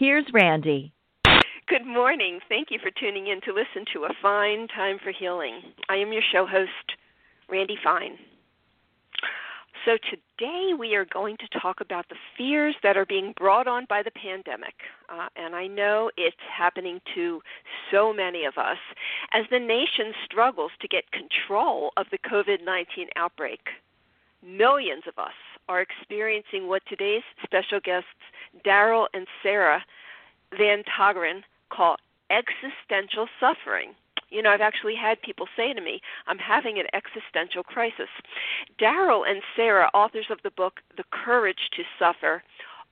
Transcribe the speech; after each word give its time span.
here's 0.00 0.24
Randy. 0.32 0.92
Good 1.68 1.86
morning. 1.86 2.40
Thank 2.48 2.68
you 2.70 2.78
for 2.82 2.90
tuning 2.98 3.26
in 3.26 3.42
to 3.42 3.52
listen 3.52 3.84
to 3.92 4.04
A 4.04 4.14
Fine 4.22 4.66
Time 4.68 4.98
for 5.04 5.12
Healing. 5.12 5.60
I 5.90 5.96
am 5.96 6.10
your 6.10 6.22
show 6.32 6.46
host, 6.46 6.96
Randy 7.50 7.76
Fine. 7.84 8.16
So, 9.84 9.98
today 10.10 10.72
we 10.78 10.94
are 10.94 11.04
going 11.04 11.36
to 11.36 11.60
talk 11.60 11.80
about 11.80 12.08
the 12.08 12.16
fears 12.36 12.74
that 12.82 12.96
are 12.96 13.06
being 13.06 13.34
brought 13.36 13.66
on 13.66 13.86
by 13.88 14.02
the 14.02 14.10
pandemic. 14.10 14.74
Uh, 15.08 15.28
and 15.36 15.54
I 15.54 15.66
know 15.66 16.10
it's 16.16 16.36
happening 16.54 17.00
to 17.14 17.40
so 17.90 18.12
many 18.12 18.44
of 18.46 18.58
us 18.58 18.78
as 19.32 19.44
the 19.50 19.58
nation 19.58 20.12
struggles 20.24 20.72
to 20.80 20.88
get 20.88 21.04
control 21.12 21.92
of 21.96 22.06
the 22.10 22.18
COVID 22.18 22.64
19 22.64 23.08
outbreak. 23.16 23.60
Millions 24.42 25.04
of 25.06 25.18
us 25.18 25.36
are 25.70 25.80
experiencing 25.80 26.66
what 26.66 26.82
today's 26.88 27.22
special 27.44 27.78
guests, 27.78 28.08
Daryl 28.66 29.06
and 29.14 29.26
Sara 29.40 29.82
Van 30.56 30.82
Tongeren, 30.84 31.42
call 31.70 31.96
existential 32.30 33.28
suffering. 33.38 33.94
You 34.30 34.42
know, 34.42 34.50
I've 34.50 34.60
actually 34.60 34.94
had 34.94 35.20
people 35.22 35.46
say 35.56 35.72
to 35.72 35.80
me, 35.80 36.00
I'm 36.28 36.38
having 36.38 36.78
an 36.78 36.86
existential 36.94 37.64
crisis. 37.64 38.08
Daryl 38.80 39.28
and 39.28 39.42
Sara, 39.56 39.90
authors 39.92 40.26
of 40.30 40.38
the 40.42 40.52
book 40.52 40.80
The 40.96 41.04
Courage 41.10 41.70
to 41.76 41.82
Suffer, 41.98 42.42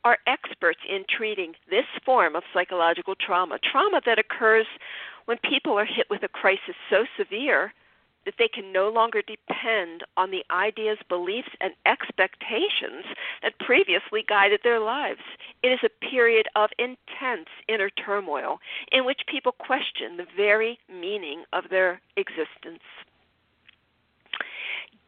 are 0.05 0.19
experts 0.27 0.81
in 0.89 1.05
treating 1.09 1.55
this 1.71 1.87
form 2.05 2.35
of 2.35 2.43
psychological 2.53 3.15
trauma, 3.15 3.59
trauma 3.59 4.01
that 4.07 4.19
occurs 4.19 4.67
when 5.27 5.39
people 5.39 5.75
are 5.75 5.85
hit 5.85 6.07
with 6.11 6.23
a 6.23 6.29
crisis 6.29 6.75
so 6.91 7.05
severe 7.17 7.73
that 8.29 8.35
they 8.39 8.49
can 8.49 8.71
no 8.75 8.91
longer 8.91 9.23
depend 9.23 10.03
on 10.19 10.31
the 10.31 10.45
ideas, 10.51 10.99
beliefs, 11.09 11.49
and 11.63 11.73
expectations 11.87 13.07
that 13.43 13.59
previously 13.59 14.23
guided 14.29 14.61
their 14.63 14.81
lives. 14.81 15.23
It 15.63 15.69
is 15.69 15.79
a 15.83 16.11
period 16.11 16.47
of 16.55 16.69
intense 16.79 17.49
inner 17.69 17.89
turmoil 17.89 18.59
in 18.93 19.07
which 19.07 19.23
people 19.29 19.53
question 19.53 20.19
the 20.19 20.27
very 20.37 20.79
meaning 20.93 21.45
of 21.55 21.71
their 21.71 22.03
existence. 22.19 22.85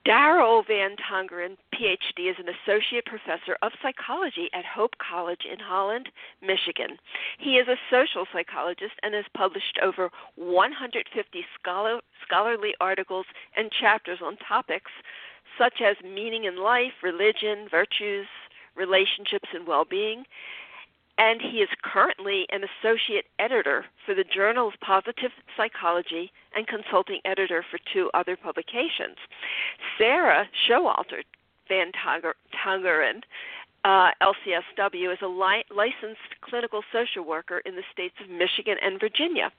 Daryl 0.07 0.67
Van 0.67 0.97
Tongeren, 0.97 1.59
PhD, 1.75 2.31
is 2.31 2.37
an 2.39 2.49
associate 2.49 3.05
professor 3.05 3.57
of 3.61 3.73
psychology 3.83 4.49
at 4.55 4.65
Hope 4.65 4.95
College 4.97 5.43
in 5.51 5.59
Holland, 5.59 6.09
Michigan. 6.41 6.97
He 7.39 7.57
is 7.57 7.69
a 7.69 7.77
social 7.91 8.25
psychologist 8.33 8.95
and 9.03 9.15
has 9.15 9.27
published 9.37 9.79
over 9.83 10.11
150 10.37 11.45
scholar, 11.59 12.01
scholarly 12.25 12.75
articles 12.81 13.27
and 13.57 13.71
chapters 13.71 14.21
on 14.23 14.39
topics 14.39 14.91
such 15.59 15.83
as 15.83 15.97
meaning 16.03 16.45
in 16.45 16.57
life, 16.57 16.93
religion, 17.03 17.69
virtues, 17.71 18.27
relationships, 18.77 19.49
and 19.53 19.67
well 19.67 19.85
being 19.85 20.25
and 21.21 21.39
he 21.43 21.59
is 21.59 21.69
currently 21.85 22.47
an 22.49 22.63
associate 22.65 23.27
editor 23.39 23.85
for 24.07 24.15
the 24.15 24.25
Journal 24.25 24.69
of 24.69 24.75
Positive 24.81 25.31
Psychology 25.55 26.33
and 26.57 26.67
consulting 26.67 27.21
editor 27.27 27.63
for 27.71 27.79
two 27.93 28.11
other 28.15 28.37
publications. 28.37 29.19
Sara 29.99 30.49
Showalter 30.67 31.21
Van 31.69 31.93
Tongeren, 31.93 33.21
uh, 33.85 34.11
LCSW, 34.23 35.13
is 35.13 35.19
a 35.21 35.27
li- 35.27 35.65
licensed 35.71 36.41
clinical 36.41 36.81
social 36.91 37.23
worker 37.23 37.59
in 37.67 37.77
the 37.77 37.85
states 37.93 38.15
of 38.25 38.31
Michigan 38.31 38.77
and 38.83 38.99
Virginia. 38.99 39.53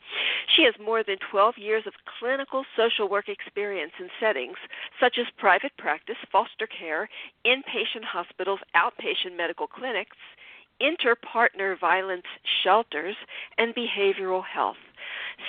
She 0.56 0.64
has 0.64 0.74
more 0.84 1.04
than 1.04 1.18
12 1.30 1.60
years 1.60 1.84
of 1.86 1.94
clinical 2.20 2.66
social 2.76 3.08
work 3.08 3.30
experience 3.30 3.94
in 4.00 4.10
settings 4.20 4.58
such 5.00 5.20
as 5.20 5.28
private 5.38 5.78
practice, 5.78 6.18
foster 6.32 6.66
care, 6.66 7.08
inpatient 7.46 8.04
hospitals, 8.04 8.60
outpatient 8.76 9.38
medical 9.38 9.68
clinics, 9.68 10.18
interpartner 10.82 11.80
violence 11.80 12.26
shelters, 12.64 13.16
and 13.58 13.74
behavioral 13.76 14.44
health. 14.44 14.78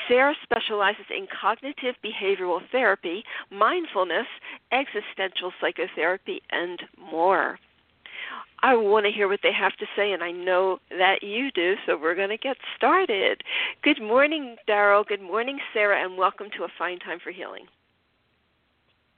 Sara 0.08 0.34
specializes 0.42 1.06
in 1.10 1.26
cognitive 1.40 1.94
behavioral 2.04 2.60
therapy, 2.70 3.24
mindfulness, 3.50 4.26
existential 4.72 5.52
psychotherapy, 5.60 6.40
and 6.50 6.82
more. 7.10 7.58
I 8.64 8.76
want 8.76 9.06
to 9.06 9.12
hear 9.12 9.28
what 9.28 9.40
they 9.42 9.52
have 9.52 9.76
to 9.78 9.86
say, 9.96 10.12
and 10.12 10.22
I 10.22 10.30
know 10.30 10.78
that 10.90 11.22
you 11.22 11.50
do, 11.50 11.74
so 11.84 11.98
we're 12.00 12.14
going 12.14 12.28
to 12.28 12.36
get 12.36 12.56
started. 12.76 13.42
Good 13.82 14.00
morning, 14.00 14.56
Daryl. 14.68 15.04
Good 15.04 15.20
morning, 15.20 15.58
Sara, 15.74 16.02
and 16.04 16.16
welcome 16.16 16.46
to 16.56 16.64
A 16.64 16.68
Fine 16.78 17.00
Time 17.00 17.18
for 17.22 17.32
Healing. 17.32 17.66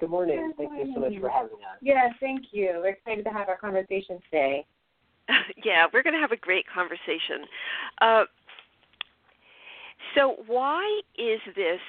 Good 0.01 0.11
morning. 0.11 0.53
Thank 0.57 0.73
you 0.73 0.93
so 0.95 1.01
much 1.01 1.13
for 1.21 1.29
having 1.29 1.53
us. 1.53 1.79
Yeah, 1.83 2.09
thank 2.21 2.47
you. 2.53 2.81
We're 2.83 2.89
excited 2.89 3.25
to 3.25 3.31
have 3.31 3.49
our 3.49 3.59
conversation 3.59 4.19
today. 4.31 4.67
yeah, 5.65 5.87
we're 5.93 6.03
going 6.03 6.15
to 6.15 6.21
have 6.21 6.33
a 6.33 6.37
great 6.37 6.65
conversation. 6.73 7.47
Uh, 8.01 8.25
so, 10.15 10.37
why 10.47 11.01
is 11.17 11.41
this? 11.57 11.81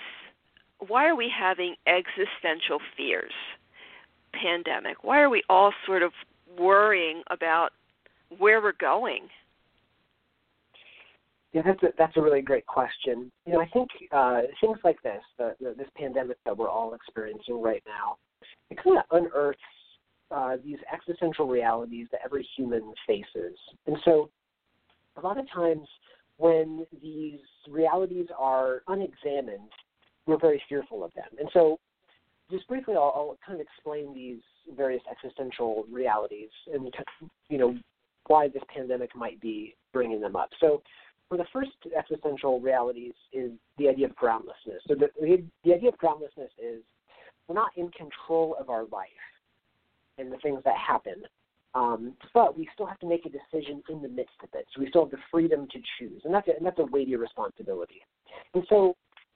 Why 0.88 1.08
are 1.08 1.16
we 1.16 1.32
having 1.36 1.76
existential 1.88 2.80
fears? 2.98 3.34
Pandemic. 4.34 5.04
Why 5.04 5.22
are 5.22 5.30
we 5.30 5.44
all 5.50 5.74
sort 5.86 6.04
of 6.04 6.12
worrying 6.58 7.24
about 7.30 7.70
where 8.38 8.62
we're 8.62 8.74
going? 8.74 9.28
Yeah, 11.54 11.62
that's 11.66 11.82
a, 11.84 11.88
that's 11.98 12.18
a 12.18 12.22
really 12.22 12.42
great 12.42 12.66
question. 12.66 13.32
You 13.46 13.54
know, 13.54 13.62
I 13.62 13.68
think 13.68 13.88
uh, 14.12 14.42
things 14.60 14.78
like 14.84 15.02
this, 15.04 15.22
the, 15.38 15.56
the, 15.62 15.74
this 15.78 15.88
pandemic 15.98 16.38
that 16.46 16.58
we're 16.58 16.70
all 16.70 16.94
experiencing 16.94 17.62
right 17.62 17.82
now, 17.88 18.18
it 18.70 18.78
kind 18.84 18.98
of 18.98 19.06
unearths 19.12 19.60
uh, 20.32 20.58
these 20.64 20.78
existential 20.92 21.48
realities 21.48 22.08
that 22.12 22.22
every 22.24 22.48
human 22.56 22.94
faces. 23.06 23.58
And 23.88 23.98
so, 24.06 24.30
a 25.18 25.22
lot 25.22 25.40
of 25.40 25.50
times 25.52 25.88
when 26.38 26.86
these 27.02 27.40
realities 27.70 28.28
are 28.38 28.82
unexamined, 28.88 29.70
we're 30.26 30.40
very 30.40 30.62
fearful 30.68 31.04
of 31.04 31.14
them. 31.14 31.28
And 31.40 31.50
so, 31.54 31.80
just 32.52 32.68
briefly, 32.68 32.96
I'll, 32.96 33.14
I'll 33.16 33.38
kind 33.46 33.60
of 33.60 33.66
explain 33.66 34.14
these 34.14 34.42
various 34.76 35.02
existential 35.10 35.86
realities 35.92 36.50
and 36.74 36.92
you 37.50 37.58
know 37.58 37.78
why 38.28 38.48
this 38.48 38.64
pandemic 38.74 39.16
might 39.16 39.40
be 39.40 39.76
bringing 39.94 40.20
them 40.20 40.36
up. 40.36 40.50
So, 40.60 40.82
for 41.30 41.38
the 41.38 41.46
first 41.52 41.72
existential 41.98 42.60
realities 42.60 43.14
is 43.34 43.52
the 43.78 43.90
idea 43.90 44.08
of 44.08 44.16
groundlessness. 44.16 44.82
So 44.88 44.96
the, 44.96 45.08
the, 45.20 45.44
the 45.64 45.74
idea 45.74 45.90
of 45.90 45.98
groundlessness 45.98 46.52
is 46.64 46.82
we're 47.48 47.56
not 47.56 47.72
in 47.76 47.90
control 47.92 48.56
of 48.60 48.70
our 48.70 48.86
life 48.92 49.10
and 50.18 50.32
the 50.32 50.38
things 50.38 50.62
that 50.66 50.76
happen. 50.78 51.24
Um, 51.74 52.14
but 52.34 52.58
we 52.58 52.70
still 52.74 52.86
have 52.86 53.00
to 53.00 53.08
make 53.08 53.26
a 53.26 53.30
decision 53.30 53.84
in 53.90 54.02
the 54.02 54.08
midst 54.08 54.36
of 54.42 54.50
it. 54.54 54.66
So 54.74 54.82
we 54.82 54.88
still 54.90 55.04
have 55.04 55.12
the 55.12 55.18
freedom 55.30 55.68
to 55.72 55.80
choose, 56.00 56.22
and 56.24 56.34
that's 56.34 56.48
a, 56.48 56.56
and 56.56 56.66
that's 56.66 56.80
a 56.80 56.86
weighty 56.86 57.16
responsibility. 57.18 58.02
And 58.54 58.64
so 58.70 58.96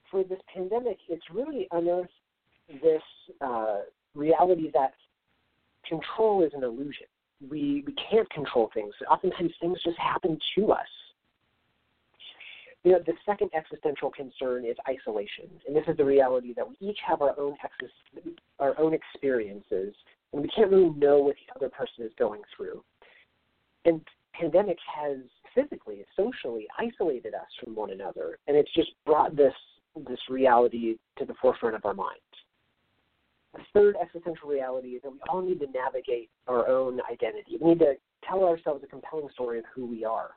for 0.09 0.23
this 0.23 0.39
pandemic, 0.53 0.97
it's 1.09 1.23
really 1.34 1.68
unearthed 1.72 2.09
this 2.81 3.01
uh, 3.41 3.79
reality 4.16 4.72
that 4.73 4.94
control 5.88 6.44
is 6.44 6.51
an 6.53 6.63
illusion. 6.63 7.07
We 7.50 7.84
we 7.85 7.94
can't 8.09 8.29
control 8.29 8.69
things. 8.73 8.94
Oftentimes, 9.09 9.51
things 9.59 9.78
just 9.84 9.97
happen 9.97 10.39
to 10.56 10.72
us. 10.72 10.88
You 12.86 12.94
know, 12.94 13.00
the 13.06 13.13
second 13.25 13.50
existential 13.54 14.09
concern 14.12 14.63
is 14.63 14.77
isolation, 14.88 15.50
and 15.68 15.75
this 15.75 15.83
is 15.89 15.98
the 15.98 16.06
reality 16.06 16.54
that 16.54 16.65
we 16.68 16.75
each 16.80 17.00
have 17.06 17.21
our 17.21 17.38
own 17.38 17.56
ex- 17.63 17.92
our 18.59 18.80
own 18.80 18.94
experiences 18.94 19.94
and 20.34 20.42
we 20.42 20.50
can't 20.50 20.72
really 20.72 20.92
know 20.92 21.20
what 21.20 21.36
the 21.36 21.56
other 21.56 21.70
person 21.70 22.06
is 22.06 22.12
going 22.18 22.42
through. 22.56 22.84
And 23.86 24.02
pandemic 24.34 24.78
has 24.96 25.18
physically, 25.56 26.06
socially 26.16 26.68
isolated 26.78 27.34
us 27.34 27.48
from 27.64 27.76
one 27.76 27.92
another, 27.92 28.38
and 28.48 28.56
it's 28.56 28.74
just 28.74 28.92
brought 29.06 29.36
this 29.36 29.54
this 30.08 30.20
reality 30.30 30.96
to 31.18 31.26
the 31.26 31.34
forefront 31.42 31.76
of 31.76 31.84
our 31.84 31.96
minds. 31.96 32.22
The 33.54 33.62
third 33.74 33.96
existential 34.02 34.48
reality 34.48 34.90
is 34.90 35.02
that 35.02 35.12
we 35.12 35.20
all 35.28 35.42
need 35.42 35.60
to 35.62 35.68
navigate 35.72 36.30
our 36.48 36.68
own 36.68 37.00
identity. 37.12 37.58
We 37.60 37.70
need 37.70 37.80
to 37.80 37.96
tell 38.28 38.44
ourselves 38.44 38.84
a 38.84 38.88
compelling 38.88 39.30
story 39.34 39.58
of 39.60 39.66
who 39.74 39.88
we 39.88 40.06
are. 40.06 40.31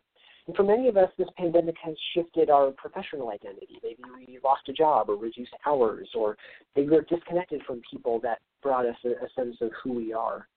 And 0.46 0.56
for 0.56 0.64
many 0.64 0.88
of 0.88 0.96
us, 0.96 1.08
this 1.16 1.28
pandemic 1.36 1.76
has 1.84 1.94
shifted 2.14 2.50
our 2.50 2.72
professional 2.72 3.30
identity. 3.30 3.78
Maybe 3.82 4.02
we 4.26 4.38
lost 4.42 4.68
a 4.68 4.72
job 4.72 5.08
or 5.08 5.16
reduced 5.16 5.54
hours, 5.66 6.08
or 6.14 6.36
maybe 6.74 6.90
we're 6.90 7.02
disconnected 7.02 7.62
from 7.66 7.80
people 7.88 8.18
that 8.20 8.40
brought 8.62 8.86
us 8.86 8.96
a, 9.04 9.10
a 9.10 9.28
sense 9.36 9.56
of 9.60 9.70
who 9.82 9.92
we 9.92 10.12
are. 10.12 10.48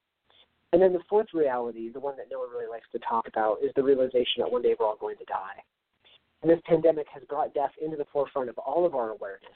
And 0.74 0.82
then 0.82 0.92
the 0.92 1.04
fourth 1.08 1.28
reality, 1.34 1.90
the 1.90 2.00
one 2.00 2.18
that 2.18 2.28
no 2.32 2.40
one 2.40 2.50
really 2.50 2.70
likes 2.70 2.88
to 2.94 3.00
talk 3.00 3.28
about, 3.28 3.58
is 3.64 3.72
the 3.76 3.84
realization 3.84 4.40
that 4.40 4.52
one 4.52 4.62
day 4.62 4.76
we're 4.78 4.88
all 4.88 4.98
going 4.98 5.18
to 5.18 5.26
die. 5.26 5.62
And 6.42 6.52
this 6.52 6.60
pandemic 6.66 7.08
has 7.14 7.24
brought 7.30 7.54
death 7.54 7.72
into 7.82 7.96
the 7.96 8.06
forefront 8.12 8.50
of 8.50 8.58
all 8.58 8.86
of 8.86 8.96
our 8.96 9.12
awareness. 9.12 9.50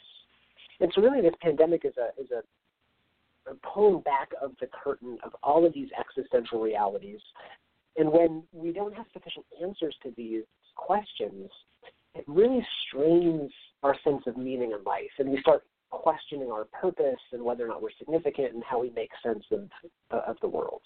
And 0.80 0.92
so, 0.96 1.02
really, 1.02 1.22
this 1.22 1.34
pandemic 1.42 1.84
is 1.84 1.94
a 1.98 2.20
is 2.22 2.30
a, 2.32 3.52
a 3.52 3.56
pulling 3.56 4.02
back 4.02 4.30
of 4.42 4.52
the 4.62 4.68
curtain 4.68 5.18
of 5.24 5.36
all 5.44 5.66
of 5.66 5.74
these 5.74 5.90
existential 6.00 6.62
realities. 6.62 7.20
And 7.98 8.12
when 8.12 8.44
we 8.52 8.72
don't 8.72 8.96
have 8.96 9.06
sufficient 9.14 9.46
answers 9.62 9.96
to 10.04 10.14
these 10.16 10.44
questions, 10.76 11.50
it 12.16 12.24
really 12.28 12.66
strains 12.88 13.52
our 13.84 13.96
sense 14.04 14.24
of 14.28 14.38
meaning 14.38 14.72
in 14.72 14.84
life, 14.84 15.12
and 15.20 15.30
we 15.30 15.40
start 15.42 15.64
questioning 15.90 16.52
our 16.52 16.66
purpose 16.66 17.20
and 17.32 17.44
whether 17.44 17.66
or 17.66 17.68
not 17.68 17.82
we're 17.82 17.90
significant 17.98 18.54
and 18.54 18.64
how 18.64 18.80
we 18.80 18.92
make 18.92 19.10
sense 19.24 19.44
of 19.52 19.70
of 20.12 20.38
the 20.42 20.48
world. 20.48 20.82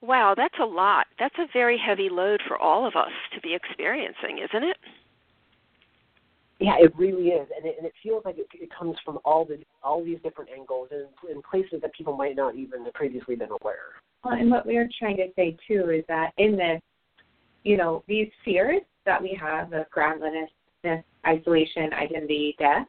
Wow, 0.00 0.34
that's 0.36 0.58
a 0.60 0.64
lot. 0.64 1.06
That's 1.18 1.38
a 1.38 1.46
very 1.52 1.78
heavy 1.78 2.08
load 2.10 2.40
for 2.48 2.58
all 2.58 2.86
of 2.86 2.96
us 2.96 3.12
to 3.34 3.40
be 3.40 3.54
experiencing, 3.54 4.38
isn't 4.38 4.64
it? 4.64 4.76
Yeah, 6.62 6.76
it 6.78 6.96
really 6.96 7.28
is, 7.28 7.48
and 7.56 7.66
it, 7.66 7.74
and 7.76 7.86
it 7.86 7.92
feels 8.02 8.24
like 8.24 8.38
it, 8.38 8.46
it 8.54 8.68
comes 8.76 8.96
from 9.04 9.18
all 9.24 9.44
the 9.44 9.58
all 9.82 10.04
these 10.04 10.18
different 10.22 10.50
angles 10.50 10.88
and 10.92 11.08
in 11.28 11.42
places 11.42 11.80
that 11.82 11.92
people 11.92 12.16
might 12.16 12.36
not 12.36 12.54
even 12.54 12.86
previously 12.94 13.34
been 13.34 13.50
aware. 13.60 14.00
Well, 14.24 14.34
and 14.34 14.50
what 14.50 14.64
we 14.64 14.76
are 14.76 14.88
trying 14.98 15.16
to 15.16 15.26
say 15.34 15.56
too 15.66 15.90
is 15.90 16.04
that 16.08 16.30
in 16.38 16.56
this, 16.56 16.80
you 17.64 17.76
know, 17.76 18.04
these 18.06 18.28
fears 18.44 18.82
that 19.04 19.20
we 19.20 19.36
have 19.40 19.72
of 19.72 19.90
groundlessness, 19.90 20.50
isolation, 21.26 21.92
identity, 21.92 22.54
death, 22.58 22.86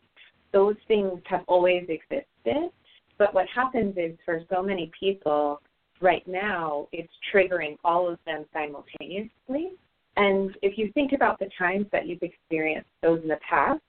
those 0.52 0.76
things 0.88 1.20
have 1.26 1.42
always 1.48 1.84
existed. 1.90 2.70
But 3.18 3.34
what 3.34 3.48
happens 3.54 3.96
is 3.98 4.16
for 4.24 4.44
so 4.54 4.62
many 4.62 4.92
people 5.00 5.62
right 6.00 6.26
now, 6.28 6.88
it's 6.92 7.12
triggering 7.34 7.78
all 7.84 8.08
of 8.08 8.20
them 8.26 8.46
simultaneously. 8.54 9.78
And 10.16 10.56
if 10.62 10.78
you 10.78 10.92
think 10.94 11.12
about 11.14 11.40
the 11.40 11.50
times 11.58 11.86
that 11.92 12.08
you've 12.08 12.22
experienced 12.22 12.90
those 13.02 13.22
in 13.22 13.28
the 13.28 13.40
past, 13.48 13.82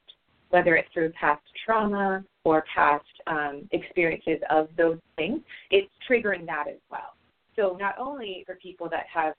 whether 0.51 0.77
it's 0.77 0.89
through 0.93 1.11
past 1.11 1.43
trauma 1.65 2.25
or 2.45 2.65
past 2.73 3.05
um, 3.27 3.69
experiences 3.73 4.41
of 4.51 4.69
those 4.77 4.99
things, 5.17 5.41
it's 5.71 5.91
triggering 6.09 6.47
that 6.47 6.67
as 6.69 6.79
well. 6.91 7.15
So 7.57 7.77
not 7.79 7.97
only 7.99 8.45
for 8.47 8.55
people 8.57 8.89
that 8.91 9.05
have 9.13 9.35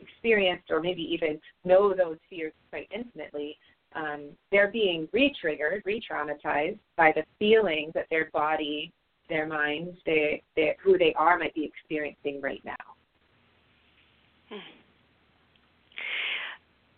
experienced 0.00 0.70
or 0.70 0.80
maybe 0.80 1.02
even 1.02 1.40
know 1.64 1.94
those 1.94 2.18
fears 2.28 2.52
quite 2.70 2.88
intimately, 2.94 3.56
um, 3.94 4.30
they're 4.50 4.70
being 4.70 5.08
re-triggered, 5.12 5.82
re-traumatized 5.84 6.78
by 6.96 7.12
the 7.14 7.22
feelings 7.38 7.92
that 7.94 8.06
their 8.10 8.30
body, 8.32 8.92
their 9.28 9.46
mind, 9.46 9.96
they, 10.04 10.42
they, 10.54 10.76
who 10.82 10.98
they 10.98 11.14
are 11.16 11.38
might 11.38 11.54
be 11.54 11.64
experiencing 11.64 12.40
right 12.42 12.62
now. 12.64 12.74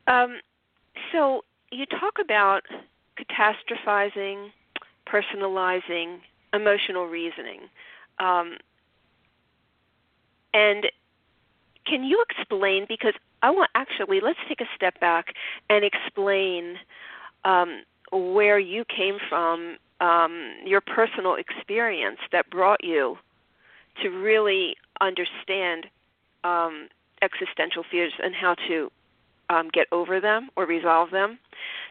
Um, 0.09 0.41
so 1.13 1.43
you 1.71 1.85
talk 1.87 2.15
about 2.21 2.63
catastrophizing, 3.19 4.49
personalizing, 5.07 6.19
emotional 6.55 7.05
reasoning. 7.05 7.61
Um, 8.19 8.57
and 10.55 10.87
can 11.87 12.05
you 12.05 12.25
explain 12.31 12.87
because 12.89 13.13
I 13.43 13.51
want 13.51 13.71
actually 13.75 14.21
let's 14.21 14.39
take 14.49 14.61
a 14.61 14.69
step 14.75 14.99
back 14.99 15.35
and 15.69 15.85
explain 15.85 16.77
um, 17.45 17.83
where 18.11 18.59
you 18.59 18.85
came 18.85 19.19
from, 19.29 19.77
um, 20.01 20.55
your 20.65 20.81
personal 20.81 21.35
experience 21.35 22.19
that 22.33 22.49
brought 22.51 22.83
you 22.83 23.19
to 24.03 24.09
really 24.09 24.77
understand 25.01 25.87
um, 26.45 26.89
existential 27.21 27.85
fears 27.91 28.13
and 28.23 28.35
how 28.35 28.55
to 28.69 28.91
um, 29.51 29.69
get 29.73 29.87
over 29.93 30.21
them 30.21 30.49
or 30.57 30.67
resolve 30.67 31.11
them. 31.11 31.39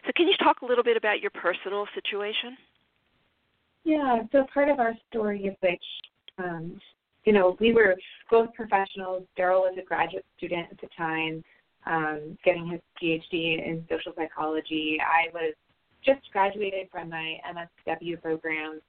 So, 0.06 0.12
can 0.16 0.28
you 0.28 0.34
talk 0.42 0.62
a 0.62 0.66
little 0.66 0.84
bit 0.84 0.96
about 0.96 1.20
your 1.20 1.30
personal 1.30 1.86
situation? 1.94 2.56
Yeah, 3.84 4.18
so 4.32 4.44
part 4.52 4.68
of 4.68 4.80
our 4.80 4.94
story, 5.10 5.44
is 5.44 5.56
which 5.60 5.82
um, 6.38 6.80
you 7.24 7.34
know, 7.34 7.56
we 7.60 7.74
were 7.74 7.94
both 8.30 8.54
professionals. 8.54 9.24
Daryl 9.38 9.60
was 9.60 9.76
a 9.78 9.84
graduate 9.84 10.24
student 10.38 10.66
at 10.70 10.80
the 10.80 10.88
time, 10.96 11.44
um, 11.86 12.38
getting 12.42 12.66
his 12.68 12.80
PhD 13.00 13.66
in 13.66 13.84
social 13.90 14.12
psychology. 14.16 14.98
I 14.98 15.30
was 15.34 15.54
just 16.04 16.20
graduated 16.32 16.88
from 16.90 17.10
my 17.10 17.36
MSW 17.86 18.22
program, 18.22 18.80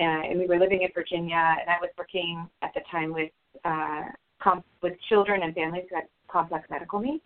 uh, 0.00 0.02
and 0.02 0.38
we 0.38 0.46
were 0.46 0.58
living 0.58 0.80
in 0.80 0.88
Virginia. 0.94 1.56
And 1.60 1.68
I 1.68 1.76
was 1.80 1.90
working 1.98 2.48
at 2.62 2.72
the 2.74 2.80
time 2.90 3.12
with 3.12 3.30
uh, 3.66 4.04
comp- 4.42 4.64
with 4.82 4.94
children 5.10 5.42
and 5.42 5.54
families 5.54 5.84
who 5.90 5.96
had 5.96 6.04
complex 6.28 6.66
medical 6.70 7.00
needs. 7.00 7.22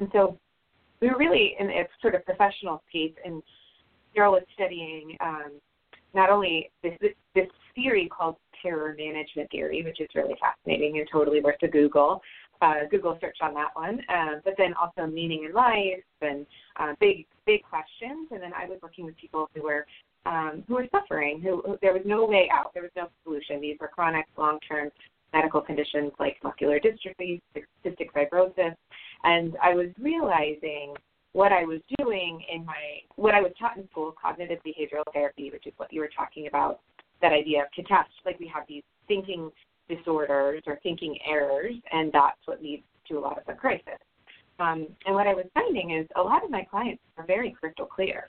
And 0.00 0.08
so 0.12 0.38
we 1.00 1.08
were 1.08 1.18
really 1.18 1.56
in 1.58 1.70
a 1.70 1.84
sort 2.00 2.14
of 2.14 2.24
professional 2.24 2.82
space. 2.88 3.14
And 3.24 3.42
Daryl 4.16 4.32
was 4.32 4.42
studying 4.54 5.16
um, 5.20 5.52
not 6.14 6.30
only 6.30 6.70
this, 6.82 6.94
this 7.34 7.46
theory 7.74 8.08
called 8.08 8.36
terror 8.62 8.94
management 8.98 9.50
theory, 9.50 9.82
which 9.82 10.00
is 10.00 10.08
really 10.14 10.34
fascinating 10.40 10.98
and 10.98 11.08
totally 11.10 11.40
worth 11.40 11.62
a 11.62 11.68
Google. 11.68 12.20
Uh, 12.60 12.80
Google 12.90 13.16
search 13.20 13.36
on 13.40 13.54
that 13.54 13.68
one, 13.74 14.00
um, 14.08 14.40
but 14.44 14.54
then 14.58 14.74
also 14.74 15.08
meaning 15.08 15.44
in 15.44 15.52
life 15.54 16.02
and 16.22 16.44
uh, 16.80 16.92
big 16.98 17.24
big 17.46 17.62
questions. 17.62 18.26
And 18.32 18.42
then 18.42 18.52
I 18.52 18.66
was 18.66 18.80
working 18.82 19.04
with 19.04 19.16
people 19.16 19.48
who 19.54 19.62
were 19.62 19.86
um, 20.26 20.64
who 20.66 20.74
were 20.74 20.88
suffering, 20.90 21.40
who, 21.40 21.62
who 21.64 21.78
there 21.80 21.92
was 21.92 22.02
no 22.04 22.26
way 22.26 22.50
out, 22.52 22.74
there 22.74 22.82
was 22.82 22.90
no 22.96 23.06
solution. 23.22 23.60
These 23.60 23.76
were 23.80 23.86
chronic, 23.86 24.26
long-term 24.36 24.90
medical 25.32 25.60
conditions 25.60 26.10
like 26.18 26.36
muscular 26.42 26.80
dystrophy, 26.80 27.40
cystic 27.84 28.10
fibrosis, 28.12 28.74
and 29.24 29.56
I 29.62 29.74
was 29.74 29.88
realizing 30.00 30.94
what 31.32 31.52
I 31.52 31.64
was 31.64 31.80
doing 31.98 32.42
in 32.52 32.64
my 32.64 32.74
what 33.16 33.34
I 33.34 33.40
was 33.40 33.52
taught 33.58 33.76
in 33.76 33.88
school, 33.90 34.14
cognitive 34.20 34.58
behavioral 34.66 35.04
therapy, 35.12 35.50
which 35.50 35.66
is 35.66 35.72
what 35.76 35.92
you 35.92 36.00
were 36.00 36.10
talking 36.16 36.46
about, 36.46 36.80
that 37.20 37.32
idea 37.32 37.62
of 37.62 37.68
catastrophe. 37.74 38.22
Like 38.24 38.40
we 38.40 38.50
have 38.52 38.64
these 38.68 38.82
thinking 39.06 39.50
disorders 39.88 40.62
or 40.66 40.78
thinking 40.82 41.18
errors, 41.28 41.74
and 41.92 42.12
that's 42.12 42.38
what 42.46 42.62
leads 42.62 42.82
to 43.08 43.18
a 43.18 43.20
lot 43.20 43.38
of 43.38 43.46
the 43.46 43.54
crisis. 43.54 43.98
Um, 44.58 44.88
and 45.06 45.14
what 45.14 45.26
I 45.26 45.34
was 45.34 45.46
finding 45.54 45.96
is 45.96 46.06
a 46.16 46.20
lot 46.20 46.44
of 46.44 46.50
my 46.50 46.64
clients 46.64 47.02
are 47.16 47.26
very 47.26 47.52
crystal 47.58 47.86
clear. 47.86 48.28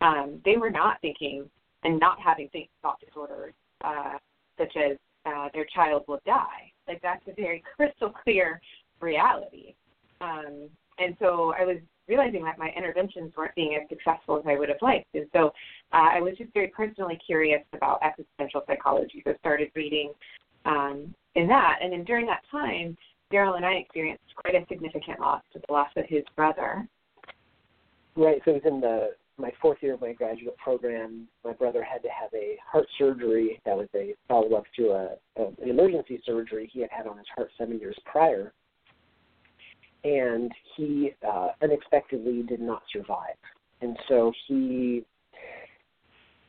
Um, 0.00 0.40
they 0.44 0.56
were 0.56 0.70
not 0.70 1.00
thinking 1.00 1.48
and 1.84 1.98
not 1.98 2.18
having 2.20 2.48
think 2.50 2.68
thought 2.82 3.00
disorders 3.00 3.54
uh, 3.82 4.18
such 4.58 4.76
as 4.76 4.96
uh, 5.26 5.48
their 5.54 5.66
child 5.74 6.04
will 6.06 6.20
die. 6.26 6.72
Like 6.86 7.00
that's 7.02 7.22
a 7.28 7.34
very 7.34 7.62
crystal 7.76 8.10
clear 8.10 8.60
reality. 9.00 9.74
Um, 10.20 10.68
and 10.98 11.16
so 11.18 11.54
I 11.58 11.64
was 11.64 11.78
realizing 12.08 12.44
that 12.44 12.58
my 12.58 12.70
interventions 12.76 13.32
weren't 13.36 13.54
being 13.54 13.78
as 13.80 13.88
successful 13.88 14.38
as 14.38 14.44
I 14.46 14.58
would 14.58 14.68
have 14.68 14.82
liked. 14.82 15.14
And 15.14 15.26
so 15.32 15.46
uh, 15.92 16.10
I 16.12 16.20
was 16.20 16.34
just 16.36 16.52
very 16.52 16.68
personally 16.68 17.18
curious 17.24 17.62
about 17.72 18.00
existential 18.02 18.62
psychology. 18.66 19.22
So 19.24 19.30
I 19.30 19.36
started 19.38 19.70
reading 19.74 20.12
um, 20.64 21.14
in 21.36 21.46
that. 21.48 21.78
And 21.82 21.92
then 21.92 22.04
during 22.04 22.26
that 22.26 22.42
time, 22.50 22.96
Daryl 23.32 23.56
and 23.56 23.64
I 23.64 23.74
experienced 23.74 24.24
quite 24.34 24.56
a 24.56 24.66
significant 24.68 25.20
loss 25.20 25.42
with 25.54 25.64
the 25.66 25.72
loss 25.72 25.90
of 25.96 26.04
his 26.08 26.24
brother. 26.34 26.86
Right. 28.16 28.42
So 28.44 28.50
it 28.52 28.64
was 28.64 28.72
in 28.72 28.80
the 28.80 29.10
my 29.38 29.52
fourth 29.62 29.78
year 29.80 29.94
of 29.94 30.02
my 30.02 30.12
graduate 30.12 30.56
program. 30.58 31.26
My 31.44 31.54
brother 31.54 31.82
had 31.82 32.02
to 32.02 32.08
have 32.08 32.28
a 32.34 32.58
heart 32.70 32.86
surgery. 32.98 33.58
That 33.64 33.74
was 33.74 33.88
a 33.94 34.14
follow 34.28 34.54
up 34.54 34.64
to 34.76 34.88
a, 34.90 35.08
a 35.40 35.46
an 35.62 35.70
emergency 35.70 36.20
surgery 36.26 36.68
he 36.70 36.80
had 36.80 36.90
had 36.90 37.06
on 37.06 37.16
his 37.16 37.26
heart 37.34 37.50
seven 37.56 37.78
years 37.78 37.96
prior 38.04 38.52
and 40.04 40.50
he 40.76 41.12
uh, 41.26 41.48
unexpectedly 41.62 42.42
did 42.42 42.60
not 42.60 42.82
survive. 42.92 43.36
And 43.80 43.96
so 44.08 44.32
he 44.46 45.04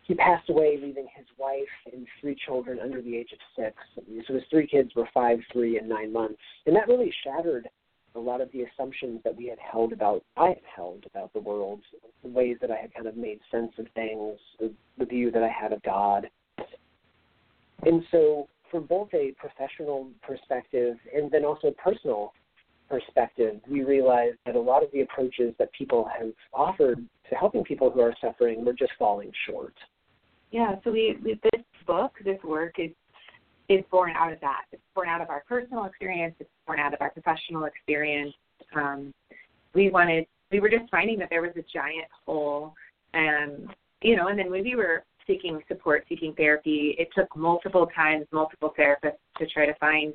he 0.04 0.16
passed 0.16 0.50
away, 0.50 0.78
leaving 0.82 1.08
his 1.16 1.26
wife 1.38 1.94
and 1.94 2.06
three 2.20 2.36
children 2.46 2.80
under 2.84 3.02
the 3.02 3.16
age 3.16 3.30
of 3.32 3.40
six. 3.56 3.76
So 4.28 4.34
his 4.34 4.44
three 4.50 4.68
kids 4.68 4.92
were 4.96 5.08
five, 5.14 5.40
three, 5.54 5.78
and 5.78 5.88
nine 5.88 6.12
months, 6.12 6.40
and 6.66 6.76
that 6.76 6.88
really 6.88 7.14
shattered 7.24 7.70
a 8.16 8.20
lot 8.20 8.42
of 8.42 8.52
the 8.52 8.64
assumptions 8.64 9.22
that 9.24 9.36
we 9.36 9.48
had 9.48 9.60
held 9.60 9.94
about 9.94 10.24
I 10.36 10.50
had 10.50 10.62
held 10.76 11.06
about 11.06 11.32
the 11.34 11.40
world, 11.40 11.80
the 12.24 12.30
ways 12.30 12.58
that 12.62 12.72
I 12.72 12.76
had 12.76 12.94
kind 12.94 13.08
of 13.08 13.16
made 13.16 13.40
sense 13.50 13.72
of 13.78 13.88
things, 13.96 14.38
the, 14.60 14.72
the 14.98 15.06
view 15.06 15.32
that 15.32 15.44
I 15.44 15.50
had 15.50 15.72
of 15.72 15.82
God. 15.84 16.28
And 17.84 18.04
so, 18.12 18.48
from 18.70 18.86
both 18.86 19.14
a 19.14 19.34
professional 19.38 20.10
perspective 20.22 20.98
and 21.16 21.32
then 21.32 21.46
also 21.46 21.74
personal 21.84 22.34
perspective, 22.92 23.56
we 23.70 23.84
realized 23.84 24.38
that 24.46 24.56
a 24.56 24.60
lot 24.60 24.84
of 24.84 24.92
the 24.92 25.02
approaches 25.02 25.56
that 25.58 25.72
people 25.74 26.08
have 26.20 26.32
offered 26.54 27.00
to 27.30 27.36
helping 27.36 27.64
people 27.64 27.90
who 27.90 28.02
are 28.02 28.14
suffering 28.22 28.66
were 28.66 28.74
just 28.74 28.92
falling 29.00 29.32
short. 29.48 29.74
Yeah, 30.52 30.76
so 30.84 30.92
we, 30.92 31.18
we 31.24 31.40
this 31.42 31.62
book, 31.88 32.12
this 32.26 32.38
work 32.44 32.76
is 32.78 32.92
is 33.70 33.86
born 33.90 34.12
out 34.18 34.34
of 34.34 34.40
that. 34.42 34.64
It's 34.74 34.82
born 34.94 35.08
out 35.08 35.22
of 35.22 35.30
our 35.30 35.44
personal 35.48 35.86
experience. 35.86 36.36
It's 36.40 36.50
born 36.68 36.78
out 36.78 36.94
of 36.94 37.00
our 37.00 37.10
professional 37.10 37.64
experience. 37.64 38.34
Um, 38.76 39.14
we 39.74 39.90
wanted, 39.90 40.26
we 40.52 40.60
were 40.60 40.68
just 40.68 40.92
finding 40.92 41.18
that 41.20 41.30
there 41.30 41.42
was 41.42 41.52
a 41.56 41.64
giant 41.74 42.08
hole, 42.26 42.74
and 43.14 43.70
you 44.02 44.18
know, 44.18 44.28
and 44.28 44.38
then 44.38 44.52
when 44.52 44.64
we 44.64 44.76
were 44.76 45.06
seeking 45.26 45.62
support, 45.70 46.04
seeking 46.10 46.34
therapy, 46.34 46.96
it 47.00 47.08
took 47.16 47.34
multiple 47.38 47.88
times, 47.96 48.26
multiple 48.34 48.74
therapists 48.78 49.22
to 49.38 49.48
try 49.48 49.66
to 49.66 49.76
find 49.76 50.14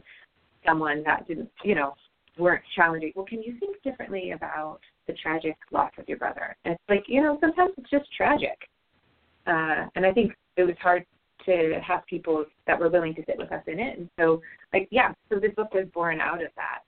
someone 0.67 1.03
that 1.05 1.27
didn't, 1.27 1.51
you 1.65 1.75
know, 1.75 1.95
weren't 2.39 2.63
challenging. 2.75 3.13
Well, 3.15 3.27
can 3.27 3.43
you 3.43 3.59
think 3.59 3.83
differently 3.83 4.33
about 4.33 4.81
the 5.07 5.15
tragic 5.15 5.57
loss 5.73 5.93
of 5.99 6.09
your 6.09 6.19
brother? 6.19 6.57
And 6.65 6.75
it's 6.75 6.83
like, 6.89 7.05
you 7.09 7.23
know, 7.23 7.39
sometimes 7.41 7.73
it's 7.79 7.91
just 7.91 8.07
tragic. 8.17 8.59
Uh, 9.47 9.87
and 9.95 10.05
I 10.05 10.13
think 10.13 10.33
it 10.57 10.65
was 10.65 10.75
hard 10.81 11.05
to 11.45 11.81
have 11.87 12.05
people 12.07 12.45
that 12.67 12.79
were 12.79 12.89
willing 12.89 13.15
to 13.15 13.23
sit 13.27 13.39
with 13.39 13.53
us 13.53 13.63
in 13.67 13.79
it. 13.79 13.99
And 13.99 14.09
so, 14.19 14.41
like, 14.73 14.89
yeah, 14.91 15.13
so 15.31 15.39
this 15.39 15.53
book 15.55 15.73
was 15.73 15.87
born 15.95 16.21
out 16.21 16.43
of 16.43 16.51
that. 16.57 16.81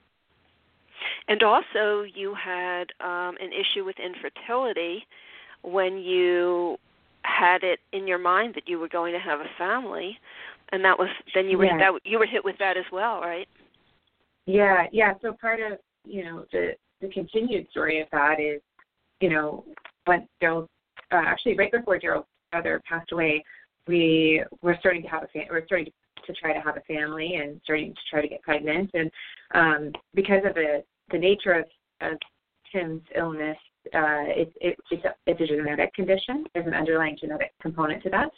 And 1.29 1.43
also, 1.43 2.03
you 2.03 2.35
had 2.35 2.85
um, 3.01 3.37
an 3.41 3.53
issue 3.53 3.85
with 3.85 3.97
infertility 3.99 5.07
when 5.63 5.99
you 5.99 6.77
had 7.23 7.63
it 7.63 7.79
in 7.93 8.07
your 8.07 8.19
mind 8.19 8.55
that 8.55 8.69
you 8.69 8.79
were 8.79 8.89
going 8.89 9.13
to 9.13 9.19
have 9.21 9.41
a 9.41 9.49
family, 9.57 10.19
and 10.73 10.85
that 10.85 10.99
was 10.99 11.09
then 11.35 11.49
you 11.49 11.59
were 11.59 11.67
yeah. 11.67 11.79
that 11.79 12.01
you 12.05 12.19
were 12.19 12.27
hit 12.27 12.45
with 12.45 12.57
that 12.59 12.77
as 12.77 12.85
well, 12.93 13.21
right? 13.21 13.49
Yeah, 14.49 14.87
yeah. 14.93 15.13
So 15.21 15.35
part 15.39 15.61
of 15.61 15.79
you 16.07 16.25
know 16.25 16.47
the 16.51 16.71
the 17.03 17.09
continued 17.09 17.69
story 17.71 18.01
of 18.01 18.09
that 18.13 18.41
is, 18.41 18.63
you 19.21 19.29
know, 19.29 19.63
when 20.07 20.27
Daryl 20.43 20.67
uh, 21.13 21.23
actually 21.27 21.55
right 21.55 21.71
before 21.71 22.01
Daryl's 22.01 22.25
brother 22.51 22.81
passed 22.89 23.13
away, 23.13 23.45
we 23.87 24.43
were 24.63 24.77
starting 24.81 25.03
to 25.03 25.09
have 25.09 25.23
a 25.23 25.27
fam- 25.29 25.49
we're 25.51 25.67
starting 25.67 25.87
to, 25.87 25.93
to 26.33 26.41
try 26.41 26.55
to 26.55 26.61
have 26.61 26.79
a 26.79 26.81
family 26.81 27.35
and 27.35 27.61
starting 27.63 27.93
to 27.93 28.01
try 28.11 28.23
to 28.23 28.29
get 28.29 28.41
pregnant, 28.41 28.91
and 28.95 29.11
um, 29.55 29.93
because 30.15 30.43
of 30.47 30.55
the 30.55 30.83
the 31.13 31.19
nature 31.19 31.53
of, 31.53 31.65
of 32.01 32.17
Tim's 32.73 33.03
illness, 33.15 33.57
uh, 33.95 34.25
it, 34.29 34.53
it, 34.63 34.77
it's, 34.91 35.05
a, 35.05 35.15
it's 35.27 35.41
a 35.43 35.47
genetic 35.47 35.93
condition. 35.93 36.45
There's 36.55 36.67
an 36.67 36.75
underlying 36.75 37.19
genetic 37.21 37.53
component 37.61 38.03
to 38.05 38.11
that, 38.11 38.31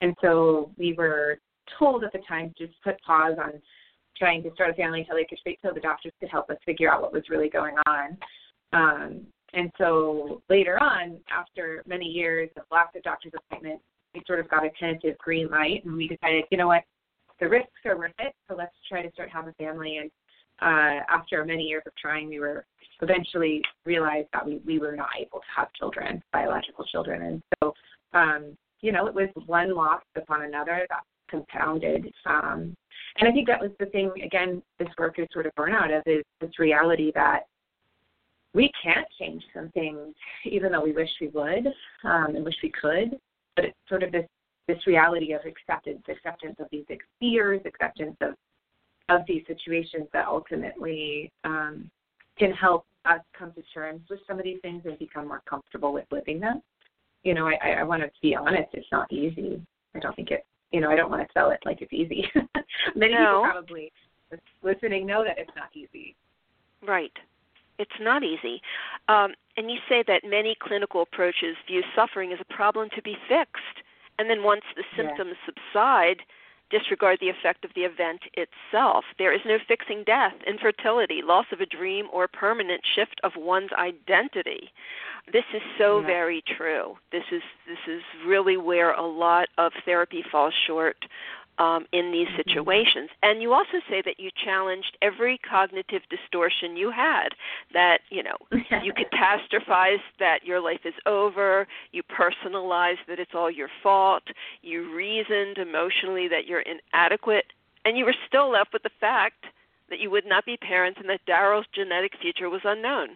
and 0.00 0.14
so 0.22 0.70
we 0.78 0.94
were 0.94 1.40
told 1.78 2.04
at 2.04 2.12
the 2.12 2.20
time 2.26 2.54
to 2.56 2.66
just 2.66 2.82
put 2.82 2.98
pause 3.02 3.36
on 3.38 3.60
trying 4.18 4.42
to 4.42 4.52
start 4.54 4.70
a 4.70 4.74
family 4.74 5.00
until 5.00 5.16
they 5.16 5.24
could 5.24 5.38
till 5.62 5.74
the 5.74 5.80
doctors 5.80 6.12
could 6.20 6.28
help 6.28 6.50
us 6.50 6.56
figure 6.66 6.92
out 6.92 7.02
what 7.02 7.12
was 7.12 7.22
really 7.28 7.48
going 7.48 7.76
on. 7.86 8.18
Um, 8.72 9.26
and 9.54 9.70
so 9.78 10.42
later 10.50 10.82
on, 10.82 11.18
after 11.30 11.82
many 11.86 12.04
years 12.04 12.50
of 12.56 12.64
lots 12.70 12.94
of 12.96 13.02
doctor's 13.02 13.32
appointments, 13.36 13.82
we 14.14 14.22
sort 14.26 14.40
of 14.40 14.48
got 14.48 14.64
a 14.64 14.70
tentative 14.78 15.16
green 15.18 15.48
light, 15.48 15.84
and 15.84 15.96
we 15.96 16.08
decided, 16.08 16.44
you 16.50 16.58
know 16.58 16.66
what, 16.66 16.82
the 17.40 17.48
risks 17.48 17.70
are 17.86 17.96
worth 17.96 18.12
it, 18.18 18.34
so 18.48 18.56
let's 18.56 18.74
try 18.88 19.02
to 19.02 19.12
start 19.12 19.30
having 19.32 19.50
a 19.50 19.62
family. 19.62 19.98
And 19.98 20.10
uh, 20.60 21.04
after 21.08 21.44
many 21.44 21.62
years 21.62 21.84
of 21.86 21.92
trying, 21.96 22.28
we 22.28 22.40
were 22.40 22.66
eventually 23.00 23.62
realized 23.84 24.28
that 24.32 24.44
we, 24.44 24.60
we 24.66 24.78
were 24.78 24.96
not 24.96 25.10
able 25.18 25.38
to 25.38 25.46
have 25.56 25.72
children, 25.74 26.22
biological 26.32 26.84
children. 26.84 27.22
And 27.22 27.42
so, 27.62 27.74
um, 28.12 28.56
you 28.80 28.92
know, 28.92 29.06
it 29.06 29.14
was 29.14 29.28
one 29.46 29.74
loss 29.74 30.02
upon 30.16 30.42
another 30.42 30.86
that 30.88 31.02
compounded. 31.30 32.12
Um, 32.26 32.74
and 33.18 33.28
I 33.28 33.32
think 33.32 33.46
that 33.48 33.60
was 33.60 33.70
the 33.80 33.86
thing, 33.86 34.12
again, 34.24 34.62
this 34.78 34.88
work 34.98 35.18
is 35.18 35.26
sort 35.32 35.46
of 35.46 35.54
born 35.56 35.72
out 35.72 35.92
of 35.92 36.02
is 36.06 36.24
this 36.40 36.58
reality 36.58 37.12
that 37.14 37.46
we 38.54 38.70
can't 38.82 39.06
change 39.18 39.42
some 39.54 39.70
things, 39.70 40.14
even 40.44 40.72
though 40.72 40.82
we 40.82 40.92
wish 40.92 41.10
we 41.20 41.28
would 41.28 41.66
um, 42.04 42.34
and 42.34 42.44
wish 42.44 42.56
we 42.62 42.70
could. 42.70 43.18
But 43.56 43.66
it's 43.66 43.78
sort 43.88 44.02
of 44.02 44.12
this 44.12 44.26
this 44.68 44.86
reality 44.86 45.32
of 45.32 45.40
acceptance, 45.46 46.02
acceptance 46.08 46.56
of 46.60 46.66
these 46.70 46.84
fears, 47.18 47.60
acceptance 47.64 48.16
of 48.20 48.34
of 49.08 49.22
these 49.26 49.42
situations 49.46 50.06
that 50.12 50.26
ultimately 50.26 51.32
um, 51.44 51.90
can 52.38 52.52
help 52.52 52.84
us 53.06 53.20
come 53.36 53.52
to 53.52 53.62
terms 53.72 54.02
with 54.10 54.20
some 54.26 54.38
of 54.38 54.44
these 54.44 54.58
things 54.60 54.82
and 54.84 54.98
become 54.98 55.26
more 55.26 55.42
comfortable 55.48 55.92
with 55.92 56.04
living 56.10 56.38
them. 56.38 56.60
You 57.24 57.34
know, 57.34 57.48
I, 57.48 57.70
I 57.78 57.82
want 57.82 58.02
to 58.02 58.10
be 58.22 58.36
honest; 58.36 58.68
it's 58.72 58.86
not 58.92 59.12
easy. 59.12 59.60
I 59.94 59.98
don't 59.98 60.14
think 60.14 60.30
it. 60.30 60.44
You 60.70 60.80
know, 60.80 60.90
I 60.90 60.96
don't 60.96 61.10
want 61.10 61.26
to 61.26 61.32
sell 61.32 61.50
it 61.50 61.60
like 61.64 61.80
it's 61.80 61.92
easy. 61.92 62.30
Many 62.94 63.14
no. 63.14 63.18
people 63.18 63.50
probably 63.52 63.92
listening 64.62 65.06
know 65.06 65.24
that 65.24 65.38
it's 65.38 65.50
not 65.56 65.68
easy. 65.74 66.14
Right. 66.86 67.12
It's 67.78 67.90
not 68.00 68.22
easy. 68.22 68.60
Um, 69.08 69.32
and 69.56 69.70
you 69.70 69.78
say 69.88 70.04
that 70.06 70.22
many 70.24 70.56
clinical 70.60 71.02
approaches 71.02 71.56
view 71.66 71.82
suffering 71.94 72.32
as 72.32 72.38
a 72.40 72.54
problem 72.54 72.88
to 72.96 73.02
be 73.02 73.16
fixed. 73.28 73.84
And 74.18 74.28
then 74.28 74.42
once 74.42 74.62
the 74.76 74.82
symptoms 74.96 75.34
yes. 75.46 75.54
subside, 75.72 76.18
disregard 76.70 77.18
the 77.20 77.28
effect 77.28 77.64
of 77.64 77.70
the 77.74 77.82
event 77.82 78.20
itself. 78.34 79.04
There 79.18 79.34
is 79.34 79.40
no 79.46 79.58
fixing 79.66 80.04
death, 80.04 80.34
infertility, 80.46 81.20
loss 81.24 81.46
of 81.52 81.60
a 81.60 81.66
dream, 81.66 82.06
or 82.12 82.28
permanent 82.28 82.82
shift 82.94 83.20
of 83.22 83.32
one's 83.36 83.72
identity. 83.72 84.70
This 85.32 85.44
is 85.54 85.62
so 85.78 86.00
yeah. 86.00 86.06
very 86.06 86.42
true. 86.56 86.96
This 87.12 87.24
is 87.32 87.42
this 87.66 87.78
is 87.86 88.02
really 88.26 88.56
where 88.56 88.92
a 88.92 89.06
lot 89.06 89.48
of 89.58 89.72
therapy 89.84 90.24
falls 90.30 90.54
short 90.66 90.96
um, 91.58 91.86
in 91.92 92.12
these 92.12 92.28
mm-hmm. 92.28 92.48
situations. 92.48 93.10
And 93.22 93.42
you 93.42 93.52
also 93.52 93.80
say 93.88 94.02
that 94.04 94.18
you 94.18 94.30
challenged 94.44 94.96
every 95.02 95.38
cognitive 95.38 96.02
distortion 96.08 96.76
you 96.76 96.90
had. 96.90 97.30
That 97.72 98.00
you 98.10 98.22
know 98.22 98.36
you 98.82 98.92
catastrophize 98.92 100.02
that 100.18 100.44
your 100.44 100.60
life 100.60 100.80
is 100.84 100.94
over. 101.06 101.66
You 101.92 102.02
personalize 102.02 102.98
that 103.08 103.18
it's 103.18 103.32
all 103.34 103.50
your 103.50 103.68
fault. 103.82 104.22
You 104.62 104.94
reasoned 104.94 105.58
emotionally 105.58 106.28
that 106.28 106.46
you're 106.46 106.62
inadequate, 106.62 107.46
and 107.84 107.98
you 107.98 108.04
were 108.04 108.16
still 108.26 108.50
left 108.50 108.72
with 108.72 108.82
the 108.82 108.90
fact 109.00 109.46
that 109.90 110.00
you 110.00 110.10
would 110.10 110.26
not 110.26 110.44
be 110.44 110.56
parents 110.56 111.00
and 111.00 111.08
that 111.08 111.20
Daryl's 111.26 111.66
genetic 111.74 112.12
future 112.20 112.50
was 112.50 112.60
unknown. 112.64 113.10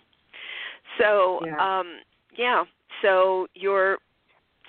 So 0.98 1.40
yeah. 1.44 1.80
um, 1.80 1.98
yeah. 2.36 2.64
So 3.02 3.46
your 3.54 3.98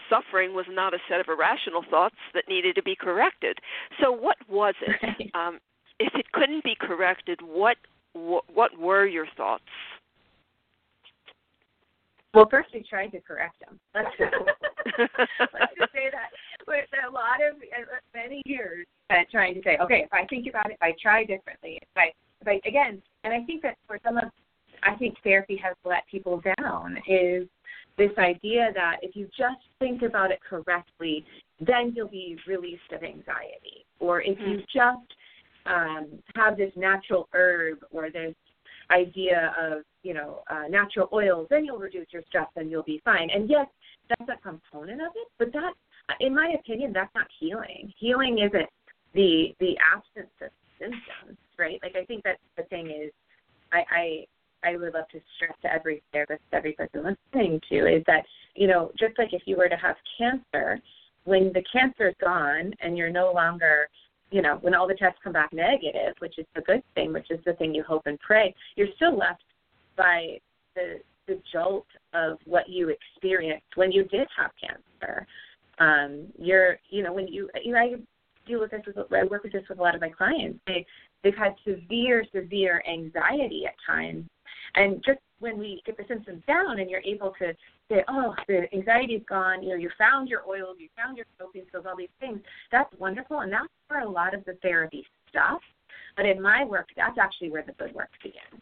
suffering 0.10 0.54
was 0.54 0.66
not 0.70 0.94
a 0.94 0.98
set 1.10 1.20
of 1.20 1.28
irrational 1.28 1.84
thoughts 1.90 2.16
that 2.34 2.46
needed 2.48 2.76
to 2.76 2.84
be 2.84 2.96
corrected. 2.96 3.58
So, 4.02 4.12
what 4.12 4.38
was 4.50 4.76
it? 4.82 4.96
Right. 5.04 5.32
Um, 5.36 5.60
if 6.00 6.14
it 6.16 6.32
couldn't 6.32 6.64
be 6.64 6.76
corrected, 6.80 7.40
what 7.42 7.78
what 8.14 8.78
were 8.78 9.06
your 9.06 9.28
thoughts? 9.36 9.64
Well, 12.34 12.48
first 12.50 12.70
we 12.74 12.84
tried 12.84 13.10
to 13.10 13.22
correct 13.22 13.60
them. 13.60 13.80
Let's, 13.94 14.10
let's 14.20 15.74
just 15.78 15.94
say 15.94 16.10
that 16.12 16.30
with 16.68 16.86
a 17.08 17.12
lot 17.12 17.38
of 17.48 17.58
uh, 17.58 17.96
many 18.16 18.42
years 18.46 18.88
at 19.12 19.30
trying 19.30 19.54
to 19.54 19.62
say, 19.64 19.78
okay, 19.80 20.02
if 20.06 20.14
I 20.14 20.26
think 20.26 20.48
about 20.50 20.72
it, 20.72 20.74
if 20.74 20.82
I 20.82 20.94
try 21.02 21.26
differently, 21.26 21.78
if 21.82 21.88
I, 21.96 22.12
if 22.42 22.48
I 22.48 22.68
again, 22.68 23.02
and 23.24 23.34
I 23.34 23.44
think 23.46 23.62
that 23.62 23.78
for 23.86 24.00
some 24.04 24.18
of, 24.18 24.26
I 24.82 24.96
think 24.96 25.16
therapy 25.24 25.60
has 25.64 25.76
let 25.86 26.08
people 26.10 26.42
down 26.58 26.98
is 27.08 27.48
this 27.98 28.12
idea 28.18 28.72
that 28.74 28.98
if 29.02 29.16
you 29.16 29.26
just 29.38 29.62
think 29.80 30.02
about 30.02 30.32
it 30.32 30.40
correctly, 30.48 31.26
then 31.60 31.94
you'll 31.96 32.08
be 32.08 32.38
released 32.48 32.92
of 32.92 33.04
anxiety. 33.04 33.86
Or 34.00 34.22
if 34.22 34.40
you 34.40 34.58
Mm. 34.58 34.68
just 34.68 35.14
um, 35.66 36.22
have 36.36 36.58
this 36.58 36.76
natural 36.76 37.30
herb 37.34 37.86
or 37.92 38.10
this 38.10 38.36
idea 38.92 39.54
of, 39.58 39.84
you 40.02 40.14
know, 40.14 40.44
uh, 40.50 40.68
natural 40.70 41.08
oils, 41.14 41.48
then 41.50 41.64
you'll 41.64 41.80
reduce 41.80 42.08
your 42.12 42.24
stress 42.24 42.50
and 42.58 42.70
you'll 42.70 42.84
be 42.84 43.00
fine. 43.06 43.30
And 43.30 43.50
yes, 43.50 43.68
that's 44.10 44.30
a 44.30 44.42
component 44.42 45.02
of 45.02 45.12
it, 45.16 45.28
but 45.40 45.54
that, 45.54 45.74
in 46.20 46.36
my 46.36 46.50
opinion, 46.60 46.92
that's 46.92 47.14
not 47.16 47.28
healing. 47.40 47.94
Healing 47.98 48.40
isn't 48.40 48.70
the 49.14 49.56
the 49.60 49.78
absence 49.96 50.34
of 50.42 50.50
symptoms, 50.80 51.38
right? 51.58 51.80
Like 51.82 51.96
I 51.96 52.04
think 52.06 52.24
that 52.24 52.40
the 52.58 52.64
thing 52.64 52.88
is, 52.88 53.12
I, 53.72 53.86
I 53.90 54.26
I 54.64 54.78
would 54.78 54.94
love 54.94 55.08
to 55.10 55.20
stress 55.36 55.54
to 55.64 55.74
every 55.74 56.02
therapist, 56.12 56.42
every 56.52 56.74
person 56.74 57.04
listening 57.04 57.60
to, 57.70 57.88
is 57.88 58.04
that, 58.08 58.26
you 58.56 58.68
know, 58.68 58.92
just 58.98 59.18
like 59.18 59.34
if 59.34 59.44
you 59.46 59.58
were 59.58 59.70
to 59.70 59.76
have 59.76 59.96
cancer, 60.18 60.80
when 61.26 61.52
the 61.54 61.64
cancer 61.72 62.10
is 62.10 62.16
gone 62.22 62.74
and 62.82 62.98
you're 62.98 63.10
no 63.10 63.32
longer, 63.32 63.88
you 64.32 64.42
know, 64.42 64.58
when 64.62 64.74
all 64.74 64.88
the 64.88 64.96
tests 64.96 65.20
come 65.24 65.34
back 65.34 65.54
negative, 65.54 66.14
which 66.20 66.38
is 66.38 66.46
the 66.56 66.62
good 66.62 66.84
thing, 66.96 67.14
which 67.14 67.32
is 67.32 67.40
the 67.46 67.54
thing 67.54 67.74
you 67.74 67.84
hope 67.84 68.04
and 68.06 68.20
pray, 68.20 68.54
you're 68.76 68.88
still 68.96 69.18
left 69.18 69.44
by 69.96 70.40
the 70.76 71.00
the 71.28 71.40
jolt 71.52 71.88
of 72.14 72.38
what 72.46 72.68
you 72.68 72.90
experienced 72.90 73.66
when 73.76 73.92
you 73.92 74.04
did 74.04 74.28
have 74.38 74.52
cancer. 74.60 75.26
Um, 75.80 76.28
you're, 76.38 76.78
you 76.90 77.02
know, 77.02 77.14
when 77.14 77.28
you, 77.28 77.50
you 77.64 77.74
know, 77.74 77.80
I 77.80 77.94
deal 78.46 78.60
with 78.60 78.72
this 78.72 78.82
with, 78.86 78.98
I 79.12 79.24
work 79.24 79.44
with 79.44 79.54
this 79.54 79.64
with 79.70 79.80
a 79.80 79.82
lot 79.82 79.96
of 79.96 80.02
my 80.02 80.10
clients. 80.10 80.60
They, 80.68 80.86
they've 81.24 81.36
had 81.36 81.56
severe, 81.66 82.26
severe 82.34 82.84
anxiety 82.92 83.64
at 83.66 83.74
times 83.88 84.26
and 84.76 85.04
just 85.06 85.20
when 85.40 85.58
we 85.58 85.82
get 85.86 85.98
the 85.98 86.06
symptoms 86.08 86.42
down 86.48 86.80
and 86.80 86.90
you're 86.90 87.02
able 87.02 87.34
to 87.40 87.54
say, 87.90 88.04
oh, 88.08 88.34
the 88.48 88.64
anxiety's 88.74 89.22
gone, 89.28 89.62
you 89.62 89.70
know, 89.70 89.76
you 89.76 89.90
found 89.98 90.30
your 90.30 90.42
oils, 90.48 90.78
you 90.80 90.88
found 90.96 91.18
your 91.18 91.26
coping 91.40 91.64
skills, 91.68 91.86
all 91.88 91.98
these 91.98 92.08
things, 92.20 92.40
that's 92.72 92.94
wonderful. 92.98 93.42
And 93.42 93.52
that's 93.52 93.68
where 93.90 94.02
a 94.02 94.10
lot 94.10 94.34
of 94.34 94.46
the 94.46 94.58
therapy 94.62 95.06
stuff. 95.30 95.60
But 96.16 96.26
in 96.26 96.42
my 96.42 96.64
work, 96.64 96.88
that's 96.96 97.18
actually 97.18 97.52
where 97.52 97.64
the 97.64 97.74
good 97.74 97.94
work 97.94 98.10
begins. 98.24 98.62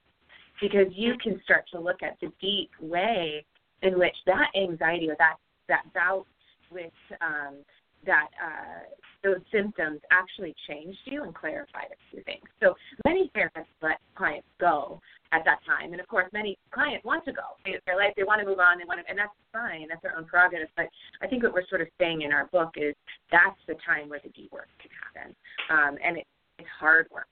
Because 0.59 0.87
you 0.95 1.13
can 1.21 1.39
start 1.43 1.65
to 1.71 1.79
look 1.79 2.01
at 2.03 2.17
the 2.19 2.31
deep 2.41 2.71
way 2.79 3.45
in 3.81 3.97
which 3.97 4.15
that 4.25 4.47
anxiety 4.55 5.09
or 5.09 5.15
that, 5.19 5.35
that 5.67 5.83
bout 5.93 6.25
with 6.71 6.91
um, 7.21 7.57
that 8.05 8.27
uh, 8.43 8.79
those 9.23 9.41
symptoms 9.51 9.99
actually 10.11 10.55
changed 10.67 10.97
you 11.05 11.23
and 11.23 11.35
clarified 11.35 11.87
a 11.91 11.99
few 12.09 12.23
things. 12.23 12.43
So 12.61 12.73
many 13.05 13.31
therapists 13.35 13.65
let 13.81 13.99
clients 14.15 14.47
go 14.59 14.99
at 15.31 15.45
that 15.45 15.59
time, 15.65 15.93
and 15.93 16.01
of 16.01 16.07
course, 16.07 16.29
many 16.33 16.57
clients 16.71 17.05
want 17.05 17.23
to 17.25 17.31
go. 17.31 17.55
They, 17.65 17.79
they're 17.85 17.95
like 17.95 18.15
they 18.15 18.23
want 18.23 18.41
to 18.41 18.45
move 18.47 18.59
on, 18.59 18.77
they 18.77 18.85
want 18.85 18.99
to, 18.99 19.09
and 19.09 19.17
that's 19.17 19.31
fine. 19.53 19.87
That's 19.87 20.01
their 20.01 20.17
own 20.17 20.25
prerogative. 20.25 20.67
But 20.75 20.87
I 21.21 21.27
think 21.27 21.43
what 21.43 21.53
we're 21.53 21.67
sort 21.67 21.81
of 21.81 21.87
saying 21.99 22.21
in 22.21 22.31
our 22.31 22.47
book 22.47 22.71
is 22.75 22.93
that's 23.31 23.59
the 23.67 23.75
time 23.85 24.09
where 24.09 24.19
the 24.23 24.29
deep 24.29 24.51
work 24.51 24.67
can 24.81 24.91
happen, 24.91 25.35
um, 25.69 25.97
and 26.03 26.17
it, 26.17 26.27
it's 26.59 26.67
hard 26.77 27.07
work. 27.11 27.27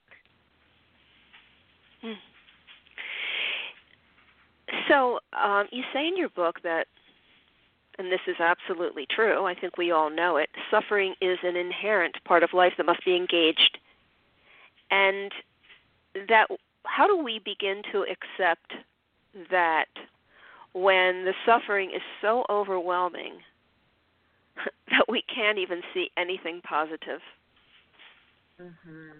Hmm. 2.01 2.13
So 4.88 5.20
um, 5.34 5.68
you 5.72 5.84
say 5.94 6.08
in 6.08 6.15
your 6.15 6.29
book 6.29 6.62
that, 6.63 6.88
and 7.98 8.12
this 8.12 8.22
is 8.27 8.36
absolutely 8.39 9.06
true. 9.13 9.46
I 9.46 9.56
think 9.56 9.77
we 9.77 9.91
all 9.91 10.10
know 10.10 10.38
it. 10.38 10.50
Suffering 10.72 11.15
is 11.22 11.38
an 11.44 11.58
inherent 11.58 12.15
part 12.24 12.44
of 12.44 12.53
life 12.53 12.74
that 12.77 12.86
must 12.86 13.03
be 13.03 13.15
engaged, 13.15 13.77
and 14.89 15.32
that 16.29 16.48
how 16.86 17.08
do 17.08 17.18
we 17.22 17.40
begin 17.40 17.82
to 17.92 18.04
accept 18.04 18.74
that 19.52 19.86
when 20.74 21.26
the 21.26 21.34
suffering 21.46 21.92
is 21.96 22.02
so 22.22 22.44
overwhelming 22.50 23.40
that 24.88 25.06
we 25.08 25.24
can't 25.34 25.58
even 25.58 25.82
see 25.94 26.10
anything 26.18 26.62
positive. 26.68 27.22
Mm-hmm. 28.62 29.18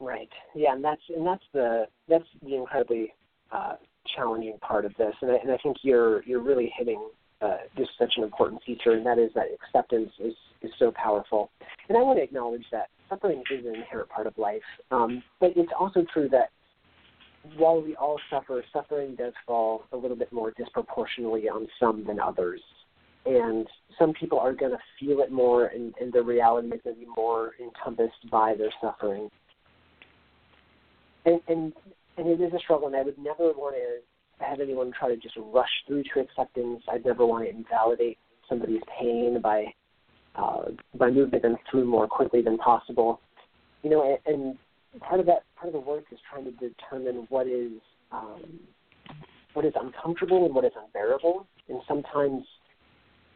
Right. 0.00 0.28
Yeah, 0.54 0.74
and 0.74 0.84
that's 0.84 1.00
and 1.14 1.26
that's 1.26 1.44
the 1.52 1.86
that's 2.08 2.24
the 2.42 2.56
incredibly 2.56 3.14
uh, 3.52 3.74
challenging 4.16 4.58
part 4.60 4.84
of 4.84 4.92
this, 4.98 5.14
and 5.22 5.30
I, 5.30 5.36
and 5.36 5.52
I 5.52 5.56
think 5.58 5.78
you're 5.82 6.22
you're 6.24 6.42
really 6.42 6.72
hitting 6.76 7.08
uh, 7.40 7.58
just 7.76 7.90
such 7.98 8.14
an 8.16 8.24
important 8.24 8.62
feature, 8.66 8.92
and 8.92 9.06
that 9.06 9.18
is 9.18 9.30
that 9.34 9.46
acceptance 9.54 10.10
is 10.18 10.34
is 10.62 10.70
so 10.78 10.92
powerful. 10.92 11.50
And 11.88 11.96
I 11.96 12.02
want 12.02 12.18
to 12.18 12.22
acknowledge 12.22 12.64
that 12.72 12.88
suffering 13.14 13.42
is 13.50 13.64
an 13.64 13.74
inherent 13.74 14.08
part 14.08 14.26
of 14.26 14.36
life, 14.36 14.62
um, 14.90 15.22
but 15.40 15.52
it's 15.56 15.72
also 15.78 16.04
true 16.12 16.28
that 16.30 16.50
while 17.56 17.80
we 17.80 17.94
all 17.96 18.18
suffer, 18.30 18.64
suffering 18.72 19.14
does 19.16 19.32
fall 19.46 19.84
a 19.92 19.96
little 19.96 20.16
bit 20.16 20.32
more 20.32 20.52
disproportionately 20.56 21.48
on 21.48 21.66
some 21.78 22.04
than 22.06 22.18
others. 22.18 22.60
And 23.26 23.66
some 23.98 24.12
people 24.12 24.38
are 24.38 24.52
going 24.52 24.72
to 24.72 24.78
feel 25.00 25.20
it 25.20 25.30
more, 25.30 25.66
and, 25.66 25.94
and 26.00 26.12
their 26.12 26.22
reality 26.22 26.68
is 26.68 26.80
going 26.84 26.96
to 26.96 27.00
be 27.00 27.08
more 27.16 27.52
encompassed 27.62 28.30
by 28.30 28.54
their 28.54 28.72
suffering. 28.80 29.30
And, 31.24 31.40
and 31.48 31.72
and 32.16 32.28
it 32.28 32.40
is 32.40 32.52
a 32.52 32.58
struggle, 32.58 32.86
and 32.86 32.96
I 32.96 33.02
would 33.02 33.18
never 33.18 33.52
want 33.52 33.74
to 33.76 34.44
have 34.44 34.60
anyone 34.60 34.92
try 34.96 35.08
to 35.08 35.16
just 35.16 35.36
rush 35.36 35.70
through 35.86 36.04
to 36.14 36.20
acceptance. 36.20 36.82
I'd 36.88 37.04
never 37.04 37.26
want 37.26 37.44
to 37.44 37.50
invalidate 37.50 38.18
somebody's 38.48 38.82
pain 38.98 39.40
by 39.42 39.72
uh, 40.34 40.62
by 40.94 41.10
moving 41.10 41.40
them 41.40 41.56
through 41.70 41.84
more 41.84 42.06
quickly 42.06 42.42
than 42.42 42.58
possible. 42.58 43.20
You 43.82 43.90
know, 43.90 44.18
and, 44.26 44.34
and 44.34 45.00
part 45.00 45.20
of 45.20 45.26
that 45.26 45.44
part 45.56 45.68
of 45.68 45.72
the 45.72 45.80
work 45.80 46.04
is 46.10 46.18
trying 46.30 46.44
to 46.44 46.52
determine 46.52 47.26
what 47.28 47.46
is 47.46 47.72
um, 48.12 48.60
what 49.52 49.64
is 49.64 49.72
uncomfortable 49.80 50.46
and 50.46 50.54
what 50.54 50.64
is 50.64 50.72
unbearable, 50.82 51.46
and 51.68 51.80
sometimes 51.86 52.44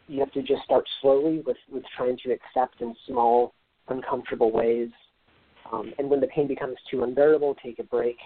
you 0.08 0.20
have 0.20 0.32
to 0.32 0.42
just 0.42 0.62
start 0.64 0.84
slowly 1.00 1.42
with 1.46 1.56
with 1.70 1.84
trying 1.96 2.16
to 2.24 2.32
accept 2.32 2.80
in 2.80 2.94
small 3.06 3.52
uncomfortable 3.88 4.50
ways. 4.50 4.90
Um, 5.70 5.92
and 5.98 6.08
when 6.08 6.20
the 6.20 6.28
pain 6.28 6.48
becomes 6.48 6.76
too 6.90 7.02
unbearable, 7.02 7.56
take 7.62 7.78
a 7.78 7.82
break. 7.82 8.16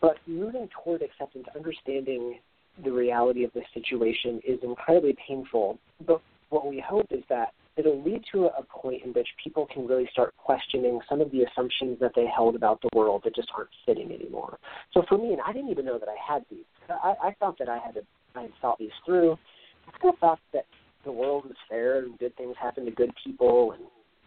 But 0.00 0.16
moving 0.26 0.68
toward 0.82 1.02
acceptance, 1.02 1.46
understanding 1.54 2.40
the 2.82 2.90
reality 2.90 3.44
of 3.44 3.52
the 3.52 3.62
situation 3.72 4.40
is 4.46 4.58
incredibly 4.62 5.16
painful. 5.26 5.78
But 6.04 6.20
what 6.54 6.66
we 6.66 6.82
hope 6.86 7.08
is 7.10 7.22
that 7.28 7.52
it'll 7.76 8.02
lead 8.02 8.22
to 8.32 8.46
a 8.46 8.62
point 8.62 9.02
in 9.04 9.10
which 9.12 9.26
people 9.42 9.66
can 9.66 9.86
really 9.86 10.08
start 10.12 10.32
questioning 10.36 11.00
some 11.08 11.20
of 11.20 11.30
the 11.32 11.42
assumptions 11.42 11.98
that 12.00 12.12
they 12.14 12.26
held 12.26 12.54
about 12.54 12.80
the 12.80 12.88
world 12.94 13.22
that 13.24 13.34
just 13.34 13.48
aren't 13.56 13.70
fitting 13.84 14.12
anymore. 14.12 14.58
So 14.92 15.02
for 15.08 15.18
me, 15.18 15.32
and 15.32 15.40
I 15.44 15.52
didn't 15.52 15.70
even 15.70 15.84
know 15.84 15.98
that 15.98 16.08
I 16.08 16.32
had 16.32 16.44
these. 16.48 16.64
I, 16.88 17.14
I 17.22 17.34
thought 17.40 17.58
that 17.58 17.68
I 17.68 17.78
had 17.78 17.98
I 18.36 18.42
had 18.42 18.50
thought 18.62 18.78
these 18.78 18.90
through. 19.04 19.32
I 19.88 19.98
kind 19.98 20.14
of 20.14 20.20
thought 20.20 20.38
that 20.52 20.66
the 21.04 21.12
world 21.12 21.44
was 21.44 21.56
fair 21.68 21.98
and 21.98 22.18
good 22.18 22.36
things 22.36 22.54
happen 22.60 22.84
to 22.84 22.90
good 22.90 23.12
people 23.24 23.72
and 23.72 23.82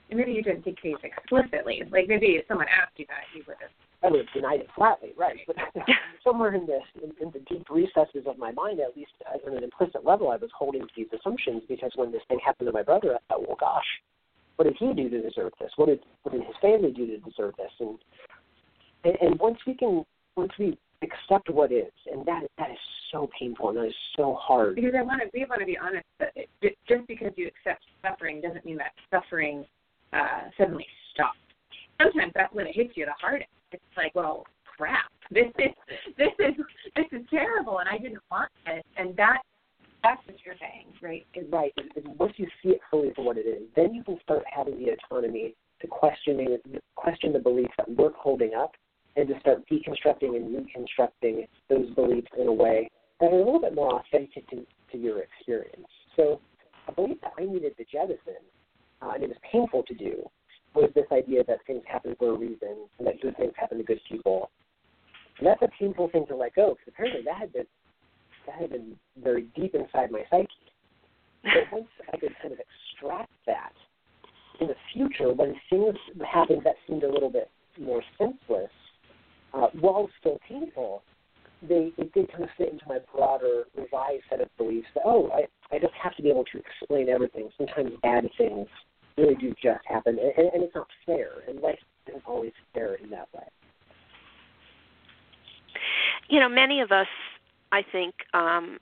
maybe 0.09 0.31
you 0.31 0.43
didn't 0.43 0.63
think 0.63 0.77
these 0.81 0.95
explicitly. 1.03 1.83
Like 1.91 2.07
maybe 2.07 2.37
if 2.37 2.47
someone 2.47 2.67
asked 2.67 2.97
you 2.97 3.05
that, 3.09 3.23
you 3.35 3.43
would 3.47 3.57
have. 3.59 3.71
I 4.03 4.09
would 4.09 4.19
have 4.25 4.33
denied 4.33 4.61
it 4.61 4.69
flatly, 4.75 5.13
right? 5.17 5.37
But 5.47 5.55
somewhere 6.23 6.53
in 6.53 6.65
the 6.65 6.79
in, 7.03 7.11
in 7.19 7.31
the 7.31 7.39
deep 7.49 7.67
recesses 7.69 8.27
of 8.27 8.37
my 8.37 8.51
mind, 8.51 8.79
at 8.79 8.95
least 8.95 9.11
on 9.45 9.57
an 9.57 9.63
implicit 9.63 10.05
level, 10.05 10.29
I 10.29 10.37
was 10.37 10.51
holding 10.57 10.81
to 10.81 10.87
these 10.95 11.07
assumptions 11.17 11.63
because 11.67 11.91
when 11.95 12.11
this 12.11 12.21
thing 12.27 12.39
happened 12.45 12.67
to 12.67 12.73
my 12.73 12.83
brother, 12.83 13.15
I 13.15 13.19
thought, 13.27 13.47
well, 13.47 13.57
gosh, 13.59 13.85
what 14.55 14.65
did 14.65 14.77
he 14.77 14.93
do 14.93 15.09
to 15.09 15.21
deserve 15.21 15.53
this? 15.59 15.71
What 15.77 15.87
did 15.87 15.99
what 16.23 16.33
did 16.33 16.43
his 16.43 16.55
family 16.61 16.91
do 16.91 17.07
to 17.07 17.17
deserve 17.17 17.55
this? 17.57 17.71
And 17.79 17.97
and, 19.03 19.15
and 19.21 19.39
once 19.39 19.57
we 19.65 19.73
can, 19.73 20.05
once 20.35 20.51
we 20.59 20.77
accept 21.01 21.49
what 21.49 21.71
is, 21.71 21.91
and 22.11 22.25
that 22.25 22.43
that 22.57 22.71
is 22.71 22.77
so 23.11 23.29
painful 23.39 23.69
and 23.69 23.77
that 23.77 23.85
is 23.85 23.95
so 24.15 24.35
hard. 24.35 24.75
Because 24.75 24.93
I 24.97 25.01
want 25.01 25.21
to, 25.21 25.29
we 25.33 25.45
want 25.45 25.61
to 25.61 25.65
be 25.65 25.77
honest. 25.77 26.05
That 26.19 26.33
it, 26.35 26.77
just 26.87 27.07
because 27.07 27.31
you 27.35 27.47
accept 27.47 27.83
suffering 28.01 28.41
doesn't 28.41 28.65
mean 28.65 28.77
that 28.77 28.91
suffering 29.11 29.65
uh, 30.13 30.49
suddenly 30.57 30.85
stops. 31.13 31.37
Sometimes 32.01 32.31
that's 32.35 32.53
when 32.53 32.67
it 32.67 32.75
hits 32.75 32.91
you 32.95 33.05
the 33.05 33.13
hardest. 33.19 33.49
It's 33.71 33.83
like, 33.95 34.13
well, 34.15 34.45
crap. 34.77 35.05
This 35.29 35.47
is 35.59 35.75
this 36.17 36.31
is 36.39 36.55
this 36.95 37.05
is 37.11 37.27
terrible, 37.29 37.79
and 37.79 37.89
I 37.89 37.97
didn't 37.97 38.23
want 38.31 38.49
this. 38.65 38.81
And 38.95 39.13
that 39.17 39.39
that's 40.01 40.25
what 40.25 40.37
you're 40.45 40.55
saying, 40.57 40.85
right? 41.01 41.27
Right. 41.51 41.73
Once 42.17 42.31
you 42.37 42.47
see 42.63 42.69
it 42.69 42.79
fully 42.89 43.11
for 43.13 43.25
what 43.25 43.37
it 43.37 43.41
is, 43.45 43.63
then 43.75 43.93
you 43.93 44.05
can 44.05 44.17
start 44.23 44.43
having 44.49 44.79
the 44.79 44.91
autonomy 44.91 45.53
to 45.81 45.87
questioning 45.87 46.57
question 46.95 47.33
the 47.33 47.39
beliefs 47.39 47.73
that 47.77 47.89
we're 47.89 48.13
holding 48.13 48.53
up, 48.53 48.71
and 49.17 49.27
to 49.27 49.39
start 49.41 49.63
deconstructing 49.69 50.37
and 50.37 50.55
reconstructing 50.55 51.45
those 51.69 51.89
beliefs 51.95 52.29
in 52.39 52.47
a 52.47 52.53
way 52.53 52.89
that 53.19 53.27
are 53.27 53.35
a 53.35 53.43
little 53.43 53.59
bit 53.59 53.75
more 53.75 53.99
authentic 53.99 54.47
to, 54.49 54.65
to 54.91 54.97
your 54.97 55.23
experience. 55.23 55.87
So, 56.15 56.39
a 56.87 56.93
belief 56.93 57.17
that 57.21 57.33
I 57.37 57.45
needed 57.45 57.75
to 57.77 57.83
jettison, 57.83 58.41
uh, 59.01 59.11
and 59.13 59.23
it 59.23 59.29
was 59.29 59.37
painful 59.51 59.83
to 59.83 59.93
do, 59.93 60.29
was 60.73 60.89
this 60.95 61.05
idea 61.11 61.43
that 61.47 61.59
things 61.65 61.81
happen 61.87 62.15
for 62.17 62.33
a 62.33 62.37
reason 62.37 62.87
and 62.97 63.07
that 63.07 63.19
good 63.21 63.35
things 63.37 63.53
happen 63.55 63.77
to 63.77 63.83
good 63.83 63.99
people. 64.09 64.49
And 65.39 65.47
that's 65.47 65.61
a 65.61 65.69
painful 65.79 66.09
thing 66.09 66.25
to 66.27 66.35
let 66.35 66.55
go 66.55 66.75
because 66.75 66.93
apparently 66.93 67.21
that 67.25 67.37
had 67.37 67.53
been 67.53 67.65
that 68.45 68.61
had 68.61 68.69
been 68.71 68.95
very 69.21 69.47
deep 69.55 69.75
inside 69.75 70.09
my 70.11 70.23
psyche. 70.29 70.47
But 71.43 71.51
once 71.71 71.87
I 72.13 72.17
could 72.17 72.33
kind 72.41 72.53
of 72.53 72.59
extract 72.59 73.31
that 73.45 73.73
in 74.59 74.67
the 74.67 74.75
future, 74.93 75.33
when 75.33 75.53
things 75.69 75.95
happened 76.25 76.61
that 76.63 76.75
seemed 76.87 77.03
a 77.03 77.11
little 77.11 77.29
bit 77.29 77.49
more 77.79 78.01
senseless, 78.17 78.71
uh, 79.53 79.67
while 79.79 80.09
still 80.19 80.39
painful, 80.47 81.03
they 81.61 81.91
it 81.97 82.13
did 82.13 82.31
kind 82.31 82.43
of 82.43 82.49
fit 82.57 82.71
into 82.71 82.85
my 82.87 82.99
broader 83.13 83.63
revised 83.75 84.23
set 84.29 84.41
of 84.41 84.47
beliefs 84.57 84.87
that 84.93 85.03
oh 85.05 85.29
I 85.33 85.47
I 85.71 85.79
don't 85.79 85.93
have 85.93 86.15
to 86.15 86.23
be 86.23 86.29
able 86.29 86.45
to 86.45 86.59
explain 86.59 87.09
everything. 87.09 87.49
Sometimes 87.57 87.91
bad 88.01 88.29
things 88.37 88.67
really 89.17 89.35
do 89.35 89.53
just 89.61 89.83
happen, 89.85 90.17
and, 90.19 90.47
and 90.53 90.63
it's 90.63 90.75
not 90.75 90.87
fair, 91.05 91.29
and 91.47 91.59
life 91.59 91.79
isn't 92.07 92.23
always 92.25 92.53
fair 92.73 92.95
in 92.95 93.09
that 93.09 93.27
way. 93.33 93.43
You 96.29 96.39
know, 96.39 96.49
many 96.49 96.81
of 96.81 96.91
us, 96.91 97.07
I 97.71 97.83
think, 97.89 98.15
um, 98.33 98.79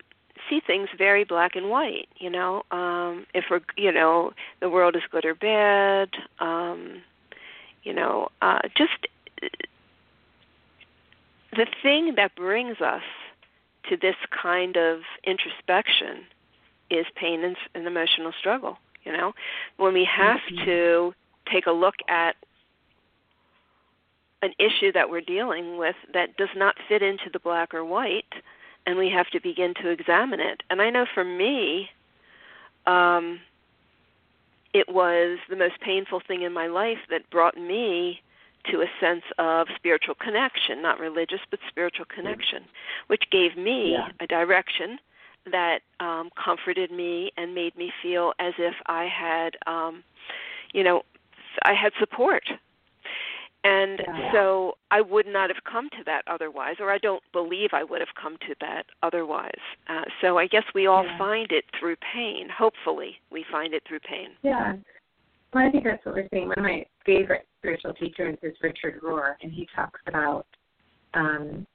see 0.49 0.61
things 0.65 0.89
very 0.97 1.23
black 1.23 1.55
and 1.55 1.69
white. 1.69 2.07
You 2.17 2.29
know, 2.29 2.63
um, 2.71 3.25
if 3.33 3.45
we're, 3.49 3.61
you 3.77 3.91
know, 3.91 4.31
the 4.61 4.69
world 4.69 4.95
is 4.95 5.03
good 5.11 5.25
or 5.25 5.35
bad. 5.35 6.09
Um, 6.39 7.01
you 7.83 7.93
know, 7.93 8.29
uh, 8.41 8.59
just 8.75 9.07
the 11.51 11.67
thing 11.81 12.15
that 12.15 12.35
brings 12.35 12.81
us 12.81 13.03
to 13.89 13.97
this 13.97 14.15
kind 14.41 14.75
of 14.75 15.01
introspection 15.23 16.25
is 16.89 17.05
pain 17.15 17.43
and, 17.43 17.55
and 17.73 17.87
emotional 17.87 18.31
struggle. 18.39 18.77
You 19.03 19.11
know, 19.11 19.33
when 19.77 19.93
we 19.93 20.05
have 20.05 20.39
mm-hmm. 20.51 20.65
to 20.65 21.13
take 21.51 21.67
a 21.67 21.71
look 21.71 21.95
at 22.07 22.35
an 24.41 24.53
issue 24.59 24.91
that 24.93 25.09
we're 25.09 25.21
dealing 25.21 25.77
with 25.77 25.95
that 26.13 26.37
does 26.37 26.49
not 26.55 26.75
fit 26.87 27.01
into 27.01 27.29
the 27.31 27.39
black 27.39 27.73
or 27.73 27.85
white, 27.85 28.33
and 28.85 28.97
we 28.97 29.09
have 29.09 29.27
to 29.31 29.39
begin 29.39 29.73
to 29.81 29.89
examine 29.89 30.39
it. 30.39 30.61
And 30.69 30.81
I 30.81 30.89
know 30.89 31.05
for 31.13 31.23
me, 31.23 31.89
um, 32.85 33.39
it 34.73 34.87
was 34.89 35.39
the 35.49 35.55
most 35.55 35.79
painful 35.81 36.21
thing 36.27 36.41
in 36.41 36.53
my 36.53 36.67
life 36.67 36.99
that 37.09 37.29
brought 37.29 37.57
me 37.57 38.21
to 38.71 38.81
a 38.81 38.87
sense 38.99 39.23
of 39.37 39.67
spiritual 39.75 40.15
connection, 40.15 40.81
not 40.81 40.99
religious, 40.99 41.39
but 41.49 41.59
spiritual 41.67 42.05
connection, 42.05 42.63
which 43.07 43.23
gave 43.31 43.55
me 43.55 43.93
yeah. 43.93 44.09
a 44.19 44.27
direction 44.27 44.97
that 45.51 45.79
um, 45.99 46.29
comforted 46.43 46.91
me 46.91 47.31
and 47.37 47.53
made 47.53 47.75
me 47.75 47.91
feel 48.01 48.33
as 48.39 48.53
if 48.57 48.73
I 48.87 49.07
had, 49.07 49.55
um, 49.67 50.03
you 50.73 50.83
know, 50.83 51.03
I 51.63 51.73
had 51.73 51.91
support. 51.99 52.43
And 53.63 53.99
yeah. 54.07 54.31
so 54.31 54.73
I 54.91 55.01
would 55.01 55.25
not 55.25 55.49
have 55.49 55.63
come 55.63 55.89
to 55.89 56.03
that 56.05 56.21
otherwise, 56.27 56.75
or 56.79 56.91
I 56.91 56.99
don't 56.99 57.23
believe 57.33 57.69
I 57.73 57.83
would 57.83 57.99
have 57.99 58.13
come 58.21 58.37
to 58.47 58.53
that 58.61 58.83
otherwise. 59.01 59.49
Uh, 59.89 60.03
so 60.21 60.37
I 60.37 60.45
guess 60.45 60.63
we 60.75 60.85
all 60.85 61.03
yeah. 61.03 61.17
find 61.17 61.51
it 61.51 61.65
through 61.79 61.95
pain. 62.13 62.47
Hopefully, 62.55 63.15
we 63.31 63.43
find 63.51 63.73
it 63.73 63.81
through 63.87 64.01
pain. 64.01 64.29
Yeah. 64.43 64.75
Well, 65.51 65.67
I 65.67 65.71
think 65.71 65.83
that's 65.83 66.05
what 66.05 66.13
we're 66.13 66.27
seeing. 66.31 66.47
One 66.47 66.59
of 66.59 66.63
my 66.63 66.85
favorite 67.07 67.47
spiritual 67.59 67.93
teachers 67.93 68.37
is 68.43 68.53
Richard 68.61 69.01
Rohr, 69.01 69.33
and 69.41 69.51
he 69.51 69.67
talks 69.75 69.99
about 70.05 70.45
um, 71.15 71.65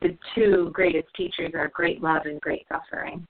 the 0.00 0.16
two 0.34 0.70
greatest 0.72 1.08
teachers 1.16 1.52
are 1.54 1.68
great 1.68 2.02
love 2.02 2.22
and 2.24 2.40
great 2.40 2.66
suffering. 2.68 3.26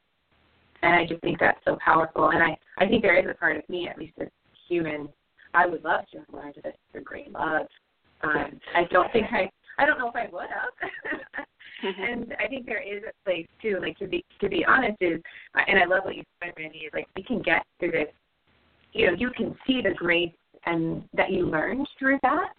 And 0.83 0.95
I 0.95 1.07
just 1.07 1.21
think 1.21 1.39
that's 1.39 1.61
so 1.65 1.77
powerful. 1.85 2.31
And 2.31 2.43
I, 2.43 2.57
I 2.79 2.87
think 2.87 3.03
there 3.03 3.19
is 3.19 3.27
a 3.31 3.35
part 3.35 3.57
of 3.57 3.69
me, 3.69 3.89
at 3.89 3.99
least 3.99 4.15
as 4.21 4.29
human, 4.69 5.09
I 5.53 5.67
would 5.67 5.85
love 5.85 6.03
to 6.13 6.19
have 6.19 6.27
learned 6.33 6.55
this 6.63 6.75
through 6.93 7.03
great 7.03 7.33
love. 7.33 7.67
Um, 8.23 8.61
I 8.75 8.85
don't 8.91 9.13
think 9.13 9.27
I, 9.33 9.51
I 9.79 9.87
don't 9.87 9.99
know 9.99 10.09
if 10.09 10.17
I 10.17 10.29
would 10.33 10.49
have. 10.49 11.47
And 11.83 12.35
I 12.39 12.47
think 12.47 12.67
there 12.67 12.83
is 12.83 13.03
a 13.05 13.25
place 13.25 13.47
too, 13.63 13.79
like 13.81 13.97
to 13.99 14.07
be 14.07 14.23
to 14.41 14.49
be 14.49 14.65
honest, 14.67 14.99
is 15.01 15.21
and 15.67 15.79
I 15.79 15.87
love 15.87 16.05
what 16.05 16.15
you 16.15 16.23
said, 16.43 16.53
Randy, 16.59 16.81
is 16.81 16.91
like 16.93 17.07
we 17.17 17.23
can 17.23 17.41
get 17.41 17.65
through 17.79 17.93
this. 17.93 18.09
You 18.93 19.07
know, 19.07 19.13
you 19.17 19.31
can 19.31 19.57
see 19.67 19.81
the 19.81 19.95
grace 19.95 20.33
and 20.67 21.03
that 21.15 21.31
you 21.31 21.47
learned 21.47 21.89
through 21.99 22.19
that, 22.23 22.51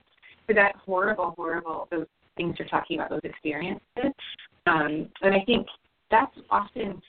through 0.45 0.55
that 0.55 0.75
horrible, 0.75 1.33
horrible 1.37 1.87
those 1.91 2.07
things 2.41 2.55
you're 2.57 2.67
talking 2.67 2.97
about, 2.97 3.09
those 3.09 3.21
experiences. 3.23 4.13
Um, 4.65 5.09
and 5.21 5.33
I 5.33 5.43
think 5.45 5.67
that's 6.09 6.35
often 6.49 7.01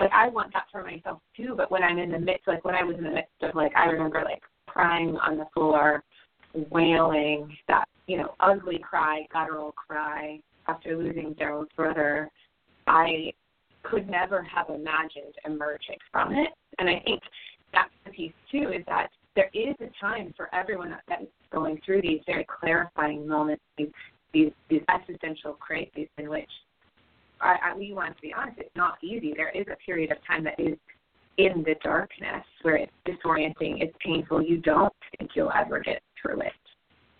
like 0.00 0.10
I 0.12 0.28
want 0.28 0.52
that 0.52 0.66
for 0.70 0.82
myself 0.82 1.20
too. 1.36 1.54
But 1.56 1.70
when 1.70 1.82
I'm 1.82 1.98
in 1.98 2.10
the 2.10 2.18
midst, 2.18 2.46
like 2.46 2.64
when 2.64 2.74
I 2.74 2.84
was 2.84 2.96
in 2.96 3.04
the 3.04 3.10
midst 3.10 3.30
of 3.42 3.54
like 3.54 3.72
I 3.76 3.86
remember 3.86 4.22
like 4.24 4.42
crying 4.66 5.16
on 5.16 5.38
the 5.38 5.46
floor, 5.54 6.02
wailing 6.70 7.56
that 7.68 7.88
you 8.06 8.16
know 8.16 8.34
ugly 8.40 8.78
cry, 8.78 9.26
guttural 9.32 9.72
cry 9.72 10.40
after 10.66 10.96
losing 10.96 11.34
Daryl's 11.34 11.68
brother. 11.76 12.30
I 12.86 13.32
could 13.82 14.08
never 14.08 14.42
have 14.42 14.68
imagined 14.68 15.34
emerging 15.44 15.96
from 16.10 16.32
it. 16.32 16.48
And 16.78 16.88
I 16.88 17.00
think 17.04 17.20
that's 17.72 17.90
the 18.04 18.12
piece 18.12 18.32
too 18.50 18.72
is 18.74 18.84
that 18.86 19.08
there 19.36 19.50
is 19.54 19.76
a 19.80 19.90
time 20.00 20.32
for 20.36 20.52
everyone 20.54 20.96
that 21.08 21.22
is 21.22 21.28
going 21.52 21.80
through 21.84 22.02
these 22.02 22.20
very 22.26 22.44
clarifying 22.44 23.26
moments, 23.26 23.62
these 23.76 23.88
these, 24.32 24.52
these 24.68 24.82
existential 24.88 25.54
crises 25.54 26.08
in 26.18 26.28
which 26.28 26.50
I, 27.40 27.56
I, 27.64 27.76
we 27.76 27.92
want 27.92 28.16
to 28.16 28.22
be 28.22 28.32
honest, 28.32 28.58
it's 28.58 28.76
not 28.76 28.98
easy. 29.02 29.32
There 29.36 29.50
is 29.50 29.66
a 29.72 29.76
period 29.76 30.10
of 30.10 30.18
time 30.26 30.44
that 30.44 30.58
is 30.58 30.76
in 31.38 31.62
the 31.64 31.74
darkness 31.82 32.44
where 32.62 32.76
it's 32.76 32.92
disorienting, 33.06 33.80
it's 33.80 33.94
painful. 34.04 34.42
You 34.42 34.58
don't 34.58 34.92
think 35.16 35.30
you'll 35.34 35.52
ever 35.52 35.80
get 35.80 36.02
through 36.20 36.40
it. 36.40 36.52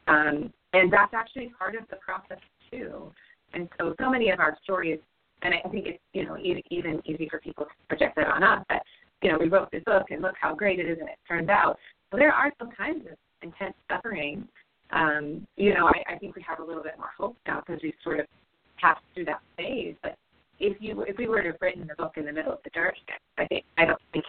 Um, 0.09 0.53
and 0.73 0.93
that's 0.93 1.15
actually 1.15 1.53
part 1.59 1.75
of 1.77 1.83
the 1.91 1.97
process 1.97 2.39
too. 2.71 3.13
And 3.55 3.69
so, 3.79 3.95
so 4.01 4.11
many 4.11 4.31
of 4.31 4.41
our 4.41 4.57
stories, 4.63 4.99
and 5.43 5.55
I 5.55 5.69
think 5.69 5.87
it's 5.87 6.03
you 6.13 6.27
know 6.27 6.37
even, 6.37 6.63
even 6.71 7.01
easy 7.05 7.29
for 7.31 7.39
people 7.39 7.65
to 7.65 7.71
project 7.89 8.17
that 8.17 8.27
on 8.27 8.43
us. 8.43 8.65
That 8.69 8.83
you 9.23 9.31
know 9.31 9.39
we 9.41 9.49
wrote 9.49 9.71
this 9.71 9.85
book 9.85 10.07
and 10.11 10.21
look 10.21 10.35
how 10.39 10.55
great 10.55 10.79
it 10.79 10.87
is, 10.87 10.99
and 10.99 11.09
it 11.09 11.17
turned 11.27 11.51
out. 11.51 11.79
Well, 12.13 12.19
there 12.19 12.33
are 12.33 12.53
some 12.59 12.71
kinds 12.71 13.07
of 13.07 13.17
intense 13.43 13.75
suffering. 13.91 14.47
Um, 14.91 15.47
you 15.57 15.75
know, 15.75 15.87
I, 15.87 16.15
I 16.15 16.19
think 16.19 16.37
we 16.37 16.43
have 16.43 16.61
a 16.61 16.65
little 16.65 16.83
bit 16.83 16.95
more 16.99 17.11
hope 17.17 17.37
now 17.47 17.63
because 17.65 17.83
we've 17.83 17.95
sort 18.03 18.21
of 18.21 18.27
passed 18.81 19.03
through 19.15 19.27
that 19.27 19.41
phase. 19.57 19.95
But 20.03 20.17
if 20.61 20.77
you 20.81 21.03
if 21.03 21.17
we 21.19 21.29
were 21.29 21.43
to 21.43 21.53
have 21.53 21.61
written 21.61 21.87
the 21.87 21.95
book 21.95 22.13
in 22.17 22.25
the 22.25 22.33
middle 22.33 22.53
of 22.53 22.61
the 22.65 22.71
darkness, 22.71 23.21
I 23.37 23.47
think 23.47 23.65
I 23.77 23.85
don't 23.85 24.01
think 24.13 24.25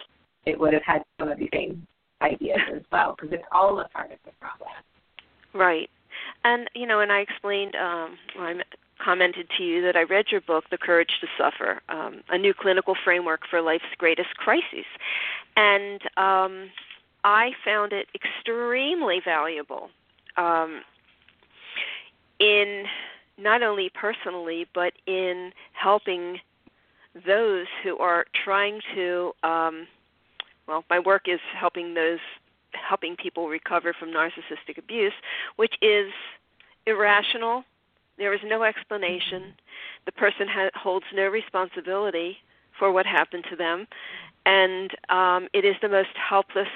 it 0.46 0.58
would 0.58 0.72
have 0.72 0.82
had 0.84 1.02
some 1.18 1.28
of 1.28 1.38
the 1.38 1.48
same 1.52 1.86
ideas 2.22 2.60
as 2.74 2.82
well 2.92 3.14
because 3.16 3.32
it's 3.32 3.44
all 3.52 3.80
a 3.80 3.88
part 3.88 4.12
of 4.12 4.18
the 4.24 4.32
problem. 4.40 4.70
Right. 5.54 5.88
And 6.44 6.68
you 6.74 6.86
know, 6.86 7.00
and 7.00 7.10
I 7.10 7.20
explained, 7.20 7.74
um, 7.74 8.16
well, 8.36 8.46
I 8.46 8.54
commented 9.02 9.46
to 9.56 9.64
you 9.64 9.82
that 9.82 9.96
I 9.96 10.02
read 10.02 10.26
your 10.30 10.42
book, 10.42 10.64
The 10.70 10.78
Courage 10.78 11.10
to 11.20 11.26
Suffer, 11.38 11.80
um, 11.88 12.20
a 12.28 12.36
new 12.36 12.52
clinical 12.58 12.94
framework 13.02 13.40
for 13.48 13.62
life's 13.62 13.84
greatest 13.98 14.34
crises, 14.36 14.86
and 15.56 16.00
um, 16.16 16.70
I 17.24 17.50
found 17.64 17.92
it 17.92 18.08
extremely 18.14 19.20
valuable 19.24 19.90
um, 20.36 20.82
in 22.38 22.84
not 23.38 23.62
only 23.62 23.90
personally 23.90 24.66
but 24.74 24.92
in 25.06 25.52
helping 25.72 26.38
those 27.26 27.66
who 27.82 27.98
are 27.98 28.24
trying 28.44 28.80
to. 28.94 29.32
Um, 29.42 29.86
well, 30.68 30.84
my 30.88 31.00
work 31.00 31.22
is 31.26 31.40
helping 31.58 31.94
those 31.94 32.20
helping 32.72 33.16
people 33.16 33.48
recover 33.48 33.92
from 33.92 34.10
narcissistic 34.10 34.78
abuse, 34.78 35.12
which 35.56 35.74
is 35.82 36.12
irrational 36.86 37.64
there 38.20 38.34
is 38.34 38.40
no 38.44 38.62
explanation. 38.62 39.54
The 40.04 40.12
person 40.12 40.46
ha- 40.46 40.70
holds 40.74 41.06
no 41.12 41.26
responsibility 41.28 42.36
for 42.78 42.92
what 42.92 43.06
happened 43.06 43.44
to 43.48 43.56
them, 43.56 43.88
and 44.44 44.90
um, 45.08 45.48
it 45.54 45.64
is 45.64 45.74
the 45.80 45.88
most 45.88 46.10
helpless 46.14 46.68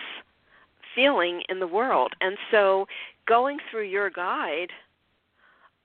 feeling 0.95 1.43
in 1.51 1.61
the 1.61 1.67
world. 1.67 2.15
And 2.23 2.39
so, 2.51 2.87
going 3.27 3.59
through 3.71 3.85
your 3.85 4.11
guide 4.11 4.71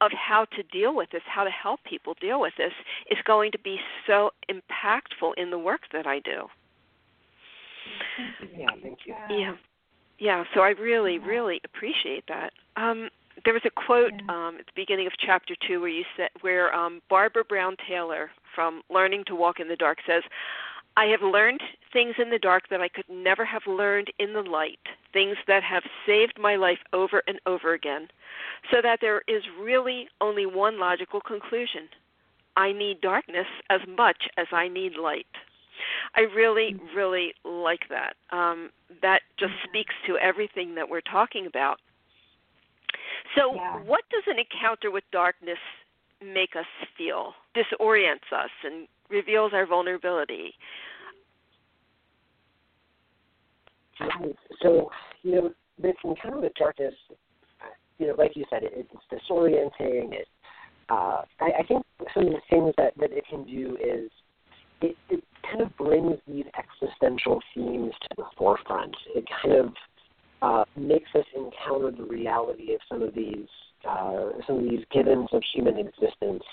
of 0.01 0.11
how 0.11 0.45
to 0.55 0.63
deal 0.63 0.95
with 0.95 1.09
this, 1.11 1.21
how 1.25 1.43
to 1.43 1.49
help 1.49 1.81
people 1.83 2.15
deal 2.21 2.39
with 2.39 2.53
this, 2.57 2.71
is 3.11 3.17
going 3.25 3.51
to 3.51 3.59
be 3.59 3.77
so 4.07 4.31
impactful 4.49 5.33
in 5.37 5.51
the 5.51 5.59
work 5.59 5.81
that 5.91 6.07
I 6.07 6.19
do. 6.19 6.47
Yeah, 8.57 8.67
thank 8.81 8.99
you. 9.05 9.15
Yeah, 9.29 9.55
yeah. 10.17 10.43
So 10.53 10.61
I 10.61 10.69
really, 10.69 11.19
really 11.19 11.59
appreciate 11.65 12.23
that. 12.27 12.53
Um, 12.77 13.09
there 13.45 13.53
was 13.53 13.63
a 13.65 13.69
quote 13.69 14.13
um, 14.29 14.57
at 14.59 14.65
the 14.65 14.71
beginning 14.75 15.07
of 15.07 15.13
chapter 15.17 15.55
two 15.67 15.81
where 15.81 15.89
you 15.89 16.03
said 16.15 16.29
where 16.41 16.73
um, 16.73 17.01
Barbara 17.09 17.43
Brown 17.43 17.75
Taylor 17.87 18.31
from 18.53 18.81
Learning 18.89 19.23
to 19.27 19.35
Walk 19.35 19.59
in 19.59 19.67
the 19.67 19.75
Dark 19.75 19.99
says, 20.05 20.23
"I 20.99 21.05
have 21.05 21.21
learned 21.21 21.61
things 21.93 22.15
in 22.17 22.29
the 22.29 22.39
dark 22.39 22.67
that 22.69 22.81
I 22.81 22.89
could 22.89 23.09
never 23.09 23.45
have 23.45 23.65
learned 23.65 24.09
in 24.19 24.33
the 24.33 24.41
light, 24.41 24.85
things 25.13 25.37
that 25.47 25.63
have 25.63 25.83
saved 26.05 26.37
my 26.37 26.55
life 26.55 26.79
over 26.93 27.23
and 27.27 27.39
over 27.45 27.73
again, 27.73 28.09
so 28.71 28.81
that 28.81 28.99
there 29.01 29.21
is 29.27 29.43
really 29.59 30.09
only 30.19 30.45
one 30.45 30.77
logical 30.77 31.21
conclusion: 31.21 31.87
I 32.57 32.71
need 32.73 33.01
darkness 33.01 33.47
as 33.69 33.81
much 33.87 34.27
as 34.37 34.47
I 34.51 34.67
need 34.67 34.97
light." 34.97 35.33
I 36.15 36.21
really, 36.41 36.75
really 36.93 37.33
like 37.45 37.87
that. 37.89 38.17
Um, 38.31 38.71
that 39.01 39.21
just 39.37 39.53
speaks 39.63 39.95
to 40.07 40.17
everything 40.17 40.75
that 40.75 40.89
we're 40.89 40.99
talking 41.17 41.45
about 41.45 41.79
so, 43.35 43.55
yeah. 43.55 43.77
what 43.79 44.03
does 44.09 44.23
an 44.27 44.37
encounter 44.39 44.91
with 44.91 45.03
darkness 45.11 45.59
make 46.23 46.55
us 46.55 46.65
feel? 46.97 47.33
Disorients 47.55 48.31
us 48.31 48.49
and 48.63 48.87
reveals 49.09 49.53
our 49.53 49.65
vulnerability. 49.65 50.53
So, 54.61 54.89
you 55.23 55.35
know, 55.35 55.51
this 55.81 55.95
encounter 56.03 56.39
with 56.39 56.53
darkness, 56.55 56.93
you 57.97 58.07
know, 58.07 58.15
like 58.17 58.35
you 58.35 58.45
said, 58.49 58.63
it, 58.63 58.73
it's 58.73 59.23
disorienting. 59.29 60.13
It, 60.13 60.27
uh, 60.89 61.23
I, 61.39 61.51
I 61.59 61.63
think 61.67 61.85
some 62.13 62.27
of 62.27 62.33
the 62.33 62.41
things 62.49 62.73
that, 62.77 62.93
that 62.97 63.11
it 63.11 63.25
can 63.29 63.45
do 63.45 63.77
is 63.83 64.09
it, 64.81 64.95
it 65.09 65.23
kind 65.43 65.61
of 65.61 65.75
brings 65.77 66.17
these 66.27 66.45
existential 66.57 67.41
themes 67.53 67.93
to 68.03 68.09
the 68.17 68.23
forefront. 68.37 68.95
It 69.15 69.25
kind 69.43 69.55
of 69.55 69.73
uh, 70.41 70.63
makes 70.77 71.09
us 71.15 71.25
encounter 71.35 71.91
the 71.91 72.03
reality 72.03 72.73
of 72.73 72.79
some 72.89 73.01
of 73.01 73.13
these 73.13 73.47
uh, 73.87 74.31
some 74.45 74.57
of 74.57 74.63
these 74.63 74.83
givens 74.91 75.29
of 75.31 75.41
human 75.53 75.77
existence. 75.77 76.43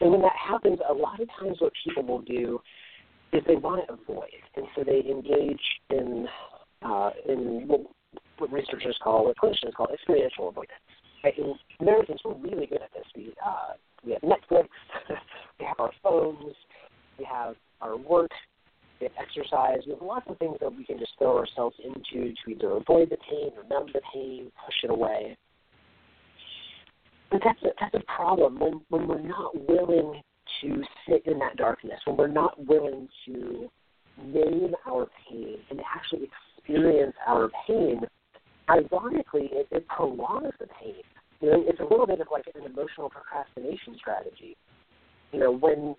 And 0.00 0.10
when 0.10 0.22
that 0.22 0.36
happens, 0.36 0.78
a 0.88 0.92
lot 0.92 1.20
of 1.20 1.28
times 1.38 1.56
what 1.60 1.72
people 1.84 2.04
will 2.04 2.22
do 2.22 2.60
is 3.32 3.42
they 3.46 3.56
want 3.56 3.86
to 3.86 3.94
avoid, 3.94 4.28
and 4.56 4.66
so 4.74 4.84
they 4.84 5.00
engage 5.08 5.60
in 5.90 6.26
uh, 6.82 7.10
in 7.28 7.66
what, 7.66 7.80
what 8.38 8.52
researchers 8.52 8.96
call, 9.02 9.24
what 9.24 9.36
clinicians 9.36 9.72
call, 9.74 9.88
experiential 9.92 10.48
avoidance. 10.48 10.78
Right? 11.24 11.34
And 11.38 11.54
Americans 11.80 12.20
are 12.24 12.34
really 12.34 12.66
good 12.66 12.82
at 12.82 12.92
this. 12.92 13.04
We 13.16 13.34
uh, 13.44 13.74
we 14.04 14.12
have 14.12 14.22
Netflix, 14.22 14.68
we 15.58 15.66
have 15.66 15.80
our 15.80 15.90
phones, 16.02 16.54
we 17.18 17.24
have 17.24 17.54
our 17.80 17.96
work 17.96 18.30
we 19.00 19.08
have 19.08 19.12
exercise. 19.18 19.80
We 19.86 19.92
have 19.92 20.02
lots 20.02 20.26
of 20.28 20.38
things 20.38 20.56
that 20.60 20.74
we 20.74 20.84
can 20.84 20.98
just 20.98 21.12
throw 21.18 21.36
ourselves 21.36 21.76
into 21.84 22.32
to 22.32 22.50
either 22.50 22.70
avoid 22.72 23.10
the 23.10 23.16
pain 23.28 23.50
or 23.56 23.64
numb 23.68 23.88
the 23.92 24.00
pain, 24.12 24.50
push 24.64 24.74
it 24.84 24.90
away. 24.90 25.36
But 27.30 27.40
that's 27.44 27.62
a, 27.62 27.68
that's 27.80 27.94
a 27.94 28.12
problem 28.12 28.58
when, 28.58 28.80
when 28.90 29.08
we're 29.08 29.26
not 29.26 29.54
willing 29.68 30.22
to 30.60 30.82
sit 31.08 31.26
in 31.26 31.38
that 31.40 31.56
darkness, 31.56 31.98
when 32.06 32.16
we're 32.16 32.28
not 32.28 32.64
willing 32.64 33.08
to 33.26 33.68
name 34.22 34.74
our 34.86 35.08
pain 35.28 35.56
and 35.70 35.80
actually 35.94 36.28
experience 36.58 37.14
our 37.26 37.50
pain. 37.66 38.00
Ironically, 38.70 39.50
it, 39.52 39.68
it 39.70 39.86
prolongs 39.88 40.52
the 40.58 40.66
pain. 40.80 40.94
You 41.40 41.50
know, 41.50 41.64
it's 41.66 41.80
a 41.80 41.82
little 41.82 42.06
bit 42.06 42.20
of 42.20 42.28
like 42.30 42.44
an 42.54 42.64
emotional 42.64 43.10
procrastination 43.10 43.96
strategy. 43.98 44.56
You 45.32 45.40
know, 45.40 45.52
when 45.52 45.96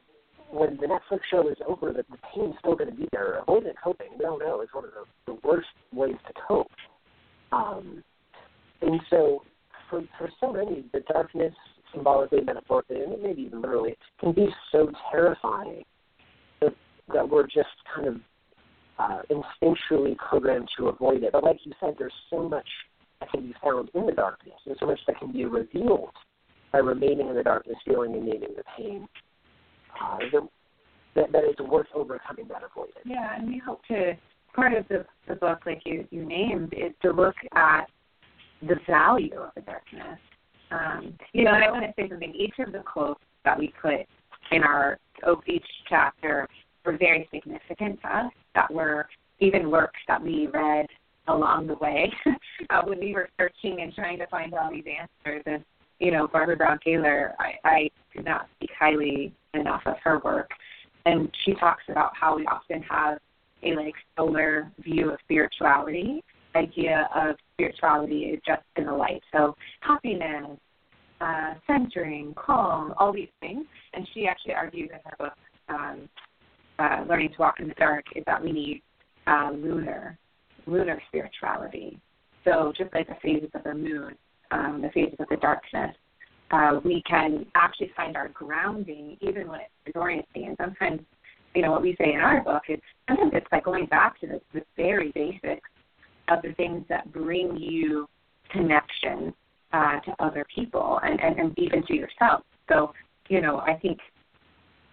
when 0.51 0.77
the 0.77 0.87
Netflix 0.87 1.19
show 1.29 1.47
is 1.49 1.57
over, 1.67 1.91
the, 1.91 2.05
the 2.09 2.17
pain's 2.33 2.55
still 2.59 2.75
going 2.75 2.89
to 2.89 2.95
be 2.95 3.07
there. 3.11 3.41
Avoidant 3.47 3.73
coping, 3.83 4.09
no, 4.21 4.37
no, 4.37 4.61
is 4.61 4.69
one 4.71 4.85
of 4.85 4.91
the, 4.91 5.33
the 5.33 5.39
worst 5.47 5.67
ways 5.91 6.15
to 6.27 6.33
cope. 6.47 6.71
Um, 7.51 8.03
and 8.81 8.99
so, 9.09 9.41
for 9.95 10.27
for 10.27 10.29
so 10.39 10.51
many, 10.51 10.85
the 10.93 11.01
darkness, 11.11 11.53
symbolically, 11.93 12.41
metaphorically, 12.41 13.01
and 13.01 13.21
maybe 13.21 13.43
even 13.43 13.61
literally, 13.61 13.95
can 14.19 14.33
be 14.33 14.47
so 14.71 14.91
terrifying 15.11 15.83
that, 16.61 16.73
that 17.13 17.27
we're 17.27 17.45
just 17.45 17.69
kind 17.93 18.07
of 18.07 18.15
uh, 18.99 19.21
instinctually 19.29 20.15
programmed 20.17 20.67
to 20.77 20.87
avoid 20.87 21.23
it. 21.23 21.31
But 21.31 21.43
like 21.43 21.57
you 21.63 21.73
said, 21.79 21.95
there's 21.97 22.13
so 22.29 22.47
much 22.47 22.67
that 23.19 23.31
can 23.31 23.41
be 23.41 23.55
found 23.63 23.89
in 23.93 24.05
the 24.05 24.11
darkness, 24.11 24.55
and 24.65 24.75
so 24.79 24.87
much 24.87 24.99
that 25.07 25.19
can 25.19 25.31
be 25.31 25.45
revealed 25.45 26.11
by 26.71 26.79
remaining 26.79 27.29
in 27.29 27.35
the 27.35 27.43
darkness, 27.43 27.77
feeling 27.85 28.13
and 28.13 28.25
naming 28.25 28.49
the 28.55 28.63
pain 28.77 29.07
uh, 30.01 30.17
that, 31.15 31.31
that 31.31 31.43
it's 31.45 31.61
worth 31.61 31.87
overcoming 31.93 32.47
that 32.49 32.61
avoidance. 32.63 32.97
Yeah, 33.05 33.37
and 33.37 33.47
we 33.47 33.61
hope 33.65 33.81
to 33.87 34.13
part 34.53 34.73
of 34.73 34.87
the, 34.87 35.05
the 35.27 35.35
book, 35.35 35.59
like 35.65 35.81
you, 35.85 36.05
you 36.11 36.25
named, 36.25 36.73
is 36.73 36.93
to 37.01 37.11
look 37.11 37.35
at 37.53 37.85
the 38.67 38.75
value 38.87 39.39
of 39.39 39.51
the 39.55 39.61
darkness 39.61 40.19
Um, 40.71 41.13
you 41.33 41.43
know, 41.43 41.53
and 41.53 41.63
I 41.63 41.71
want 41.71 41.83
to 41.83 41.93
say 41.95 42.09
something. 42.09 42.33
Each 42.33 42.55
of 42.59 42.71
the 42.71 42.79
quotes 42.79 43.21
that 43.43 43.57
we 43.57 43.73
put 43.81 44.01
in 44.51 44.63
our 44.63 44.99
each 45.47 45.65
chapter 45.87 46.47
were 46.85 46.97
very 46.97 47.27
significant 47.33 48.01
to 48.01 48.17
us. 48.17 48.31
That 48.55 48.71
were 48.71 49.07
even 49.39 49.69
works 49.69 49.99
that 50.07 50.21
we 50.21 50.47
read 50.47 50.87
along 51.27 51.67
the 51.67 51.75
way 51.75 52.11
uh, 52.69 52.81
when 52.83 52.99
we 52.99 53.13
were 53.13 53.29
searching 53.37 53.81
and 53.81 53.93
trying 53.93 54.19
to 54.19 54.27
find 54.27 54.53
all 54.53 54.71
these 54.71 54.85
answers. 54.87 55.43
And 55.45 55.63
you 55.99 56.11
know, 56.11 56.27
Barbara 56.27 56.57
Brown 56.57 56.79
Taylor, 56.83 57.33
I, 57.39 57.53
I 57.63 57.89
could 58.13 58.25
not 58.25 58.47
speak 58.55 58.71
highly 58.77 59.33
enough 59.53 59.81
of 59.85 59.95
her 60.03 60.19
work. 60.19 60.49
And 61.05 61.29
she 61.45 61.53
talks 61.53 61.83
about 61.89 62.11
how 62.19 62.35
we 62.35 62.45
often 62.47 62.81
have 62.83 63.19
a 63.63 63.75
like 63.75 63.93
solar 64.17 64.71
view 64.79 65.11
of 65.11 65.19
spirituality, 65.23 66.23
idea 66.55 67.09
of 67.15 67.35
spirituality 67.53 68.19
is 68.33 68.39
just 68.45 68.63
in 68.75 68.85
the 68.85 68.93
light. 68.93 69.21
So 69.31 69.55
happiness, 69.81 70.57
uh, 71.21 71.53
centering, 71.67 72.33
calm, 72.35 72.93
all 72.97 73.13
these 73.13 73.29
things. 73.39 73.65
And 73.93 74.07
she 74.13 74.27
actually 74.27 74.53
argues 74.53 74.89
in 74.91 74.99
her 75.05 75.15
book, 75.17 75.33
um, 75.69 76.09
uh, 76.79 77.05
Learning 77.07 77.29
to 77.29 77.35
Walk 77.39 77.59
in 77.59 77.67
the 77.67 77.73
Dark, 77.75 78.05
is 78.15 78.23
that 78.25 78.43
we 78.43 78.51
need 78.51 78.81
uh, 79.27 79.51
lunar, 79.53 80.17
lunar 80.67 81.01
spirituality. 81.07 81.99
So 82.43 82.73
just 82.77 82.93
like 82.93 83.07
the 83.07 83.15
phases 83.23 83.49
of 83.55 83.63
the 83.63 83.73
moon, 83.73 84.15
um, 84.51 84.81
the 84.81 84.89
phases 84.89 85.15
of 85.19 85.27
the 85.29 85.37
darkness, 85.37 85.95
uh, 86.51 86.79
we 86.83 87.01
can 87.09 87.45
actually 87.55 87.91
find 87.95 88.15
our 88.15 88.29
grounding 88.29 89.17
even 89.21 89.47
when 89.47 89.61
it's 89.61 89.97
disorienting. 89.97 90.49
And 90.49 90.57
sometimes, 90.59 91.01
you 91.55 91.63
know, 91.63 91.71
what 91.71 91.81
we 91.81 91.95
say 91.97 92.13
in 92.13 92.19
our 92.19 92.43
book 92.43 92.63
is 92.69 92.79
sometimes 93.07 93.31
it's 93.33 93.47
like 93.51 93.63
going 93.63 93.87
back 93.87 94.19
to 94.21 94.27
the, 94.27 94.41
the 94.53 94.61
very 94.77 95.11
basics 95.15 95.67
of 96.29 96.41
the 96.41 96.53
things 96.53 96.83
that 96.89 97.11
bring 97.11 97.55
you 97.57 98.07
connection 98.51 99.33
uh, 99.73 99.99
to 100.01 100.15
other 100.19 100.45
people 100.53 100.99
and, 101.03 101.19
and, 101.19 101.37
and 101.39 101.59
even 101.59 101.85
to 101.87 101.93
yourself. 101.93 102.43
So, 102.69 102.93
you 103.27 103.41
know, 103.41 103.59
I 103.59 103.73
think 103.73 103.99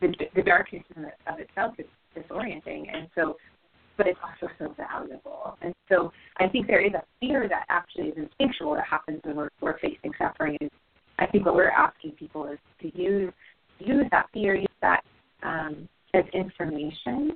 the, 0.01 0.13
the 0.35 0.43
darkness 0.43 0.83
in 0.97 1.03
the, 1.03 1.33
of 1.33 1.39
itself 1.39 1.75
is 1.79 1.87
disorienting. 2.17 2.87
And 2.93 3.09
so 3.15 3.37
but 3.97 4.07
it's 4.07 4.19
also 4.23 4.53
so 4.59 4.75
valuable. 4.77 5.57
And 5.63 5.75
so 5.89 6.13
I 6.39 6.49
think 6.49 6.67
there 6.67 6.85
is 6.85 6.93
a 6.95 7.03
fear 7.21 7.49
that 7.49 7.65
actually 7.69 8.09
is 8.09 8.17
instinctual 8.17 8.75
that 8.75 8.87
happens 8.87 9.21
when 9.23 9.37
we're, 9.37 9.51
we're 9.61 9.79
facing 9.79 10.13
suffering. 10.19 10.57
And 10.61 10.71
I 11.19 11.27
think 11.27 11.47
what 11.47 11.55
we're 11.55 11.71
asking 11.71 12.13
people 12.13 12.47
is 12.47 12.59
to 12.81 13.01
use 13.01 13.33
use 13.79 14.05
that 14.11 14.27
fear, 14.33 14.55
use 14.55 14.69
that 14.81 15.03
um, 15.43 15.89
as 16.15 16.25
information 16.33 17.33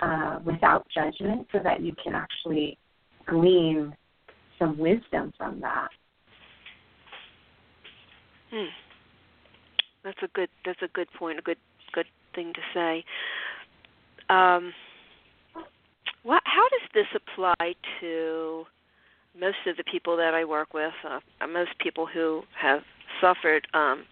uh, 0.00 0.40
without 0.44 0.86
judgment, 0.92 1.46
so 1.52 1.58
that 1.62 1.80
you 1.80 1.94
can 2.02 2.14
actually 2.14 2.76
glean 3.26 3.94
some 4.58 4.78
wisdom 4.78 5.32
from 5.36 5.60
that. 5.60 5.88
Hmm. 8.50 8.66
That's 10.04 10.18
a 10.22 10.28
good. 10.28 10.48
That's 10.64 10.82
a 10.82 10.88
good 10.88 11.08
point. 11.18 11.38
A 11.38 11.42
good 11.42 11.58
good 11.92 12.06
thing 12.34 12.52
to 12.52 12.60
say. 12.72 13.04
Um, 14.28 14.72
what, 16.22 16.42
how 16.44 16.66
does 16.70 16.88
this 16.94 17.06
apply 17.14 17.74
to 18.00 18.64
most 19.38 19.58
of 19.66 19.76
the 19.76 19.84
people 19.84 20.16
that 20.16 20.34
I 20.34 20.44
work 20.44 20.72
with? 20.72 20.92
Uh, 21.08 21.20
most 21.46 21.78
people 21.78 22.06
who 22.06 22.42
have 22.60 22.80
suffered 23.20 23.66
um, 23.74 24.04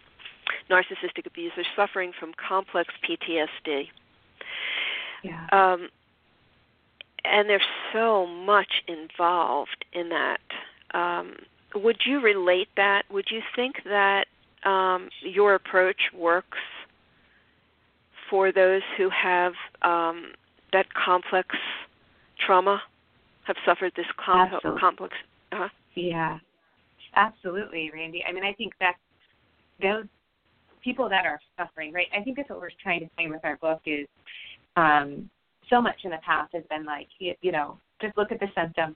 narcissistic 0.69 1.25
abuse 1.25 1.51
are 1.57 1.63
suffering 1.75 2.11
from 2.19 2.33
complex 2.47 2.93
PTSD. 3.07 3.85
Yeah. 5.23 5.47
Um, 5.51 5.89
and 7.25 7.49
there's 7.49 7.61
so 7.91 8.25
much 8.25 8.83
involved 8.87 9.85
in 9.93 10.09
that. 10.09 10.39
Um, 10.97 11.35
would 11.75 11.97
you 12.05 12.21
relate 12.21 12.67
that? 12.75 13.03
Would 13.11 13.27
you 13.31 13.41
think 13.55 13.77
that 13.85 14.25
um, 14.63 15.09
your 15.21 15.55
approach 15.55 15.99
works 16.15 16.57
for 18.29 18.51
those 18.51 18.81
who 18.97 19.09
have 19.09 19.53
um, 19.81 20.33
that 20.71 20.85
complex 20.93 21.55
trauma 22.45 22.81
have 23.43 23.55
suffered 23.65 23.91
this 23.95 24.05
com- 24.23 24.59
complex. 24.79 25.13
Uh-huh. 25.51 25.67
Yeah, 25.95 26.39
absolutely, 27.15 27.91
Randy. 27.93 28.23
I 28.27 28.31
mean, 28.31 28.43
I 28.43 28.53
think 28.53 28.73
that 28.79 28.95
those 29.81 30.05
people 30.83 31.09
that 31.09 31.25
are 31.25 31.39
suffering, 31.57 31.93
right? 31.93 32.07
I 32.17 32.23
think 32.23 32.37
that's 32.37 32.49
what 32.49 32.59
we're 32.59 32.69
trying 32.81 33.01
to 33.01 33.09
say 33.17 33.27
with 33.27 33.41
our 33.43 33.57
book 33.57 33.81
is 33.85 34.07
um, 34.75 35.29
so 35.73 35.81
much 35.81 35.95
in 36.03 36.11
the 36.11 36.17
past 36.25 36.53
has 36.53 36.63
been 36.69 36.85
like, 36.85 37.07
you, 37.19 37.33
you 37.41 37.51
know, 37.51 37.77
just 38.01 38.15
look 38.15 38.31
at 38.31 38.39
the 38.39 38.47
symptom, 38.55 38.95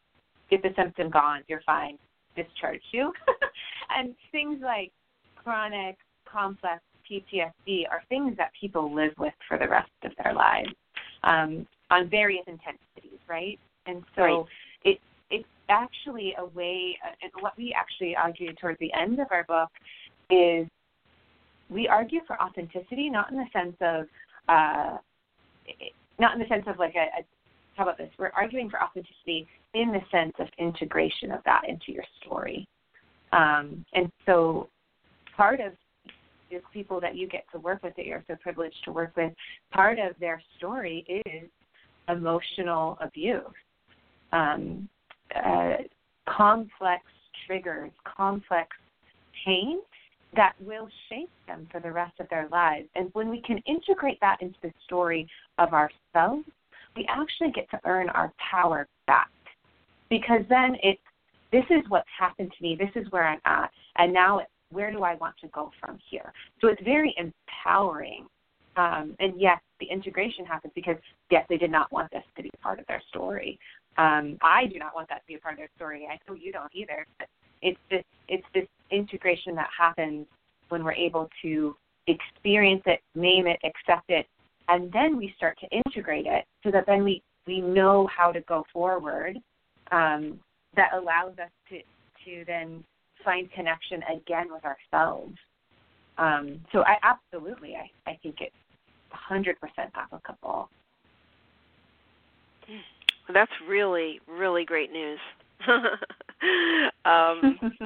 get 0.50 0.62
the 0.62 0.70
symptom 0.76 1.10
gone, 1.10 1.42
you're 1.48 1.62
fine, 1.66 1.98
discharge 2.36 2.82
you. 2.92 3.12
and 3.98 4.14
things 4.32 4.60
like 4.62 4.92
chronic, 5.36 5.98
complex 6.32 6.82
PTSD 7.10 7.90
are 7.90 8.04
things 8.10 8.36
that 8.38 8.52
people 8.60 8.94
live 8.94 9.14
with 9.18 9.34
for 9.48 9.58
the 9.58 9.68
rest 9.68 9.90
of 10.04 10.12
their 10.24 10.34
lives. 10.34 10.70
Um, 11.24 11.66
on 11.90 12.10
various 12.10 12.44
intensities, 12.48 13.20
right? 13.28 13.58
And 13.86 14.04
so 14.16 14.22
right. 14.22 14.46
it 14.84 14.98
it's 15.30 15.48
actually 15.70 16.34
a 16.38 16.46
way. 16.46 16.98
Uh, 17.04 17.14
and 17.24 17.32
what 17.40 17.58
we 17.58 17.74
actually 17.74 18.16
argue 18.16 18.54
towards 18.54 18.78
the 18.80 18.92
end 18.94 19.20
of 19.20 19.28
our 19.32 19.46
book 19.46 19.70
is 20.30 20.68
we 21.70 21.88
argue 21.88 22.20
for 22.28 22.40
authenticity, 22.42 23.10
not 23.10 23.32
in 23.32 23.38
the 23.38 23.46
sense 23.54 23.76
of 23.82 24.06
uh, 24.50 24.98
not 26.20 26.34
in 26.34 26.40
the 26.40 26.48
sense 26.48 26.64
of 26.68 26.80
like 26.80 26.96
a, 26.96 27.20
a 27.20 27.26
how 27.76 27.84
about 27.84 27.98
this? 27.98 28.10
We're 28.18 28.32
arguing 28.36 28.70
for 28.70 28.82
authenticity 28.82 29.48
in 29.76 29.92
the 29.92 30.02
sense 30.12 30.34
of 30.40 30.48
integration 30.58 31.32
of 31.32 31.42
that 31.46 31.62
into 31.68 31.92
your 31.92 32.04
story. 32.22 32.68
Um, 33.32 33.86
and 33.94 34.12
so 34.26 34.68
part 35.36 35.60
of 35.60 35.74
the 36.50 36.60
people 36.74 37.00
that 37.02 37.16
you 37.16 37.28
get 37.28 37.46
to 37.52 37.60
work 37.60 37.84
with 37.84 37.96
that 37.98 38.06
you're 38.06 38.24
so 38.28 38.36
privileged 38.42 38.78
to 38.86 38.92
work 38.92 39.16
with, 39.16 39.32
part 39.72 40.00
of 40.00 40.14
their 40.20 40.42
story 40.58 41.24
is 41.26 41.50
emotional 42.10 42.98
abuse, 43.02 43.42
um, 44.32 44.90
uh, 45.36 45.76
complex 46.28 47.04
triggers, 47.46 47.92
complex 48.18 48.70
pain 49.46 49.80
that 50.38 50.54
will 50.62 50.88
shape 51.10 51.30
them 51.48 51.68
for 51.72 51.82
the 51.82 51.92
rest 51.92 52.14
of 52.20 52.30
their 52.30 52.48
lives. 52.50 52.88
And 52.96 53.10
when 53.14 53.30
we 53.30 53.42
can 53.42 53.58
integrate 53.66 54.20
that 54.22 54.38
into 54.42 54.58
the 54.62 54.72
story 54.86 55.28
of 55.58 55.74
ourselves, 55.74 56.46
we 56.96 57.06
actually 57.10 57.52
get 57.52 57.70
to 57.72 57.80
earn 57.86 58.10
our 58.10 58.32
power 58.52 58.88
back. 59.06 59.30
Because 60.10 60.42
then 60.48 60.78
it's 60.82 61.02
this 61.52 61.66
is 61.70 61.82
what's 61.90 62.08
happened 62.18 62.54
to 62.58 62.64
me, 62.64 62.76
this 62.78 62.90
is 62.96 63.10
where 63.12 63.26
I'm 63.26 63.40
at, 63.46 63.72
and 63.98 64.14
now 64.14 64.42
where 64.70 64.92
do 64.92 65.04
I 65.04 65.16
want 65.16 65.36
to 65.42 65.48
go 65.48 65.72
from 65.80 65.98
here? 66.10 66.34
So 66.60 66.68
it's 66.68 66.82
very 66.84 67.16
empowering 67.18 68.28
um, 68.78 69.16
and 69.20 69.34
yes, 69.42 69.60
the 69.80 69.88
integration 69.88 70.46
happens 70.46 70.72
because 70.76 70.96
yes, 71.32 71.46
they 71.50 71.58
did 71.58 71.72
not 71.72 71.92
want 71.92 72.12
this 72.12 72.24
to 72.38 72.44
be 72.44 72.52
part 72.62 72.80
of 72.80 72.86
their 72.88 73.02
story. 73.10 73.60
Um, 73.98 74.38
I 74.42 74.68
do 74.68 74.78
not 74.78 74.94
want 74.94 75.10
that 75.10 75.22
to 75.22 75.28
be 75.28 75.36
a 75.36 75.40
part 75.40 75.54
of 75.54 75.58
their 75.58 75.70
story. 75.76 76.08
I 76.10 76.20
know 76.30 76.38
you 76.38 76.52
don't 76.52 76.72
either. 76.74 77.06
But 77.18 77.28
it's 77.64 77.80
this 77.90 78.04
it's 78.28 78.46
this 78.54 78.68
integration 78.92 79.56
that 79.56 79.70
happens 79.78 80.26
when 80.70 80.84
we're 80.84 80.94
able 80.94 81.30
to 81.42 81.76
experience 82.08 82.84
it, 82.86 83.02
name 83.16 83.48
it, 83.48 83.60
accept 83.64 84.10
it, 84.10 84.26
and 84.70 84.92
then 84.92 85.18
we 85.18 85.34
start 85.38 85.58
to 85.60 85.68
integrate 85.86 86.26
it 86.26 86.46
so 86.64 86.72
that 86.72 86.86
then 86.86 87.04
we 87.04 87.22
we 87.46 87.62
know 87.62 88.08
how 88.08 88.32
to 88.32 88.42
go 88.42 88.66
forward. 88.74 89.38
Um, 89.92 90.40
that 90.76 90.92
allows 90.94 91.32
us 91.40 91.50
to 91.70 91.80
to 92.26 92.46
then 92.46 92.84
find 93.24 93.52
connection 93.52 94.04
again 94.04 94.48
with 94.52 94.64
ourselves. 94.66 95.36
Um, 96.18 96.60
so 96.72 96.84
I 96.84 96.98
absolutely 97.04 97.76
I, 97.76 97.90
I 98.10 98.20
think 98.22 98.42
it 98.42 98.52
100% 99.30 99.56
applicable. 99.96 100.70
That's 103.34 103.52
really, 103.68 104.20
really 104.28 104.66
great 104.66 104.92
news. 104.92 105.20
um, 107.06 107.60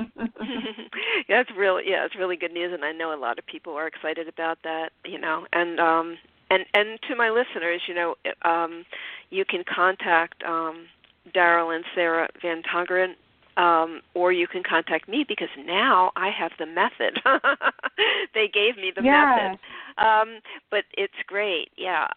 yeah, 1.27 1.41
it's 1.41 1.51
really 1.57 1.83
yeah, 1.87 2.05
it's 2.05 2.15
really 2.15 2.35
good 2.35 2.53
news, 2.53 2.73
and 2.73 2.83
I 2.83 2.91
know 2.91 3.13
a 3.13 3.19
lot 3.19 3.39
of 3.39 3.45
people 3.45 3.73
are 3.73 3.87
excited 3.87 4.27
about 4.27 4.59
that. 4.63 4.91
You 5.05 5.19
know, 5.19 5.45
and 5.53 5.79
um, 5.79 6.17
and 6.49 6.65
and 6.73 6.99
to 7.07 7.15
my 7.15 7.29
listeners, 7.29 7.81
you 7.87 7.95
know, 7.95 8.15
um, 8.43 8.85
you 9.29 9.45
can 9.45 9.63
contact 9.63 10.43
um, 10.43 10.87
Daryl 11.33 11.75
and 11.75 11.85
Sara 11.95 12.27
Van 12.41 12.61
Tongeren 12.63 13.15
um, 13.57 14.01
or 14.13 14.31
you 14.31 14.47
can 14.47 14.63
contact 14.63 15.07
me 15.07 15.25
because 15.27 15.49
now 15.57 16.11
I 16.15 16.29
have 16.29 16.51
the 16.57 16.65
method. 16.65 17.19
they 18.33 18.47
gave 18.47 18.77
me 18.77 18.91
the 18.95 19.03
yeah. 19.03 19.57
method, 19.97 20.05
um, 20.05 20.39
but 20.69 20.85
it's 20.97 21.13
great. 21.27 21.69
Yeah. 21.77 22.07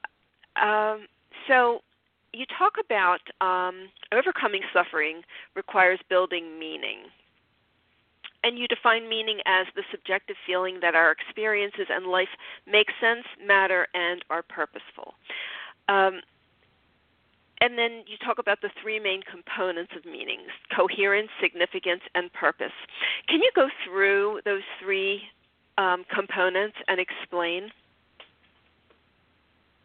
Um, 0.56 1.06
so 1.48 1.80
you 2.34 2.44
talk 2.58 2.74
about 2.84 3.20
um, 3.40 3.88
overcoming 4.12 4.62
suffering 4.72 5.22
requires 5.54 6.00
building 6.08 6.58
meaning. 6.58 6.98
And 8.42 8.58
you 8.58 8.68
define 8.68 9.08
meaning 9.08 9.38
as 9.46 9.66
the 9.74 9.82
subjective 9.90 10.36
feeling 10.46 10.80
that 10.82 10.94
our 10.94 11.10
experiences 11.10 11.86
and 11.88 12.06
life 12.06 12.28
make 12.66 12.88
sense, 13.00 13.24
matter, 13.46 13.86
and 13.94 14.22
are 14.28 14.42
purposeful. 14.42 15.14
Um, 15.88 16.20
and 17.60 17.78
then 17.78 18.02
you 18.06 18.18
talk 18.18 18.38
about 18.38 18.60
the 18.60 18.68
three 18.82 19.00
main 19.00 19.22
components 19.22 19.92
of 19.96 20.04
meanings 20.04 20.50
coherence, 20.76 21.30
significance, 21.40 22.02
and 22.14 22.30
purpose. 22.32 22.74
Can 23.28 23.40
you 23.40 23.50
go 23.54 23.68
through 23.86 24.40
those 24.44 24.62
three 24.82 25.22
um, 25.78 26.04
components 26.12 26.76
and 26.88 27.00
explain? 27.00 27.70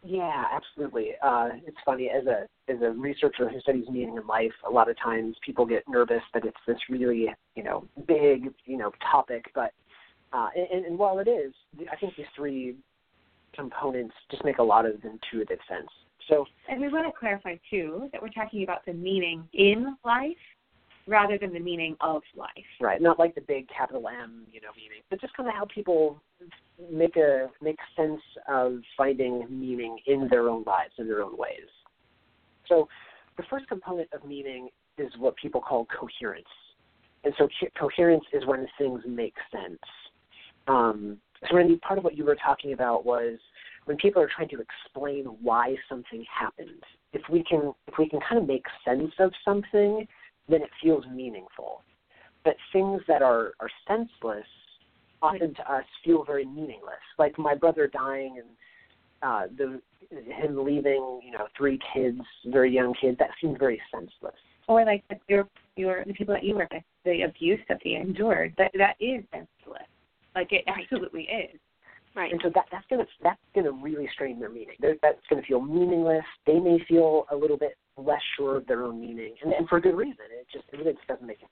Yeah, 0.02 0.44
absolutely. 0.50 1.10
Uh, 1.22 1.48
it's 1.66 1.76
funny 1.84 2.10
as 2.10 2.26
a 2.26 2.46
as 2.72 2.80
a 2.82 2.90
researcher 2.90 3.48
who 3.48 3.60
studies 3.60 3.84
meaning 3.90 4.16
in 4.16 4.26
life. 4.26 4.52
A 4.66 4.70
lot 4.70 4.88
of 4.88 4.98
times 4.98 5.36
people 5.44 5.66
get 5.66 5.82
nervous 5.88 6.22
that 6.32 6.44
it's 6.44 6.56
this 6.66 6.78
really 6.88 7.28
you 7.54 7.62
know 7.62 7.86
big 8.06 8.50
you 8.64 8.78
know 8.78 8.92
topic, 9.10 9.44
but 9.54 9.72
uh, 10.32 10.48
and, 10.56 10.86
and 10.86 10.98
while 10.98 11.18
it 11.18 11.28
is, 11.28 11.52
I 11.90 11.96
think 11.96 12.16
these 12.16 12.26
three 12.34 12.76
components 13.54 14.14
just 14.30 14.44
make 14.44 14.58
a 14.58 14.62
lot 14.62 14.86
of 14.86 14.94
intuitive 15.04 15.58
sense. 15.68 15.88
So, 16.28 16.46
and 16.68 16.80
we 16.80 16.88
want 16.88 17.06
to 17.06 17.18
clarify 17.18 17.56
too 17.68 18.08
that 18.12 18.22
we're 18.22 18.28
talking 18.28 18.62
about 18.62 18.86
the 18.86 18.92
meaning 18.92 19.48
in 19.52 19.96
life 20.04 20.36
rather 21.06 21.38
than 21.38 21.52
the 21.52 21.60
meaning 21.60 21.96
of 22.00 22.22
life. 22.36 22.50
Right, 22.80 23.00
not 23.00 23.18
like 23.18 23.34
the 23.34 23.40
big 23.40 23.66
capital 23.68 24.08
M, 24.08 24.46
you 24.52 24.60
know, 24.60 24.68
meaning, 24.76 25.02
but 25.08 25.20
just 25.20 25.36
kind 25.36 25.48
of 25.48 25.54
how 25.54 25.66
people 25.72 26.22
make 26.90 27.16
a 27.16 27.48
make 27.62 27.78
sense 27.96 28.20
of 28.48 28.80
finding 28.96 29.46
meaning 29.50 29.98
in 30.06 30.28
their 30.28 30.48
own 30.48 30.64
lives 30.66 30.92
in 30.98 31.06
their 31.06 31.22
own 31.22 31.36
ways. 31.36 31.68
So, 32.68 32.88
the 33.36 33.42
first 33.50 33.68
component 33.68 34.08
of 34.12 34.24
meaning 34.24 34.68
is 34.98 35.10
what 35.18 35.36
people 35.36 35.60
call 35.60 35.86
coherence, 35.86 36.44
and 37.24 37.34
so 37.38 37.48
co- 37.60 37.68
coherence 37.78 38.24
is 38.32 38.46
when 38.46 38.66
things 38.78 39.00
make 39.06 39.34
sense. 39.50 39.80
Um, 40.68 41.18
so, 41.48 41.56
Randi, 41.56 41.76
part 41.76 41.98
of 41.98 42.04
what 42.04 42.16
you 42.16 42.24
were 42.24 42.36
talking 42.36 42.72
about 42.72 43.04
was 43.04 43.38
when 43.86 43.96
people 43.96 44.22
are 44.22 44.30
trying 44.34 44.48
to 44.50 44.58
explain 44.60 45.24
why 45.42 45.74
something 45.88 46.24
happened. 46.32 46.82
If 47.12 47.22
we 47.30 47.42
can, 47.42 47.72
if 47.88 47.94
we 47.98 48.08
can 48.08 48.20
kind 48.28 48.40
of 48.40 48.46
make 48.46 48.64
sense 48.84 49.10
of 49.18 49.32
something, 49.44 50.06
then 50.50 50.62
it 50.62 50.70
feels 50.82 51.04
meaningful. 51.06 51.82
But 52.44 52.54
things 52.72 53.00
that 53.08 53.22
are 53.22 53.52
are 53.60 53.70
senseless, 53.86 54.46
often 55.22 55.54
to 55.54 55.72
us, 55.72 55.84
feel 56.04 56.24
very 56.24 56.44
meaningless. 56.44 57.04
Like 57.18 57.38
my 57.38 57.54
brother 57.54 57.86
dying 57.86 58.38
and 58.38 58.48
uh, 59.22 59.46
the 59.56 59.80
him 60.10 60.64
leaving, 60.64 61.20
you 61.24 61.32
know, 61.32 61.46
three 61.56 61.78
kids, 61.94 62.20
very 62.46 62.72
young 62.72 62.94
kids. 63.00 63.18
That 63.18 63.30
seemed 63.40 63.58
very 63.58 63.80
senseless. 63.92 64.34
Or 64.66 64.84
like 64.84 65.04
your 65.28 65.48
your 65.76 66.04
the 66.06 66.14
people 66.14 66.34
that 66.34 66.44
you 66.44 66.56
work 66.56 66.72
with, 66.72 66.82
the 67.04 67.22
abuse 67.22 67.60
that 67.68 67.78
they 67.84 67.94
endured. 67.94 68.54
That 68.56 68.70
that 68.78 68.96
is 69.00 69.22
senseless. 69.32 69.88
Like 70.34 70.52
it 70.52 70.64
absolutely 70.66 71.22
is. 71.22 71.58
Right. 72.16 72.32
And 72.32 72.40
so 72.42 72.50
that 72.54 72.66
that's 72.72 72.86
gonna 72.88 73.06
that's 73.22 73.40
gonna 73.54 73.72
really 73.72 74.08
strain 74.14 74.40
their 74.40 74.48
meaning. 74.48 74.76
They're, 74.80 74.96
that's 75.02 75.20
gonna 75.28 75.42
feel 75.42 75.60
meaningless. 75.60 76.24
They 76.46 76.58
may 76.58 76.78
feel 76.88 77.26
a 77.30 77.36
little 77.36 77.56
bit 77.56 77.76
less 77.96 78.20
sure 78.36 78.56
of 78.56 78.66
their 78.66 78.84
own 78.84 79.00
meaning, 79.00 79.34
and, 79.42 79.52
and 79.52 79.68
for 79.68 79.80
good 79.80 79.96
reason. 79.96 80.24
It 80.30 80.46
just 80.52 80.64
it 80.72 80.94
just 80.94 81.06
doesn't 81.06 81.26
make 81.26 81.40
sense. 81.40 81.50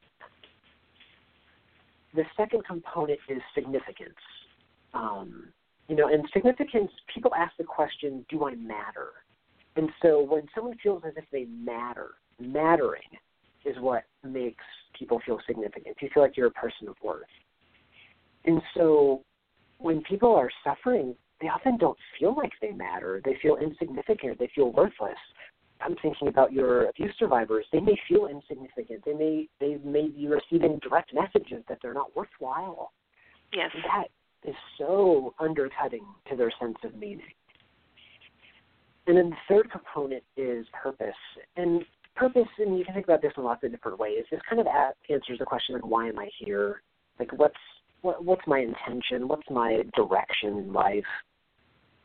The 2.15 2.25
second 2.37 2.65
component 2.67 3.19
is 3.29 3.41
significance. 3.55 4.15
Um, 4.95 5.49
you 5.89 5.97
know, 5.97 6.09
and 6.09 6.25
significance. 6.33 6.91
People 7.15 7.33
ask 7.35 7.53
the 7.59 7.65
question, 7.65 8.25
"Do 8.29 8.47
I 8.47 8.55
matter?" 8.55 9.09
And 9.77 9.91
so 10.03 10.23
when 10.23 10.49
someone 10.55 10.77
feels 10.83 11.03
as 11.07 11.13
if 11.17 11.25
they 11.31 11.45
matter, 11.45 12.15
mattering 12.41 13.03
is 13.65 13.77
what 13.81 14.05
makes 14.25 14.65
people 14.99 15.21
feel 15.25 15.39
significant. 15.47 15.97
You 16.01 16.09
feel 16.13 16.23
like 16.23 16.37
you're 16.37 16.49
a 16.49 16.51
person 16.51 16.89
of 16.89 16.97
worth. 17.03 17.23
And 18.45 18.61
so 18.75 19.23
when 19.79 20.03
people 20.03 20.35
are 20.35 20.51
suffering, 20.65 21.15
they 21.41 21.49
often 21.49 21.77
don't 21.77 21.99
feel 22.19 22.35
like 22.35 22.53
they 22.61 22.73
matter. 22.73 23.21
They 23.25 23.37
feel 23.41 23.57
insignificant. 23.57 24.39
They 24.39 24.51
feel 24.55 24.73
worthless. 24.73 25.19
I'm 25.81 25.95
thinking 26.03 26.29
about 26.29 26.53
your 26.53 26.89
abuse 26.89 27.15
survivors. 27.19 27.67
They 27.73 27.81
may 27.81 27.97
feel 28.09 28.27
insignificant. 28.27 29.05
They 29.05 29.15
may 29.15 29.49
they 29.61 29.79
may 29.85 30.09
be 30.09 30.27
receiving 30.27 30.79
direct 30.83 31.15
messages 31.15 31.63
that 31.69 31.79
they're 31.83 31.95
not 31.95 32.15
worthwhile. 32.17 32.93
Yes. 33.53 33.71
That 33.87 34.09
is 34.49 34.57
so 34.77 35.35
undercutting 35.39 36.05
to 36.31 36.37
their 36.37 36.53
sense 36.61 36.77
of 36.85 36.95
meaning. 36.95 37.23
And 39.07 39.17
then 39.17 39.31
the 39.31 39.37
third 39.49 39.71
component 39.71 40.23
is 40.37 40.67
purpose. 40.83 41.15
And 41.57 41.83
purpose, 42.15 42.49
and 42.59 42.79
you 42.79 42.85
can 42.85 42.95
think 42.95 43.07
about 43.07 43.23
this 43.23 43.33
in 43.37 43.45
lots 43.45 43.65
of 43.65 43.71
different 43.71 43.99
ways. 43.99 44.25
This 44.31 44.41
kind 44.49 44.61
of 44.61 44.67
answers 45.09 45.39
the 45.39 45.47
question 45.47 45.75
like, 45.75 45.87
why 45.87 46.09
am 46.09 46.19
I 46.19 46.29
here? 46.39 46.83
Like, 47.19 47.33
what's 47.39 47.55
what, 48.03 48.25
what's 48.25 48.47
my 48.47 48.59
intention? 48.59 49.27
What's 49.29 49.49
my 49.51 49.83
direction 49.97 50.59
in 50.59 50.73
life? 50.73 51.05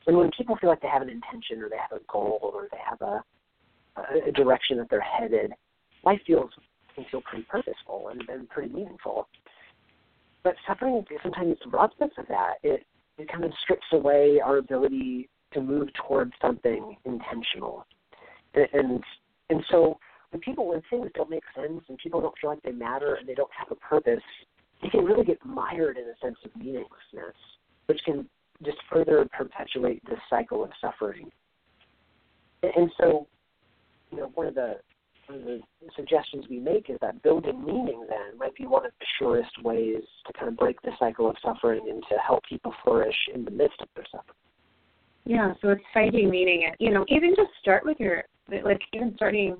And 0.07 0.17
when 0.17 0.31
people 0.37 0.57
feel 0.59 0.69
like 0.69 0.81
they 0.81 0.87
have 0.87 1.01
an 1.01 1.09
intention 1.09 1.61
or 1.61 1.69
they 1.69 1.77
have 1.77 1.91
a 1.91 2.03
goal 2.11 2.39
or 2.41 2.67
they 2.71 2.79
have 2.89 3.01
a, 3.01 3.23
a 4.27 4.31
direction 4.31 4.77
that 4.77 4.89
they're 4.89 5.01
headed, 5.01 5.53
life 6.03 6.19
feels 6.25 6.49
can 6.95 7.05
feel 7.09 7.21
pretty 7.21 7.45
purposeful 7.49 8.09
and, 8.11 8.21
and 8.29 8.49
pretty 8.49 8.71
meaningful. 8.71 9.27
But 10.43 10.55
suffering 10.67 11.03
sometimes 11.21 11.57
robs 11.71 11.95
us 12.01 12.09
of 12.17 12.27
that. 12.27 12.55
It 12.63 12.85
it 13.17 13.29
kind 13.29 13.43
of 13.43 13.51
strips 13.61 13.85
away 13.91 14.39
our 14.43 14.57
ability 14.57 15.29
to 15.53 15.61
move 15.61 15.89
towards 16.07 16.33
something 16.41 16.95
intentional. 17.05 17.85
And 18.53 18.67
and, 18.73 19.03
and 19.49 19.63
so 19.69 19.97
when 20.31 20.41
people 20.41 20.67
when 20.67 20.81
things 20.89 21.09
don't 21.15 21.29
make 21.29 21.43
sense 21.55 21.81
and 21.87 21.97
people 21.97 22.21
don't 22.21 22.33
feel 22.39 22.49
like 22.49 22.61
they 22.63 22.71
matter 22.71 23.15
and 23.15 23.27
they 23.27 23.35
don't 23.35 23.51
have 23.57 23.71
a 23.71 23.75
purpose, 23.75 24.23
they 24.81 24.89
can 24.89 25.05
really 25.05 25.25
get 25.25 25.43
mired 25.45 25.97
in 25.97 26.03
a 26.03 26.17
sense 26.21 26.37
of 26.43 26.55
meaninglessness, 26.55 27.35
which 27.85 28.01
can 28.05 28.27
just 28.63 28.77
further 28.91 29.27
perpetuate 29.35 30.01
this 30.09 30.19
cycle 30.29 30.63
of 30.63 30.71
suffering. 30.81 31.31
And 32.63 32.89
so, 32.99 33.27
you 34.13 34.21
know, 34.21 34.31
one 34.35 34.47
of 34.47 34.55
the 34.55 34.75
one 35.27 35.39
of 35.39 35.45
the 35.45 35.61
suggestions 35.95 36.45
we 36.49 36.59
make 36.59 36.89
is 36.89 36.97
that 37.01 37.21
building 37.23 37.63
meaning 37.63 38.05
then 38.09 38.37
might 38.37 38.53
be 38.55 38.65
one 38.65 38.85
of 38.85 38.91
the 38.99 39.05
surest 39.17 39.51
ways 39.63 40.01
to 40.27 40.33
kind 40.33 40.49
of 40.49 40.57
break 40.57 40.81
the 40.81 40.91
cycle 40.99 41.29
of 41.29 41.35
suffering 41.41 41.81
and 41.89 42.03
to 42.09 42.17
help 42.17 42.43
people 42.47 42.73
flourish 42.83 43.15
in 43.33 43.45
the 43.45 43.51
midst 43.51 43.79
of 43.81 43.87
their 43.95 44.03
suffering. 44.11 44.35
Yeah, 45.25 45.53
so 45.61 45.69
it's 45.69 45.81
finding 45.93 46.29
meaning. 46.29 46.65
And 46.65 46.75
you 46.79 46.93
know, 46.93 47.05
even 47.07 47.33
just 47.35 47.51
start 47.61 47.85
with 47.85 47.99
your 47.99 48.23
like 48.63 48.81
even 48.91 49.13
starting 49.15 49.55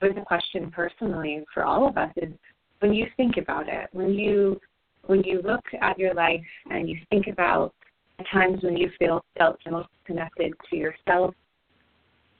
with 0.00 0.14
the 0.14 0.20
question 0.20 0.70
personally 0.70 1.44
for 1.52 1.64
all 1.64 1.88
of 1.88 1.96
us 1.96 2.12
is 2.16 2.32
when 2.78 2.94
you 2.94 3.06
think 3.16 3.36
about 3.36 3.68
it, 3.68 3.88
when 3.92 4.10
you 4.10 4.60
when 5.06 5.22
you 5.24 5.42
look 5.42 5.64
at 5.80 5.98
your 5.98 6.14
life 6.14 6.40
and 6.70 6.88
you 6.88 6.98
think 7.10 7.26
about 7.26 7.74
the 8.18 8.24
times 8.32 8.62
when 8.62 8.76
you 8.76 8.90
feel 8.98 9.24
felt 9.36 9.58
most 9.68 9.88
connected 10.06 10.52
to 10.70 10.76
yourself, 10.76 11.34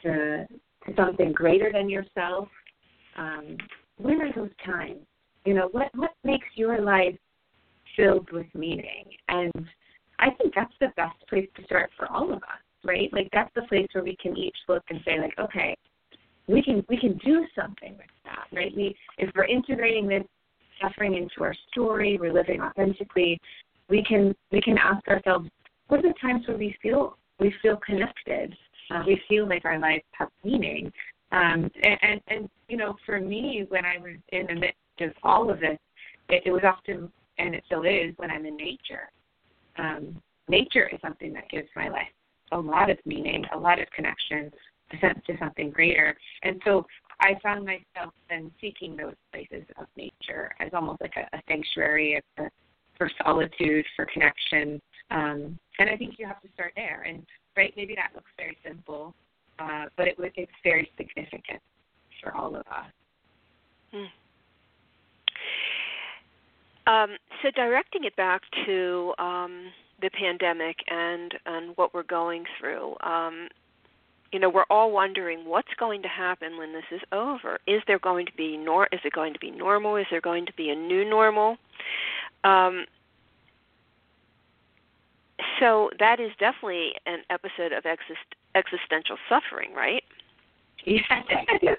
to, 0.02 0.46
to 0.86 0.94
something 0.96 1.32
greater 1.32 1.70
than 1.72 1.88
yourself, 1.88 2.48
um, 3.16 3.56
when 3.98 4.20
are 4.20 4.32
those 4.32 4.50
times? 4.64 5.00
You 5.44 5.54
know, 5.54 5.68
what 5.72 5.90
what 5.94 6.12
makes 6.24 6.46
your 6.54 6.80
life 6.80 7.16
filled 7.96 8.30
with 8.32 8.46
meaning? 8.54 9.04
And 9.28 9.52
I 10.18 10.30
think 10.30 10.54
that's 10.54 10.74
the 10.80 10.92
best 10.96 11.16
place 11.28 11.48
to 11.56 11.64
start 11.64 11.90
for 11.96 12.10
all 12.10 12.30
of 12.32 12.38
us, 12.38 12.62
right? 12.84 13.12
Like 13.12 13.28
that's 13.32 13.52
the 13.54 13.62
place 13.62 13.86
where 13.92 14.04
we 14.04 14.16
can 14.16 14.36
each 14.36 14.56
look 14.68 14.82
and 14.90 15.00
say, 15.04 15.18
like, 15.18 15.38
okay, 15.38 15.76
we 16.48 16.62
can 16.62 16.84
we 16.88 16.96
can 16.98 17.18
do 17.18 17.46
something 17.54 17.92
with 17.92 18.06
that, 18.24 18.46
right? 18.52 18.72
We 18.74 18.94
if 19.18 19.30
we're 19.34 19.44
integrating 19.44 20.06
this 20.08 20.24
suffering 20.80 21.14
into 21.14 21.42
our 21.42 21.54
story, 21.70 22.18
we're 22.20 22.32
living 22.32 22.60
authentically, 22.60 23.38
we 23.88 24.02
can 24.04 24.34
we 24.50 24.60
can 24.60 24.78
ask 24.78 25.06
ourselves, 25.08 25.48
what 25.88 26.00
are 26.00 26.08
the 26.08 26.14
times 26.20 26.46
where 26.46 26.56
we 26.56 26.76
feel 26.82 27.16
we 27.38 27.54
feel 27.62 27.76
connected? 27.84 28.54
Uh, 28.90 29.02
we 29.06 29.20
feel 29.28 29.48
like 29.48 29.64
our 29.64 29.78
lives 29.78 30.04
have 30.12 30.28
meaning. 30.42 30.92
Um, 31.32 31.70
and, 31.82 31.98
and 32.02 32.20
and 32.28 32.50
you 32.68 32.76
know, 32.76 32.96
for 33.04 33.20
me, 33.20 33.66
when 33.68 33.84
I 33.84 33.98
was 33.98 34.16
in 34.32 34.46
the 34.46 34.54
midst 34.54 34.76
of 35.00 35.12
all 35.22 35.50
of 35.50 35.60
this, 35.60 35.78
it, 36.28 36.42
it 36.46 36.50
was 36.50 36.62
often, 36.64 37.10
and 37.38 37.54
it 37.54 37.64
still 37.66 37.84
is, 37.84 38.14
when 38.16 38.30
I'm 38.30 38.46
in 38.46 38.56
nature. 38.56 39.10
Um, 39.76 40.20
nature 40.48 40.88
is 40.92 41.00
something 41.02 41.32
that 41.32 41.48
gives 41.50 41.68
my 41.74 41.88
life 41.88 42.08
a 42.52 42.58
lot 42.58 42.90
of 42.90 42.98
meaning, 43.04 43.44
a 43.52 43.58
lot 43.58 43.80
of 43.80 43.90
connection, 43.90 44.52
a 44.92 44.98
sense 44.98 45.18
to 45.26 45.36
something 45.38 45.70
greater. 45.70 46.16
And 46.42 46.60
so 46.64 46.86
I 47.20 47.34
found 47.42 47.64
myself 47.64 48.12
then 48.28 48.50
seeking 48.60 48.96
those 48.96 49.14
places 49.32 49.64
of 49.78 49.86
nature 49.96 50.52
as 50.60 50.70
almost 50.72 51.00
like 51.00 51.14
a, 51.16 51.36
a 51.36 51.40
sanctuary 51.48 52.20
for, 52.36 52.50
for 52.96 53.10
solitude, 53.24 53.84
for 53.96 54.06
connection. 54.12 54.80
Um, 55.10 55.58
and 55.78 55.90
I 55.90 55.96
think 55.96 56.14
you 56.18 56.26
have 56.26 56.40
to 56.42 56.48
start 56.54 56.72
there. 56.76 57.04
And 57.06 57.24
right, 57.56 57.72
maybe 57.76 57.94
that 57.94 58.10
looks 58.14 58.30
very 58.36 58.56
simple, 58.64 59.14
uh, 59.58 59.86
but 59.96 60.08
it, 60.08 60.16
it's 60.18 60.52
very 60.62 60.90
significant 60.96 61.60
for 62.22 62.34
all 62.34 62.54
of 62.54 62.62
us. 62.66 62.90
Hmm. 63.92 64.04
Um, 66.86 67.16
so 67.42 67.50
directing 67.50 68.04
it 68.04 68.14
back 68.16 68.42
to 68.66 69.14
um, 69.18 69.70
the 70.02 70.10
pandemic 70.10 70.76
and 70.88 71.32
and 71.46 71.76
what 71.76 71.94
we're 71.94 72.02
going 72.02 72.44
through, 72.60 72.94
um, 73.02 73.48
you 74.34 74.40
know 74.40 74.50
we're 74.50 74.66
all 74.68 74.90
wondering 74.90 75.46
what's 75.46 75.72
going 75.78 76.02
to 76.02 76.08
happen 76.08 76.58
when 76.58 76.72
this 76.72 76.84
is 76.90 77.00
over 77.12 77.60
is 77.68 77.80
there 77.86 78.00
going 78.00 78.26
to 78.26 78.32
be 78.36 78.56
nor 78.56 78.88
is 78.90 78.98
it 79.04 79.12
going 79.12 79.32
to 79.32 79.38
be 79.38 79.50
normal 79.50 79.94
is 79.94 80.06
there 80.10 80.20
going 80.20 80.44
to 80.44 80.52
be 80.54 80.70
a 80.70 80.74
new 80.74 81.08
normal 81.08 81.56
um, 82.42 82.84
so 85.60 85.90
that 85.98 86.20
is 86.20 86.30
definitely 86.38 86.92
an 87.06 87.20
episode 87.30 87.72
of 87.72 87.84
exist- 87.84 88.34
existential 88.54 89.16
suffering 89.28 89.74
right 89.74 90.02
Yeah. 90.84 91.00
yeah. 91.62 91.74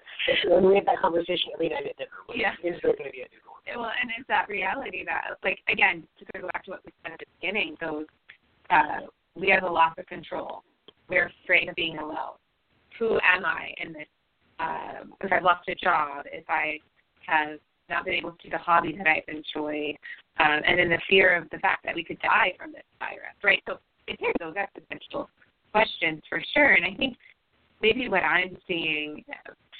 When 0.47 0.66
we 0.68 0.76
had 0.76 0.86
that 0.88 0.99
conversation 0.99 1.51
every 1.53 1.70
night 1.70 1.86
at 1.88 1.97
dinner, 1.97 2.10
yeah. 2.34 2.53
is 2.64 2.80
there 2.82 2.93
going 2.93 3.06
to 3.06 3.12
be 3.12 3.22
a 3.22 3.30
new 3.30 3.39
normal? 3.45 3.84
Well, 3.84 3.91
and 4.01 4.12
it's 4.18 4.28
that 4.28 4.47
reality 4.49 5.06
that, 5.06 5.38
like, 5.43 5.60
again, 5.70 6.03
to 6.20 6.26
go 6.34 6.47
back 6.53 6.66
to 6.66 6.72
what 6.72 6.82
we 6.86 6.91
said 7.03 7.14
at 7.14 7.20
the 7.20 7.26
beginning, 7.39 7.76
those 7.82 8.06
uh, 8.70 9.06
we 9.36 9.49
have 9.49 9.64
a 9.64 9.70
loss 9.72 9.93
of 9.97 10.06
control. 10.08 10.64
We're 11.10 11.32
afraid 11.43 11.70
of 11.70 11.76
being 11.76 11.97
alone. 11.97 12.38
Who 12.99 13.20
am 13.22 13.45
I 13.45 13.74
in 13.78 13.93
this? 13.93 14.08
Um, 14.60 15.14
if 15.22 15.32
I've 15.32 15.43
lost 15.43 15.68
a 15.68 15.76
job, 15.76 16.26
if 16.32 16.45
I 16.49 16.80
have 17.28 17.60
not 17.89 18.05
been 18.05 18.15
able 18.15 18.31
to 18.31 18.38
do 18.43 18.49
the 18.49 18.57
hobby 18.57 18.95
that 18.97 19.07
I've 19.07 19.23
enjoyed, 19.27 19.95
um, 20.39 20.61
and 20.65 20.79
then 20.79 20.89
the 20.89 21.01
fear 21.09 21.36
of 21.36 21.49
the 21.51 21.59
fact 21.59 21.86
that 21.86 21.95
we 21.95 22.03
could 22.03 22.19
die 22.19 22.53
from 22.57 22.71
this 22.71 22.83
virus, 22.99 23.36
right? 23.43 23.61
So 23.67 23.77
it's 24.07 24.21
those 24.39 24.55
existential 24.55 25.29
questions 25.71 26.21
for 26.29 26.41
sure. 26.53 26.73
And 26.73 26.86
I 26.86 26.95
think 26.95 27.17
maybe 27.81 28.09
what 28.09 28.23
I'm 28.23 28.57
seeing 28.67 29.23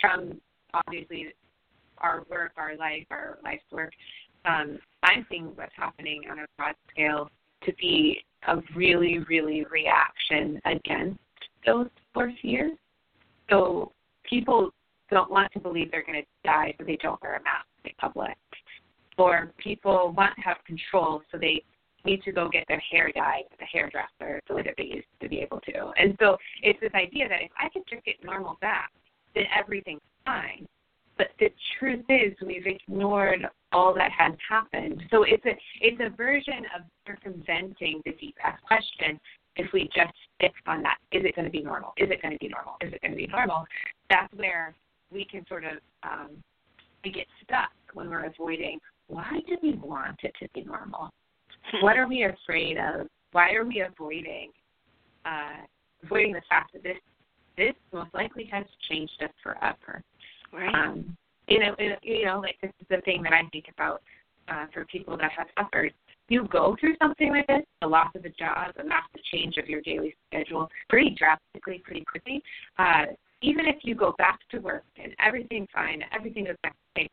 from 0.02 0.40
obviously 0.74 1.34
our 2.00 2.24
work, 2.30 2.52
our 2.58 2.76
life, 2.76 3.06
our 3.12 3.38
life's 3.44 3.64
work, 3.72 3.94
um, 4.46 4.78
I'm 5.04 5.26
seeing 5.30 5.46
what's 5.56 5.72
happening 5.76 6.24
on 6.30 6.40
a 6.40 6.46
broad 6.58 6.76
scale 6.92 7.30
to 7.64 7.74
be 7.74 8.20
a 8.48 8.58
really, 8.76 9.20
really 9.30 9.66
reaction 9.72 10.62
against 10.66 11.20
those 11.66 11.88
four 12.14 12.32
fears. 12.42 12.78
So 13.50 13.92
people 14.28 14.72
don't 15.10 15.32
want 15.32 15.52
to 15.54 15.60
believe 15.60 15.92
they're 15.92 16.04
going 16.06 16.22
to 16.22 16.28
die, 16.44 16.74
so 16.78 16.86
they 16.86 16.98
don't 16.98 17.22
wear 17.22 17.36
a 17.36 17.44
mask 17.44 17.68
public. 17.98 18.38
Or 19.18 19.52
people 19.58 20.14
want 20.16 20.36
to 20.36 20.42
have 20.42 20.58
control, 20.66 21.22
so 21.32 21.38
they 21.38 21.64
need 22.06 22.22
to 22.24 22.32
go 22.32 22.48
get 22.50 22.66
their 22.68 22.82
hair 22.92 23.12
dyed 23.14 23.44
at 23.52 23.58
the 23.58 23.66
hairdresser 23.66 24.42
the 24.48 24.56
way 24.56 24.62
that 24.64 24.76
they 24.78 24.84
used 24.84 25.08
to 25.22 25.30
be 25.30 25.40
able 25.40 25.60
to. 25.62 25.92
And 25.98 26.16
so 26.20 26.38
it's 26.62 26.80
this 26.80 26.94
idea 26.94 27.28
that 27.28 27.42
if 27.42 27.52
I 27.60 27.70
can 27.70 27.84
just 27.90 28.06
get 28.06 28.16
normal 28.24 28.58
back, 28.62 28.92
then 29.34 29.46
everything's 29.58 30.02
fine. 30.26 30.68
But 31.18 31.28
the 31.40 31.50
truth 31.80 32.06
is 32.10 32.34
we've 32.46 32.68
ignored 32.68 33.48
all 33.72 33.94
that 33.96 34.12
has 34.12 34.34
happened. 34.48 35.02
So 35.12 35.24
it's 35.24 35.46
a 35.46 35.56
it's 35.80 36.02
a 36.02 36.16
version 36.16 36.66
of 36.76 36.84
circumventing 37.08 38.02
the 38.06 38.12
deep 38.14 38.36
ask 38.44 38.62
question 38.64 39.20
if 39.56 39.72
we 39.72 39.90
just 39.96 40.14
stick 40.36 40.54
on 40.68 40.84
that. 40.84 40.98
Is 41.12 41.24
it 41.24 41.36
going 41.36 41.46
to 41.46 41.52
be 41.52 41.62
normal? 41.62 41.94
Is 41.98 42.10
it 42.12 42.22
going 42.22 42.34
to 42.34 42.40
be 42.40 42.50
normal? 42.50 42.76
Is 42.82 42.92
it 42.92 43.02
going 43.02 43.12
to 43.12 43.18
be 43.18 43.28
normal? 43.28 43.66
That's 44.10 44.32
where 44.34 44.76
we 45.12 45.26
can 45.26 45.46
sort 45.48 45.64
of 45.64 45.78
um, 46.04 46.32
we 47.06 47.12
get 47.12 47.28
stuck 47.44 47.70
when 47.94 48.10
we're 48.10 48.26
avoiding 48.26 48.80
why 49.08 49.40
do 49.48 49.58
we 49.62 49.74
want 49.76 50.20
it 50.24 50.34
to 50.42 50.50
be 50.54 50.64
normal? 50.64 51.12
what 51.82 51.98
are 51.98 52.08
we 52.08 52.24
afraid 52.24 52.78
of? 52.78 53.08
Why 53.32 53.52
are 53.52 53.64
we 53.64 53.82
avoiding 53.82 54.50
uh, 55.26 55.64
avoiding 56.04 56.34
the 56.34 56.42
fact 56.50 56.74
that 56.74 56.84
this 56.84 56.98
this 57.58 57.74
most 57.94 58.14
likely 58.14 58.50
has 58.52 58.66
changed 58.90 59.22
us 59.24 59.30
forever? 59.44 60.02
Right. 60.52 60.74
Um, 60.74 61.16
you 61.48 61.60
know, 61.60 61.76
it, 61.78 62.00
you 62.02 62.26
know, 62.26 62.40
like 62.40 62.58
this 62.62 62.72
is 62.80 62.88
the 62.90 63.02
thing 63.02 63.22
that 63.24 63.34
I 63.34 63.42
think 63.52 63.66
about 63.72 64.02
uh, 64.48 64.66
for 64.74 64.86
people 64.86 65.18
that 65.18 65.32
have 65.38 65.48
suffered. 65.60 65.94
You 66.28 66.48
go 66.48 66.76
through 66.80 66.96
something 67.00 67.30
like 67.30 67.46
this, 67.46 67.62
the 67.82 67.88
loss 67.88 68.08
of 68.16 68.26
a 68.26 68.30
job, 68.30 68.74
a 68.80 68.84
massive 68.84 69.24
change 69.32 69.58
of 69.58 69.70
your 69.70 69.82
daily 69.82 70.16
schedule, 70.28 70.68
pretty 70.90 71.16
drastically, 71.18 71.84
pretty 71.86 72.04
quickly. 72.04 72.42
Uh, 72.80 73.06
even 73.46 73.68
if 73.68 73.78
you 73.84 73.94
go 73.94 74.16
back 74.18 74.40
to 74.50 74.58
work 74.58 74.84
and 75.02 75.14
everything's 75.26 75.68
fine, 75.74 76.04
everything 76.12 76.48
is 76.48 76.58
fine, 76.64 77.08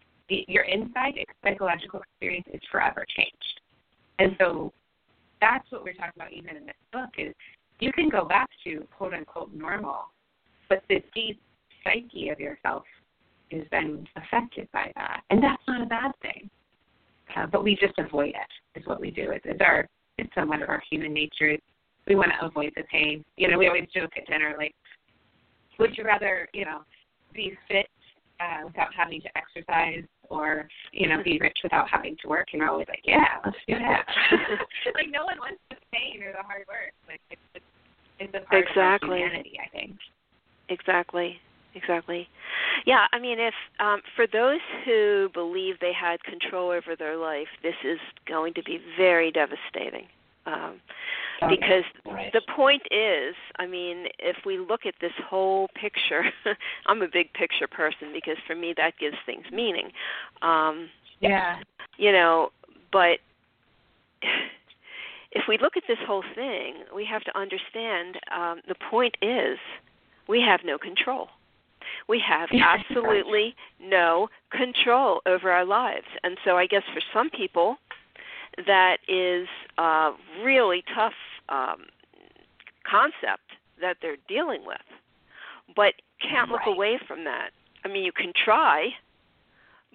your 0.48 0.64
inside 0.64 1.12
psychological 1.44 2.00
experience 2.00 2.46
is 2.52 2.60
forever 2.70 3.04
changed. 3.14 3.60
And 4.18 4.34
so 4.40 4.72
that's 5.40 5.70
what 5.70 5.84
we're 5.84 5.92
talking 5.92 6.12
about 6.16 6.32
even 6.32 6.56
in 6.56 6.64
this 6.64 6.74
book 6.92 7.10
is 7.18 7.34
you 7.80 7.92
can 7.92 8.08
go 8.08 8.24
back 8.24 8.48
to 8.64 8.86
quote 8.96 9.12
unquote 9.12 9.52
normal, 9.52 10.06
but 10.68 10.82
the 10.88 11.02
deep 11.14 11.38
psyche 11.84 12.30
of 12.30 12.40
yourself 12.40 12.84
has 13.50 13.62
been 13.70 14.06
affected 14.16 14.68
by 14.72 14.90
that. 14.94 15.20
And 15.28 15.42
that's 15.42 15.62
not 15.68 15.82
a 15.82 15.86
bad 15.86 16.12
thing. 16.22 16.48
Uh, 17.36 17.46
but 17.46 17.62
we 17.62 17.76
just 17.76 17.98
avoid 17.98 18.30
it 18.30 18.80
is 18.80 18.86
what 18.86 19.00
we 19.00 19.10
do. 19.10 19.30
It's, 19.30 19.44
it's 19.46 19.60
our 19.60 19.86
it's 20.18 20.34
somewhat 20.34 20.62
of 20.62 20.68
our 20.68 20.82
human 20.90 21.12
nature. 21.12 21.56
We 22.06 22.14
want 22.14 22.30
to 22.38 22.46
avoid 22.46 22.72
the 22.76 22.84
pain. 22.90 23.24
You 23.36 23.48
know, 23.48 23.58
we 23.58 23.68
always 23.68 23.88
joke 23.94 24.10
at 24.16 24.26
dinner 24.26 24.54
like, 24.58 24.74
would 25.82 25.98
you 25.98 26.04
rather, 26.04 26.48
you 26.54 26.64
know, 26.64 26.80
be 27.34 27.52
fit 27.68 27.88
uh, 28.40 28.66
without 28.66 28.94
having 28.96 29.20
to 29.20 29.28
exercise 29.36 30.04
or 30.30 30.68
you 30.92 31.08
know 31.08 31.22
be 31.22 31.38
rich 31.38 31.58
without 31.62 31.88
having 31.90 32.16
to 32.22 32.28
work? 32.28 32.48
And 32.52 32.62
we're 32.62 32.70
always 32.70 32.88
like 32.88 33.02
yeah 33.04 33.42
let's 33.44 33.56
do 33.68 33.74
that. 33.74 34.06
Like 34.94 35.08
no 35.10 35.24
one 35.24 35.38
wants 35.38 35.60
the 35.70 35.76
pain 35.92 36.22
or 36.22 36.32
the 36.32 36.42
hard 36.42 36.64
work. 36.68 36.92
Like 37.08 37.20
it's 37.30 37.40
just, 37.52 37.64
it's 38.20 38.34
a 38.34 38.48
part 38.48 38.64
exactly. 38.68 39.22
of 39.22 39.28
humanity 39.28 39.58
i 39.64 39.68
think. 39.68 39.96
Exactly. 40.68 41.36
Exactly. 41.74 42.28
Yeah 42.86 43.06
i 43.12 43.18
mean 43.18 43.38
if 43.40 43.54
um 43.80 44.00
for 44.16 44.26
those 44.26 44.60
who 44.84 45.28
believe 45.34 45.76
they 45.80 45.92
had 45.92 46.22
control 46.24 46.70
over 46.70 46.94
their 46.96 47.16
life 47.16 47.48
this 47.62 47.74
is 47.84 47.98
going 48.28 48.54
to 48.54 48.62
be 48.62 48.78
very 48.96 49.32
devastating 49.32 50.06
um 50.46 50.80
because 51.48 51.84
right. 52.06 52.32
the 52.32 52.42
point 52.54 52.82
is 52.90 53.34
i 53.56 53.66
mean 53.66 54.06
if 54.18 54.36
we 54.46 54.58
look 54.58 54.86
at 54.86 54.94
this 55.00 55.12
whole 55.28 55.68
picture 55.80 56.24
i'm 56.86 57.02
a 57.02 57.08
big 57.08 57.32
picture 57.32 57.66
person 57.66 58.12
because 58.12 58.36
for 58.46 58.54
me 58.54 58.74
that 58.76 58.94
gives 58.98 59.16
things 59.26 59.44
meaning. 59.52 59.90
Um 60.42 60.88
yeah. 61.20 61.58
you 61.96 62.12
know 62.12 62.50
but 62.92 63.18
if 65.32 65.44
we 65.48 65.58
look 65.58 65.76
at 65.76 65.84
this 65.88 65.98
whole 66.06 66.24
thing 66.34 66.74
we 66.94 67.04
have 67.04 67.22
to 67.24 67.38
understand 67.38 68.16
um 68.34 68.60
the 68.68 68.76
point 68.90 69.16
is 69.22 69.58
we 70.28 70.40
have 70.40 70.60
no 70.64 70.78
control. 70.78 71.28
We 72.08 72.22
have 72.26 72.48
absolutely 72.60 73.54
no 73.80 74.28
control 74.50 75.20
over 75.26 75.50
our 75.50 75.64
lives. 75.64 76.06
And 76.22 76.38
so 76.44 76.56
i 76.56 76.66
guess 76.66 76.82
for 76.94 77.02
some 77.12 77.30
people 77.30 77.76
that 78.66 78.98
is 79.08 79.48
a 79.78 80.10
really 80.42 80.84
tough 80.94 81.14
um, 81.48 81.86
concept 82.88 83.42
that 83.80 83.96
they're 84.00 84.16
dealing 84.28 84.64
with, 84.66 84.78
but 85.74 85.94
can't 86.20 86.50
right. 86.50 86.60
look 86.66 86.76
away 86.76 86.98
from 87.06 87.24
that. 87.24 87.50
I 87.84 87.88
mean, 87.88 88.04
you 88.04 88.12
can 88.12 88.32
try, 88.44 88.90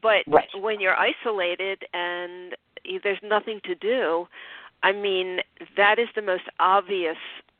but 0.01 0.23
right. 0.27 0.47
when 0.59 0.79
you're 0.79 0.97
isolated 0.97 1.83
and 1.93 2.55
there's 3.03 3.19
nothing 3.23 3.59
to 3.63 3.75
do, 3.75 4.27
I 4.83 4.91
mean, 4.91 5.39
that 5.75 5.99
is 5.99 6.07
the 6.15 6.21
most 6.21 6.43
obvious 6.59 7.17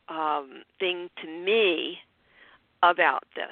um, 0.10 0.64
thing 0.80 1.10
to 1.22 1.28
me 1.28 2.00
about 2.84 3.24
this. 3.36 3.46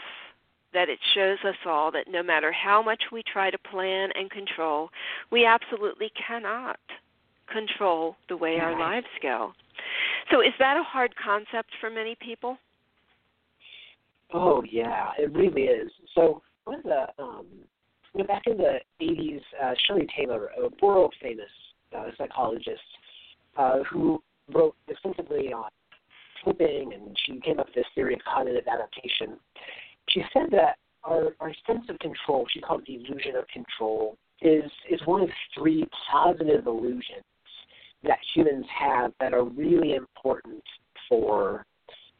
That 0.73 0.89
it 0.89 0.99
shows 1.13 1.37
us 1.45 1.55
all 1.65 1.89
that 1.91 2.07
no 2.09 2.21
matter 2.21 2.51
how 2.51 2.81
much 2.81 3.03
we 3.11 3.23
try 3.23 3.49
to 3.49 3.57
plan 3.57 4.09
and 4.13 4.29
control, 4.29 4.89
we 5.31 5.45
absolutely 5.45 6.11
cannot 6.27 6.79
control 7.51 8.15
the 8.29 8.37
way 8.37 8.59
our 8.59 8.77
lives 8.79 9.07
go. 9.21 9.53
So, 10.31 10.41
is 10.41 10.53
that 10.59 10.77
a 10.77 10.83
hard 10.83 11.13
concept 11.23 11.69
for 11.79 11.89
many 11.89 12.15
people? 12.19 12.57
Oh 14.33 14.63
yeah, 14.69 15.11
it 15.17 15.31
really 15.33 15.63
is. 15.63 15.91
So 16.13 16.41
one 16.65 16.79
of 16.79 16.83
the 16.83 17.23
um, 17.23 17.45
you 18.13 18.21
know, 18.21 18.27
back 18.27 18.43
in 18.47 18.57
the 18.57 18.79
'80s, 19.01 19.41
uh, 19.63 19.73
Shelley 19.85 20.07
Taylor, 20.17 20.49
a 20.57 20.69
world 20.83 21.13
famous 21.21 21.45
uh, 21.95 22.07
psychologist, 22.17 22.81
uh, 23.57 23.79
who 23.89 24.21
wrote 24.53 24.75
extensively 24.87 25.53
on 25.53 25.69
coping, 26.43 26.93
and 26.93 27.17
she 27.25 27.39
came 27.41 27.59
up 27.59 27.67
with 27.67 27.75
this 27.75 27.85
theory 27.95 28.15
of 28.15 28.19
cognitive 28.21 28.65
adaptation. 28.67 29.37
She 30.09 30.21
said 30.33 30.47
that 30.51 30.77
our, 31.03 31.35
our 31.39 31.53
sense 31.65 31.85
of 31.89 31.97
control, 31.99 32.45
she 32.51 32.61
called 32.61 32.81
it 32.81 32.87
the 32.87 32.95
illusion 32.95 33.35
of 33.35 33.47
control, 33.47 34.17
is 34.41 34.69
is 34.89 34.99
one 35.05 35.21
of 35.21 35.29
three 35.57 35.87
positive 36.11 36.67
illusions 36.67 37.23
that 38.05 38.19
humans 38.35 38.65
have 38.77 39.11
that 39.19 39.33
are 39.33 39.43
really 39.43 39.95
important 39.95 40.63
for 41.09 41.65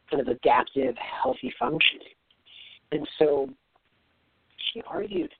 kind 0.10 0.22
of 0.22 0.28
adaptive, 0.28 0.96
healthy 0.98 1.54
functioning. 1.58 2.08
And 2.92 3.08
so 3.20 3.50
she 4.74 4.82
argued, 4.88 5.32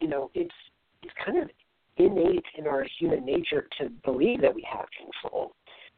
you 0.00 0.08
know, 0.08 0.30
it's 0.34 0.54
it's 1.02 1.14
kind 1.24 1.38
of 1.38 1.48
innate 1.96 2.44
in 2.56 2.66
our 2.66 2.84
human 2.98 3.24
nature 3.24 3.66
to 3.78 3.88
believe 4.04 4.40
that 4.40 4.54
we 4.54 4.66
have 4.70 4.86
control. 4.96 5.52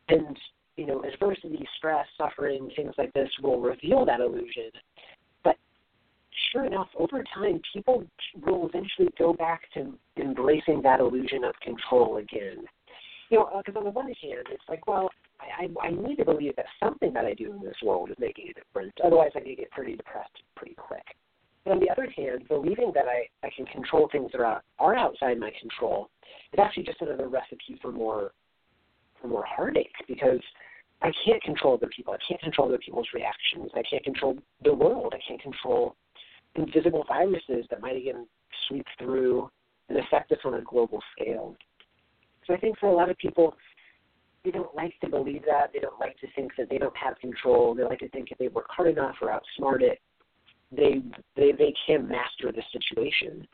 And, 0.09 0.37
you 0.77 0.87
know, 0.87 1.03
adversity, 1.03 1.67
stress, 1.77 2.07
suffering, 2.19 2.71
things 2.75 2.95
like 2.99 3.13
this 3.13 3.29
will 3.43 3.61
reveal 3.61 4.05
that 4.07 4.21
illusion. 4.21 4.71
But 5.45 5.57
sure 6.53 6.65
enough, 6.65 6.89
over 6.99 7.23
time, 7.35 7.61
people 7.73 8.05
will 8.45 8.69
eventually 8.69 9.09
go 9.19 9.33
back 9.33 9.63
to 9.75 9.95
embracing 10.17 10.83
that 10.83 11.01
illusion 11.01 11.45
of 11.45 11.55
control 11.61 12.17
again 12.19 12.65
you 13.31 13.39
know, 13.39 13.63
because 13.65 13.79
on 13.79 13.85
the 13.85 13.91
one 13.91 14.07
hand, 14.07 14.47
it's 14.51 14.63
like, 14.69 14.87
well, 14.87 15.09
I, 15.41 15.65
I 15.65 15.89
I 15.89 15.91
need 15.91 16.17
to 16.17 16.25
believe 16.25 16.57
that 16.57 16.67
something 16.83 17.13
that 17.15 17.25
I 17.25 17.35
do 17.35 17.53
in 17.53 17.61
this 17.63 17.77
world 17.83 18.11
is 18.11 18.17
making 18.19 18.49
a 18.51 18.55
difference. 18.55 18.93
Otherwise, 19.05 19.31
I 19.35 19.41
could 19.41 19.57
get 19.57 19.71
pretty 19.71 19.97
depressed 19.97 20.43
pretty 20.57 20.75
quick. 20.75 21.05
But 21.65 21.73
on 21.73 21.81
the 21.81 21.91
other 21.91 22.09
hand, 22.11 22.49
believing 22.49 22.91
that 22.95 23.05
I, 23.07 23.47
I 23.47 23.51
can 23.55 23.67
control 23.67 24.09
things 24.11 24.33
that 24.33 24.41
are, 24.41 24.63
are 24.79 24.97
outside 24.97 25.39
my 25.39 25.53
control 25.61 26.09
is 26.53 26.59
actually 26.59 26.85
just 26.85 27.01
another 27.03 27.29
recipe 27.29 27.79
for 27.81 27.93
more 27.93 28.33
for 29.21 29.29
more 29.29 29.45
heartache 29.47 29.93
because 30.09 30.41
I 31.03 31.13
can't 31.25 31.43
control 31.43 31.75
other 31.75 31.91
people. 31.95 32.15
I 32.15 32.19
can't 32.27 32.41
control 32.41 32.69
other 32.69 32.79
people's 32.79 33.09
reactions. 33.15 33.71
I 33.75 33.83
can't 33.89 34.03
control 34.03 34.39
the 34.65 34.75
world. 34.75 35.15
I 35.15 35.21
can't 35.27 35.41
control 35.41 35.95
invisible 36.57 37.05
viruses 37.07 37.67
that 37.71 37.81
might 37.81 37.97
again 37.97 38.27
sweep 38.67 38.87
through 38.99 39.49
and 39.89 39.99
affect 39.99 40.33
us 40.33 40.39
on 40.45 40.55
a 40.55 40.63
global 40.63 41.01
scale. 41.13 41.57
So 42.51 42.57
I 42.57 42.59
think 42.59 42.79
for 42.81 42.89
a 42.89 42.93
lot 42.93 43.09
of 43.09 43.17
people, 43.19 43.55
they 44.45 44.51
don't 44.51 44.75
like 44.75 44.99
to 45.03 45.09
believe 45.09 45.43
that. 45.47 45.71
They 45.73 45.79
don't 45.79 46.01
like 46.01 46.19
to 46.19 46.27
think 46.35 46.51
that 46.59 46.69
they 46.69 46.79
don't 46.79 46.97
have 46.97 47.17
control. 47.21 47.77
They 47.77 47.85
like 47.85 48.01
to 48.01 48.09
think 48.09 48.33
if 48.33 48.39
they 48.39 48.49
work 48.49 48.67
hard 48.71 48.89
enough 48.89 49.15
or 49.23 49.29
outsmart 49.29 49.83
it, 49.83 50.01
they 50.73 51.03
they 51.37 51.53
they 51.53 51.73
can 51.87 52.09
master 52.09 52.51
the 52.51 52.63
situation. 52.73 53.47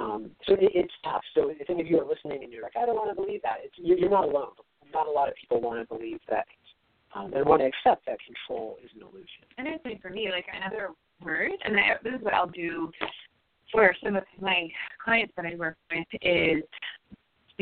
Um, 0.00 0.32
so 0.46 0.54
it, 0.54 0.72
it's 0.74 0.92
tough. 1.04 1.22
So 1.34 1.50
if 1.50 1.70
any 1.70 1.82
of 1.82 1.86
you 1.86 2.00
are 2.00 2.04
listening 2.04 2.42
and 2.42 2.52
you're 2.52 2.64
like, 2.64 2.76
I 2.76 2.84
don't 2.84 2.96
want 2.96 3.10
to 3.10 3.14
believe 3.14 3.42
that, 3.42 3.58
it's, 3.62 3.74
you're, 3.76 3.98
you're 3.98 4.10
not 4.10 4.24
alone. 4.24 4.50
Not 4.92 5.06
a 5.06 5.10
lot 5.10 5.28
of 5.28 5.34
people 5.34 5.60
want 5.60 5.86
to 5.86 5.94
believe 5.94 6.18
that 6.28 6.46
um, 7.14 7.32
and 7.34 7.46
want 7.46 7.60
to 7.60 7.66
accept 7.66 8.06
that 8.06 8.18
control 8.24 8.78
is 8.82 8.90
an 8.96 9.02
illusion. 9.02 9.46
And 9.58 9.68
I 9.68 9.76
think 9.78 10.02
for 10.02 10.10
me, 10.10 10.30
like 10.32 10.46
another 10.52 10.88
word, 11.22 11.52
and 11.64 11.76
I, 11.76 11.94
this 12.02 12.14
is 12.14 12.24
what 12.24 12.34
I'll 12.34 12.48
do 12.48 12.90
for 13.70 13.94
some 14.02 14.16
of 14.16 14.24
my 14.40 14.68
clients 15.04 15.32
that 15.36 15.46
I 15.46 15.54
work 15.54 15.76
with 15.90 16.06
is 16.22 16.64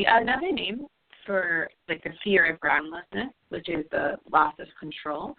the 0.00 0.06
another 0.10 0.52
name 0.52 0.86
for 1.26 1.68
like 1.88 2.02
the 2.02 2.10
fear 2.24 2.46
of 2.46 2.60
groundlessness, 2.60 3.32
which 3.50 3.68
is 3.68 3.84
the 3.90 4.16
loss 4.32 4.54
of 4.58 4.66
control. 4.78 5.34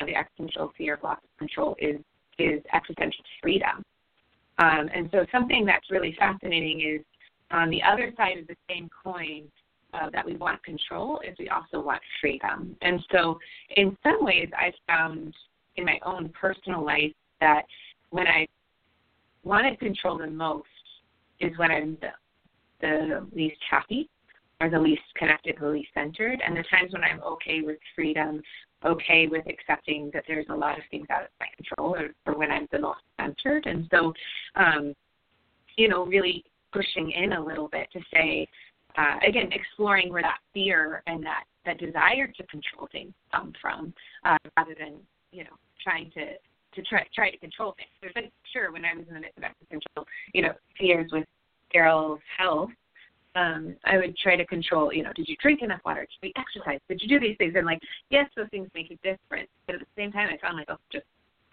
Uh, 0.00 0.06
the 0.06 0.14
existential 0.14 0.72
fear 0.76 0.94
of 0.94 1.02
loss 1.02 1.18
of 1.22 1.38
control 1.38 1.76
is 1.78 1.96
is 2.38 2.62
existential 2.72 3.24
freedom. 3.42 3.82
Um, 4.58 4.88
and 4.94 5.08
so 5.12 5.26
something 5.30 5.64
that's 5.64 5.90
really 5.90 6.14
fascinating 6.18 6.80
is 6.80 7.04
on 7.50 7.70
the 7.70 7.82
other 7.82 8.12
side 8.16 8.38
of 8.38 8.46
the 8.46 8.56
same 8.68 8.88
coin 9.04 9.44
uh, 9.92 10.10
that 10.10 10.24
we 10.24 10.36
want 10.36 10.62
control 10.62 11.20
is 11.20 11.36
we 11.38 11.48
also 11.48 11.80
want 11.80 12.00
freedom. 12.20 12.76
And 12.82 13.00
so 13.10 13.38
in 13.76 13.96
some 14.02 14.24
ways 14.24 14.48
I 14.56 14.72
found 14.86 15.34
in 15.76 15.84
my 15.84 15.98
own 16.04 16.30
personal 16.30 16.84
life 16.84 17.12
that 17.40 17.62
when 18.10 18.26
I 18.26 18.46
wanted 19.44 19.78
control 19.78 20.18
the 20.18 20.26
most 20.28 20.66
is 21.40 21.56
when 21.56 21.70
I'm 21.70 21.96
the, 22.00 22.08
the 22.80 23.26
least 23.32 23.58
happy 23.68 24.08
or 24.60 24.68
the 24.68 24.78
least 24.78 25.02
connected, 25.16 25.56
the 25.60 25.68
least 25.68 25.90
centered, 25.94 26.40
and 26.44 26.56
the 26.56 26.64
times 26.64 26.92
when 26.92 27.04
I'm 27.04 27.22
okay 27.22 27.60
with 27.62 27.78
freedom, 27.94 28.42
okay 28.84 29.26
with 29.28 29.44
accepting 29.46 30.10
that 30.12 30.24
there's 30.26 30.46
a 30.50 30.54
lot 30.54 30.78
of 30.78 30.84
things 30.90 31.06
out 31.10 31.22
of 31.22 31.28
my 31.38 31.46
control, 31.56 31.94
or, 31.94 32.10
or 32.26 32.36
when 32.36 32.50
I'm 32.50 32.66
the 32.72 32.80
most 32.80 33.00
centered. 33.20 33.66
And 33.66 33.88
so, 33.90 34.12
um, 34.56 34.94
you 35.76 35.88
know, 35.88 36.04
really 36.04 36.44
pushing 36.72 37.10
in 37.12 37.34
a 37.34 37.44
little 37.44 37.68
bit 37.68 37.88
to 37.92 38.00
say, 38.12 38.48
uh, 38.96 39.16
again, 39.26 39.50
exploring 39.52 40.10
where 40.10 40.22
that 40.22 40.38
fear 40.52 41.02
and 41.06 41.24
that 41.24 41.44
that 41.64 41.78
desire 41.78 42.26
to 42.26 42.46
control 42.46 42.88
things 42.90 43.12
come 43.32 43.52
from, 43.60 43.92
uh, 44.24 44.38
rather 44.56 44.74
than 44.78 44.94
you 45.30 45.44
know 45.44 45.56
trying 45.82 46.10
to 46.12 46.32
to 46.74 46.82
try 46.82 47.06
try 47.14 47.30
to 47.30 47.38
control 47.38 47.74
things. 47.76 47.90
There's 48.00 48.14
like 48.16 48.32
sure 48.52 48.72
when 48.72 48.84
I 48.84 48.94
was 48.94 49.04
in 49.08 49.14
the 49.14 49.20
midst 49.20 49.38
of 49.38 49.44
existential, 49.44 50.06
you 50.32 50.42
know, 50.42 50.52
fears 50.78 51.10
with 51.12 51.26
Daryl's 51.74 52.20
health, 52.36 52.70
um, 53.34 53.76
I 53.84 53.98
would 53.98 54.16
try 54.16 54.36
to 54.36 54.44
control, 54.46 54.92
you 54.92 55.02
know, 55.02 55.12
did 55.14 55.28
you 55.28 55.36
drink 55.40 55.62
enough 55.62 55.80
water? 55.84 56.06
Did 56.22 56.28
you 56.28 56.32
exercise? 56.36 56.80
Did 56.88 57.00
you 57.02 57.08
do 57.08 57.20
these 57.20 57.36
things? 57.36 57.54
And 57.56 57.66
like, 57.66 57.80
yes, 58.10 58.28
those 58.36 58.48
things 58.50 58.68
make 58.74 58.90
a 58.90 58.96
difference. 58.96 59.48
But 59.66 59.76
at 59.76 59.80
the 59.80 59.86
same 59.96 60.10
time, 60.10 60.28
I 60.32 60.38
found 60.38 60.56
myself 60.56 60.80
just 60.92 61.04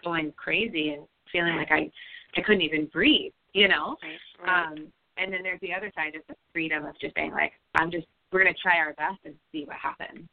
going 0.02 0.32
crazy 0.36 0.90
and 0.90 1.02
feeling 1.30 1.56
like 1.56 1.70
I, 1.70 1.90
I 2.36 2.40
couldn't 2.42 2.62
even 2.62 2.86
breathe, 2.86 3.32
you 3.52 3.68
know? 3.68 3.96
Right, 4.02 4.46
right. 4.46 4.66
Um, 4.66 4.88
and 5.16 5.32
then 5.32 5.42
there's 5.42 5.60
the 5.60 5.72
other 5.72 5.92
side 5.94 6.14
of 6.14 6.22
the 6.28 6.34
freedom 6.52 6.84
of 6.84 6.98
just 6.98 7.14
saying 7.14 7.32
like, 7.32 7.52
I'm 7.74 7.90
just, 7.90 8.06
we're 8.32 8.42
going 8.42 8.54
to 8.54 8.60
try 8.60 8.78
our 8.78 8.92
best 8.94 9.18
and 9.24 9.34
see 9.52 9.64
what 9.64 9.76
happens. 9.76 10.26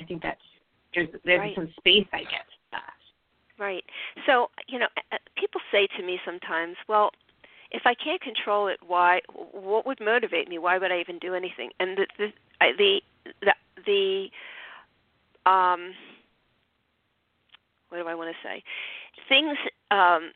I 0.00 0.04
think 0.04 0.22
that's, 0.22 0.40
there's, 0.94 1.08
there's 1.24 1.40
right. 1.40 1.54
some 1.54 1.72
space 1.78 2.06
I 2.12 2.20
get 2.20 2.46
that. 2.72 2.94
Right. 3.58 3.84
So, 4.26 4.48
you 4.68 4.78
know, 4.78 4.86
people 5.36 5.60
say 5.70 5.86
to 5.96 6.02
me 6.04 6.18
sometimes, 6.24 6.76
well, 6.88 7.10
if 7.70 7.82
I 7.84 7.94
can't 7.94 8.20
control 8.20 8.68
it, 8.68 8.78
why? 8.86 9.20
What 9.52 9.86
would 9.86 10.00
motivate 10.00 10.48
me? 10.48 10.58
Why 10.58 10.78
would 10.78 10.90
I 10.90 11.00
even 11.00 11.18
do 11.18 11.34
anything? 11.34 11.70
And 11.80 11.98
the 11.98 12.06
the 12.18 12.32
the 12.76 13.00
the, 13.42 13.54
the 15.44 15.50
um, 15.50 15.94
what 17.88 17.98
do 17.98 18.08
I 18.08 18.14
want 18.14 18.34
to 18.34 18.48
say? 18.48 18.62
Things. 19.28 19.56
Um, 19.90 20.32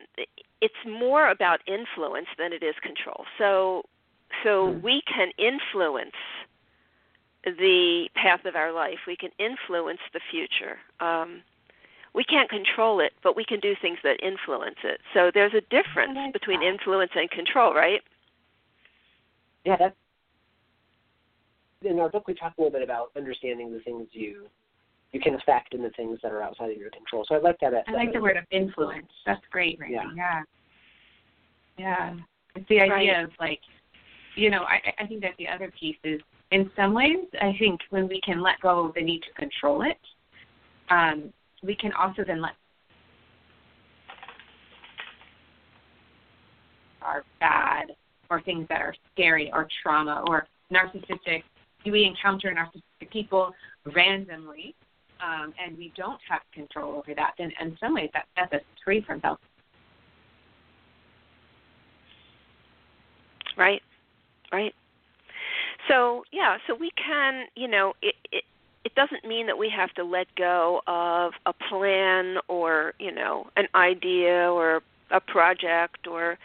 it's 0.61 0.75
more 0.87 1.31
about 1.31 1.61
influence 1.67 2.29
than 2.39 2.53
it 2.53 2.63
is 2.63 2.75
control. 2.83 3.25
So, 3.37 3.83
so 4.45 4.69
mm. 4.69 4.83
we 4.83 5.03
can 5.13 5.31
influence 5.39 6.15
the 7.45 8.09
path 8.15 8.45
of 8.45 8.55
our 8.55 8.73
life. 8.73 8.99
We 9.07 9.17
can 9.17 9.31
influence 9.39 9.99
the 10.13 10.21
future. 10.31 10.79
Um, 11.01 11.43
we 12.15 12.25
can't 12.25 12.51
control 12.51 13.01
it, 13.01 13.13
but 13.23 13.37
we 13.37 13.45
can 13.45 13.61
do 13.61 13.75
things 13.81 13.99
that 14.03 14.23
influence 14.23 14.77
it. 14.85 15.01
So 15.15 15.31
there's 15.33 15.55
a 15.55 15.63
difference 15.63 16.13
like 16.15 16.33
between 16.33 16.61
that. 16.61 16.67
influence 16.67 17.11
and 17.15 17.31
control, 17.31 17.75
right? 17.75 18.01
Yeah, 19.65 19.77
that's 19.79 19.97
in 21.83 21.99
our 21.99 22.09
book 22.09 22.29
we 22.29 22.35
talk 22.35 22.55
a 22.59 22.61
little 22.61 22.73
bit 22.73 22.83
about 22.83 23.11
understanding 23.17 23.73
the 23.73 23.81
things 23.81 24.07
you 24.13 24.47
you 25.13 25.21
can 25.21 25.35
affect 25.35 25.75
and 25.75 25.85
the 25.85 25.91
things 25.91 26.19
that 26.23 26.33
are 26.33 26.43
outside 26.43 26.71
of 26.71 26.77
your 26.79 26.91
control. 26.91 27.25
So 27.29 27.35
I 27.35 27.39
like 27.39 27.61
that. 27.61 27.73
I 27.87 27.93
like 27.93 28.13
the 28.13 28.21
word 28.21 28.39
of 28.39 28.45
influence. 28.51 29.09
That's 29.27 29.43
great, 29.51 29.79
Randi. 29.79 29.95
Yeah. 29.95 30.11
Yeah. 30.17 30.43
yeah. 31.79 32.17
It's 32.55 32.69
the 32.69 32.81
idea 32.81 33.17
right. 33.17 33.25
of 33.25 33.31
like, 33.39 33.61
you 34.37 34.49
know, 34.49 34.63
I, 34.63 34.81
I 34.99 35.07
think 35.07 35.21
that 35.21 35.33
the 35.39 35.49
other 35.49 35.71
piece 35.79 35.99
is, 36.03 36.21
in 36.51 36.71
some 36.77 36.95
ways, 36.95 37.19
I 37.41 37.55
think 37.59 37.81
when 37.91 38.09
we 38.09 38.21
can 38.23 38.41
let 38.41 38.61
go 38.63 38.87
of 38.87 38.95
the 38.95 39.03
need 39.03 39.23
to 39.23 39.33
control 39.39 39.83
it, 39.83 39.99
um, 40.89 41.33
we 41.63 41.77
can 41.77 41.93
also 41.93 42.25
then 42.27 42.41
let 42.41 42.53
are 47.01 47.25
bad 47.41 47.95
or 48.31 48.41
things 48.43 48.67
that 48.69 48.81
are 48.81 48.95
scary 49.13 49.51
or 49.53 49.69
trauma 49.83 50.25
or 50.29 50.47
narcissistic. 50.73 51.43
Do 51.85 51.93
we 51.93 52.05
encounter 52.05 52.55
narcissistic 52.55 53.11
people 53.11 53.53
randomly 53.95 54.75
um, 55.21 55.53
and 55.65 55.77
we 55.77 55.93
don't 55.97 56.21
have 56.29 56.43
control 56.55 56.95
over 56.95 57.15
that? 57.15 57.33
Then 57.39 57.53
in 57.61 57.77
some 57.81 57.95
ways 57.95 58.11
that 58.15 58.27
sets 58.39 58.53
us 58.53 58.61
free 58.85 59.03
from 59.05 59.21
self. 59.21 59.39
Right, 63.57 63.83
right. 64.53 64.73
So 65.89 66.23
yeah, 66.33 66.57
so 66.67 66.75
we 66.75 66.91
can, 66.97 67.45
you 67.57 67.69
know, 67.69 67.93
it, 68.01 68.15
it 68.31 68.45
it 68.85 68.95
doesn't 68.95 69.25
mean 69.25 69.47
that 69.47 69.59
we 69.59 69.71
have 69.71 69.93
to 69.95 70.05
let 70.05 70.27
go 70.37 70.83
of 70.87 71.33
a 71.47 71.53
plan 71.53 72.37
or 72.49 72.95
you 72.99 73.13
know 73.13 73.47
an 73.57 73.69
idea 73.75 74.51
or 74.51 74.83
a 75.11 75.21
project 75.21 76.07
or 76.07 76.39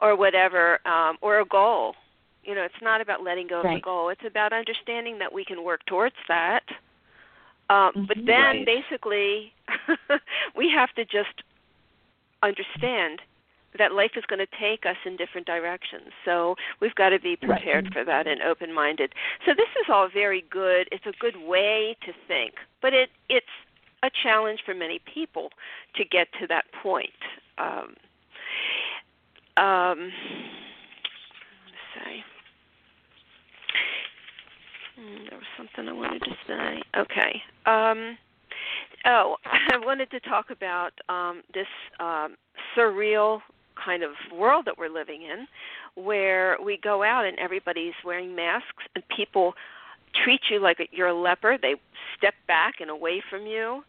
or 0.00 0.16
whatever 0.16 0.80
um, 0.86 1.16
or 1.20 1.40
a 1.40 1.44
goal. 1.44 1.94
You 2.42 2.54
know, 2.54 2.62
it's 2.62 2.82
not 2.82 3.00
about 3.00 3.22
letting 3.22 3.46
go 3.46 3.60
of 3.60 3.64
right. 3.64 3.76
the 3.76 3.80
goal. 3.80 4.10
It's 4.10 4.24
about 4.26 4.52
understanding 4.52 5.18
that 5.18 5.32
we 5.32 5.44
can 5.44 5.64
work 5.64 5.84
towards 5.86 6.16
that. 6.28 6.64
Um, 7.70 7.76
mm-hmm. 7.76 8.04
but 8.04 8.16
then 8.26 8.34
right. 8.36 8.66
basically 8.66 9.52
we 10.56 10.70
have 10.70 10.92
to 10.96 11.04
just 11.04 11.42
understand 12.42 13.20
that 13.78 13.92
life 13.92 14.12
is 14.16 14.24
going 14.26 14.38
to 14.38 14.58
take 14.60 14.86
us 14.86 14.96
in 15.04 15.16
different 15.16 15.46
directions. 15.46 16.10
So 16.24 16.54
we've 16.80 16.94
got 16.94 17.10
to 17.10 17.20
be 17.20 17.36
prepared 17.36 17.84
right. 17.86 17.92
for 17.92 18.04
that 18.04 18.26
and 18.26 18.42
open-minded. 18.42 19.12
So 19.46 19.52
this 19.56 19.68
is 19.80 19.86
all 19.88 20.08
very 20.12 20.44
good. 20.50 20.88
It's 20.92 21.06
a 21.06 21.12
good 21.20 21.36
way 21.36 21.96
to 22.06 22.12
think, 22.28 22.54
but 22.80 22.92
it 22.92 23.10
it's 23.28 23.46
a 24.02 24.10
challenge 24.22 24.60
for 24.64 24.74
many 24.74 25.00
people 25.12 25.48
to 25.96 26.04
get 26.04 26.28
to 26.40 26.46
that 26.46 26.64
point. 26.82 27.10
Um, 27.58 27.94
um, 29.56 30.10
say. 31.94 32.24
Hmm, 34.96 35.24
there 35.28 35.38
was 35.38 35.46
something 35.56 35.88
I 35.88 35.92
wanted 35.92 36.22
to 36.22 36.36
say. 36.46 36.82
Okay. 36.96 37.42
Um, 37.66 38.16
oh, 39.06 39.36
I 39.44 39.78
wanted 39.78 40.10
to 40.10 40.20
talk 40.20 40.50
about 40.50 40.92
um, 41.08 41.42
this 41.52 41.66
um, 42.00 42.36
surreal 42.76 43.40
kind 43.84 44.02
of 44.02 44.10
world 44.36 44.64
that 44.66 44.78
we're 44.78 44.88
living 44.88 45.22
in 45.22 45.46
where 46.02 46.56
we 46.64 46.78
go 46.82 47.02
out 47.02 47.24
and 47.24 47.38
everybody's 47.38 47.94
wearing 48.04 48.34
masks 48.34 48.84
and 48.94 49.04
people 49.14 49.54
treat 50.24 50.40
you 50.50 50.60
like 50.60 50.78
you're 50.92 51.08
a 51.08 51.14
leper. 51.14 51.58
They 51.60 51.74
step 52.16 52.34
back 52.46 52.74
and 52.80 52.90
away 52.90 53.22
from 53.30 53.46
you. 53.46 53.82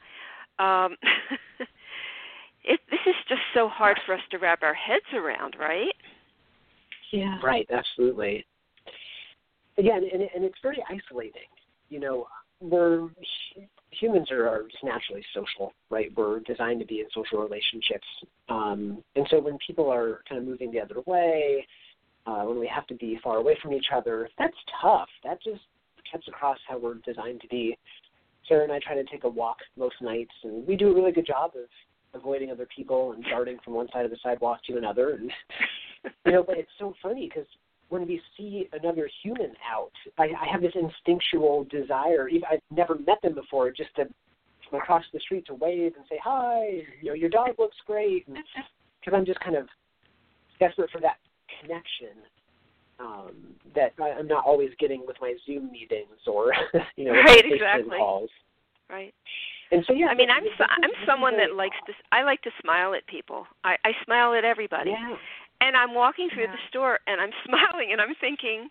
Um 0.59 0.95
it 2.63 2.79
this 2.89 2.99
is 3.05 3.15
just 3.27 3.41
so 3.53 3.67
hard 3.67 3.99
for 4.05 4.15
us 4.15 4.21
to 4.31 4.37
wrap 4.37 4.63
our 4.63 4.73
heads 4.73 5.05
around 5.13 5.55
right? 5.59 5.95
Yeah. 7.11 7.39
Right 7.43 7.67
absolutely. 7.71 8.45
Again 9.77 10.03
and, 10.11 10.21
and 10.35 10.43
it's 10.43 10.59
very 10.61 10.83
isolating 10.89 11.49
you 11.89 11.99
know 11.99 12.27
we're 12.59 13.09
humans 13.91 14.29
are, 14.31 14.47
are 14.47 14.63
naturally 14.83 15.23
social, 15.33 15.73
right? 15.89 16.11
We're 16.15 16.39
designed 16.41 16.79
to 16.81 16.85
be 16.85 16.99
in 16.99 17.05
social 17.13 17.39
relationships, 17.39 18.07
um, 18.49 19.03
and 19.15 19.27
so 19.29 19.39
when 19.39 19.57
people 19.65 19.91
are 19.91 20.21
kind 20.27 20.41
of 20.41 20.47
moving 20.47 20.71
the 20.71 20.81
other 20.81 21.01
way, 21.05 21.65
uh, 22.25 22.43
when 22.43 22.59
we 22.59 22.67
have 22.67 22.87
to 22.87 22.95
be 22.95 23.19
far 23.23 23.37
away 23.37 23.57
from 23.61 23.73
each 23.73 23.87
other, 23.93 24.29
that's 24.37 24.57
tough. 24.81 25.09
That 25.23 25.41
just 25.43 25.61
cuts 26.11 26.27
across 26.27 26.57
how 26.67 26.77
we're 26.77 26.95
designed 27.05 27.41
to 27.41 27.47
be. 27.47 27.77
Sara 28.47 28.63
and 28.63 28.71
I 28.71 28.79
try 28.79 28.95
to 28.95 29.03
take 29.05 29.23
a 29.23 29.29
walk 29.29 29.57
most 29.77 29.95
nights, 30.01 30.33
and 30.43 30.65
we 30.67 30.75
do 30.75 30.91
a 30.91 30.93
really 30.93 31.11
good 31.11 31.25
job 31.25 31.51
of 31.55 32.19
avoiding 32.19 32.51
other 32.51 32.67
people 32.75 33.11
and 33.13 33.23
darting 33.25 33.57
from 33.63 33.73
one 33.73 33.87
side 33.91 34.05
of 34.05 34.11
the 34.11 34.17
sidewalk 34.23 34.59
to 34.67 34.77
another. 34.77 35.11
And 35.11 35.31
you 36.25 36.31
know, 36.31 36.43
but 36.43 36.57
it's 36.57 36.69
so 36.79 36.93
funny 37.01 37.27
because 37.27 37.47
when 37.89 38.07
we 38.07 38.21
see 38.37 38.67
another 38.73 39.09
human 39.23 39.53
out, 39.71 39.91
I, 40.17 40.23
I 40.23 40.51
have 40.51 40.61
this 40.61 40.73
instinctual 40.75 41.65
desire. 41.65 42.27
Even, 42.27 42.43
I've 42.51 42.59
never 42.75 42.95
met 42.95 43.21
them 43.21 43.35
before, 43.35 43.71
just 43.71 43.95
to 43.97 44.05
come 44.69 44.79
across 44.79 45.03
the 45.13 45.19
street 45.19 45.45
to 45.47 45.53
wave 45.53 45.93
and 45.95 46.05
say 46.09 46.19
hi. 46.23 46.81
You 47.01 47.09
know, 47.09 47.13
your 47.13 47.29
dog 47.29 47.51
looks 47.59 47.77
great, 47.85 48.25
because 48.99 49.13
I'm 49.13 49.25
just 49.25 49.39
kind 49.39 49.55
of 49.55 49.67
desperate 50.59 50.89
for 50.91 51.01
that 51.01 51.17
connection 51.61 52.17
um, 52.99 53.31
that 53.75 53.93
I, 54.01 54.11
I'm 54.11 54.27
not 54.27 54.45
always 54.45 54.69
getting 54.79 55.03
with 55.05 55.17
my 55.21 55.33
Zoom 55.45 55.71
meetings 55.71 56.19
or 56.27 56.53
you 56.95 57.05
know 57.05 57.11
right, 57.11 57.43
exactly. 57.45 57.97
calls. 57.97 58.29
Right. 58.89 59.13
And 59.71 59.83
so 59.87 59.93
yeah, 59.93 60.07
I 60.07 60.15
mean, 60.15 60.29
I'm 60.29 60.43
so, 60.57 60.63
I'm 60.63 60.91
someone 61.07 61.37
that 61.37 61.55
likes 61.55 61.75
to. 61.87 61.93
I 62.11 62.23
like 62.23 62.41
to 62.43 62.51
smile 62.61 62.93
at 62.93 63.05
people. 63.07 63.47
I 63.63 63.75
I 63.83 63.91
smile 64.03 64.33
at 64.33 64.45
everybody. 64.45 64.91
Yeah. 64.91 65.15
And 65.65 65.75
I'm 65.75 65.93
walking 65.95 66.29
through 66.29 66.43
Yeah. 66.45 66.51
the 66.53 66.63
store 66.69 66.99
and 67.07 67.19
I'm 67.19 67.31
smiling 67.45 67.89
and 67.91 67.99
I'm 67.99 68.13
thinking, 68.21 68.69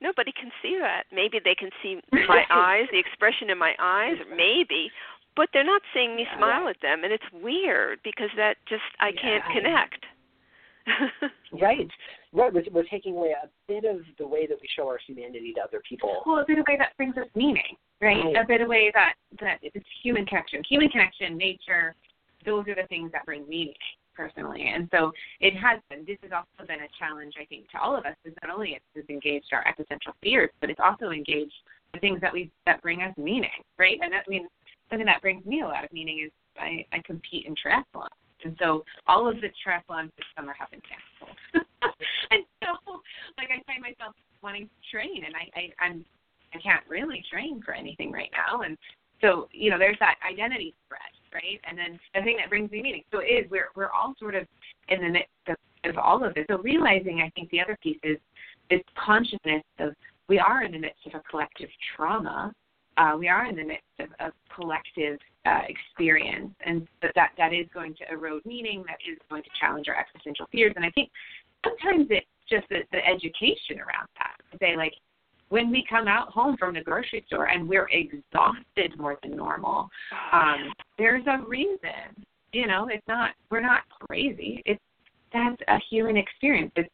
nobody 0.00 0.32
can 0.32 0.50
see 0.60 0.76
that. 0.78 1.04
Maybe 1.10 1.40
they 1.42 1.54
can 1.54 1.70
see 1.82 2.00
my 2.28 2.44
eyes, 2.50 2.84
the 2.92 2.98
expression 2.98 3.48
in 3.48 3.56
my 3.58 3.72
eyes, 3.80 4.16
maybe, 4.36 4.90
but 5.36 5.48
they're 5.52 5.64
not 5.64 5.82
seeing 5.94 6.16
me 6.16 6.26
Yeah. 6.28 6.36
smile 6.38 6.68
at 6.68 6.76
them, 6.82 7.02
and 7.04 7.12
it's 7.12 7.24
weird 7.32 7.98
because 8.04 8.30
that 8.36 8.56
just 8.68 8.84
I 9.00 9.10
can't 9.12 9.42
connect. 9.52 10.04
Right. 11.52 11.88
Right. 12.32 12.52
We're, 12.52 12.62
we're 12.72 12.82
taking 12.90 13.14
away 13.16 13.30
a 13.42 13.48
bit 13.68 13.84
of 13.84 14.00
the 14.18 14.26
way 14.26 14.46
that 14.46 14.58
we 14.60 14.68
show 14.76 14.86
our 14.88 14.98
humanity 15.06 15.54
to 15.54 15.62
other 15.62 15.80
people. 15.88 16.20
well, 16.26 16.40
a 16.40 16.44
bit 16.46 16.58
of 16.58 16.66
way 16.68 16.76
that 16.76 16.94
brings 16.98 17.16
us 17.16 17.28
meaning, 17.34 17.62
right? 18.02 18.22
Right. 18.22 18.36
A 18.36 18.46
bit 18.46 18.60
of 18.60 18.68
way 18.68 18.90
that 18.92 19.14
that 19.40 19.58
it's 19.62 19.86
human 20.02 20.26
connection, 20.26 20.62
human 20.68 20.90
connection, 20.90 21.38
nature. 21.38 21.94
Those 22.44 22.66
are 22.68 22.74
the 22.74 22.86
things 22.88 23.10
that 23.12 23.24
bring 23.24 23.48
meaning, 23.48 23.72
personally. 24.14 24.70
And 24.74 24.88
so 24.92 25.12
it 25.40 25.54
has 25.56 25.80
been. 25.90 26.04
This 26.06 26.18
has 26.22 26.32
also 26.32 26.66
been 26.66 26.80
a 26.80 26.90
challenge, 26.98 27.34
I 27.40 27.44
think, 27.46 27.70
to 27.70 27.80
all 27.80 27.96
of 27.96 28.04
us. 28.04 28.16
Is 28.24 28.34
not 28.42 28.54
only 28.54 28.78
it's 28.94 29.10
engaged 29.10 29.52
our 29.52 29.66
existential 29.66 30.12
fears, 30.22 30.50
but 30.60 30.70
it's 30.70 30.80
also 30.80 31.10
engaged 31.10 31.54
the 31.92 32.00
things 32.00 32.20
that 32.20 32.32
we 32.32 32.50
that 32.66 32.82
bring 32.82 33.02
us 33.02 33.14
meaning, 33.16 33.62
right? 33.78 33.98
And 34.02 34.12
that 34.12 34.24
I 34.26 34.30
mean 34.30 34.46
something 34.90 35.06
that 35.06 35.22
brings 35.22 35.44
me 35.46 35.62
a 35.62 35.66
lot 35.66 35.84
of 35.84 35.92
meaning 35.92 36.22
is 36.24 36.32
I, 36.58 36.84
I 36.92 37.00
compete 37.04 37.46
in 37.46 37.54
triathlon. 37.54 38.08
And 38.44 38.56
so 38.60 38.84
all 39.06 39.28
of 39.28 39.36
the 39.40 39.48
triathlons 39.64 40.10
this 40.16 40.26
summer 40.36 40.54
have 40.58 40.70
been 40.70 40.82
canceled. 40.82 41.38
and 42.30 42.44
so 42.62 43.00
like 43.38 43.48
I 43.50 43.62
find 43.66 43.80
myself 43.80 44.14
wanting 44.42 44.68
to 44.68 44.90
train 44.90 45.24
and 45.24 45.34
I, 45.34 45.48
I 45.58 45.84
I'm 45.84 46.04
I 46.54 46.58
can't 46.58 46.84
really 46.88 47.24
train 47.30 47.62
for 47.62 47.72
anything 47.72 48.12
right 48.12 48.30
now 48.32 48.60
and 48.62 48.76
so, 49.24 49.48
you 49.52 49.70
know, 49.70 49.78
there's 49.78 49.96
that 50.00 50.16
identity 50.28 50.74
spread, 50.84 51.00
right? 51.32 51.58
And 51.68 51.78
then 51.78 51.98
the 52.14 52.22
thing 52.22 52.36
that 52.38 52.50
brings 52.50 52.70
me 52.70 52.82
meaning. 52.82 53.02
So 53.10 53.20
it 53.20 53.24
is 53.24 53.50
we're 53.50 53.68
we're 53.74 53.90
all 53.90 54.14
sort 54.18 54.34
of 54.34 54.46
in 54.88 55.00
the 55.00 55.08
midst 55.08 55.30
of, 55.48 55.56
of 55.84 55.96
all 55.96 56.22
of 56.22 56.34
this. 56.34 56.44
So 56.50 56.58
realizing 56.58 57.22
I 57.24 57.30
think 57.30 57.48
the 57.50 57.60
other 57.60 57.78
piece 57.82 57.98
is 58.02 58.18
this 58.68 58.82
consciousness 59.02 59.62
of 59.78 59.94
we 60.28 60.38
are 60.38 60.62
in 60.62 60.72
the 60.72 60.78
midst 60.78 61.06
of 61.06 61.14
a 61.14 61.22
collective 61.30 61.68
trauma. 61.96 62.52
Uh, 62.96 63.16
we 63.18 63.28
are 63.28 63.46
in 63.46 63.56
the 63.56 63.64
midst 63.64 63.96
of 63.98 64.08
a 64.20 64.32
collective 64.54 65.18
uh, 65.46 65.62
experience, 65.68 66.52
and 66.64 66.86
that, 67.02 67.12
that 67.14 67.30
that 67.38 67.52
is 67.52 67.66
going 67.74 67.94
to 67.94 68.04
erode 68.12 68.44
meaning. 68.44 68.84
That 68.86 68.98
is 69.10 69.18
going 69.30 69.42
to 69.42 69.50
challenge 69.58 69.88
our 69.88 69.96
existential 69.96 70.46
fears. 70.52 70.74
And 70.76 70.84
I 70.84 70.90
think 70.90 71.10
sometimes 71.64 72.06
it's 72.10 72.26
just 72.48 72.68
the, 72.68 72.80
the 72.92 73.04
education 73.04 73.80
around 73.80 74.08
that. 74.18 74.36
Say 74.60 74.76
like, 74.76 74.94
when 75.54 75.70
we 75.70 75.86
come 75.88 76.08
out 76.08 76.30
home 76.30 76.56
from 76.56 76.74
the 76.74 76.80
grocery 76.80 77.22
store 77.28 77.46
and 77.46 77.68
we're 77.68 77.88
exhausted 77.90 78.98
more 78.98 79.16
than 79.22 79.36
normal, 79.36 79.88
um, 80.32 80.72
there's 80.98 81.22
a 81.28 81.46
reason. 81.46 82.26
You 82.52 82.66
know, 82.66 82.88
it's 82.90 83.06
not 83.06 83.30
we're 83.52 83.60
not 83.60 83.82
crazy. 84.00 84.64
It's 84.66 84.82
that's 85.32 85.62
a 85.68 85.78
human 85.88 86.16
experience. 86.16 86.72
It's 86.74 86.90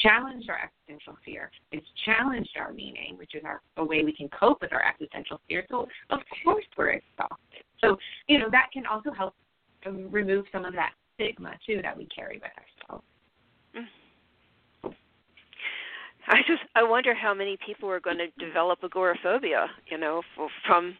challenged 0.00 0.48
our 0.48 0.60
existential 0.62 1.18
fear. 1.24 1.50
It's 1.72 1.86
challenged 2.04 2.50
our 2.56 2.72
meaning, 2.72 3.16
which 3.18 3.34
is 3.34 3.42
our 3.44 3.62
a 3.78 3.84
way 3.84 4.04
we 4.04 4.12
can 4.12 4.28
cope 4.28 4.60
with 4.60 4.72
our 4.72 4.84
existential 4.86 5.40
fear. 5.48 5.66
So 5.68 5.88
of 6.10 6.20
course 6.44 6.64
we're 6.76 6.90
exhausted. 6.90 7.64
So 7.80 7.96
you 8.28 8.38
know 8.38 8.48
that 8.52 8.68
can 8.72 8.86
also 8.86 9.10
help 9.10 9.34
remove 9.84 10.44
some 10.52 10.64
of 10.64 10.72
that 10.74 10.92
stigma 11.16 11.54
too 11.66 11.80
that 11.82 11.98
we 11.98 12.06
carry 12.06 12.36
with 12.36 12.52
ourselves. 12.52 12.77
I 16.34 16.38
just 16.46 16.62
I 16.74 16.82
wonder 16.82 17.14
how 17.14 17.34
many 17.34 17.56
people 17.64 17.88
are 17.88 18.00
going 18.00 18.18
to 18.18 18.28
develop 18.44 18.80
agoraphobia, 18.84 19.66
you 19.90 19.98
know, 19.98 20.22
f- 20.38 20.50
from 20.66 20.94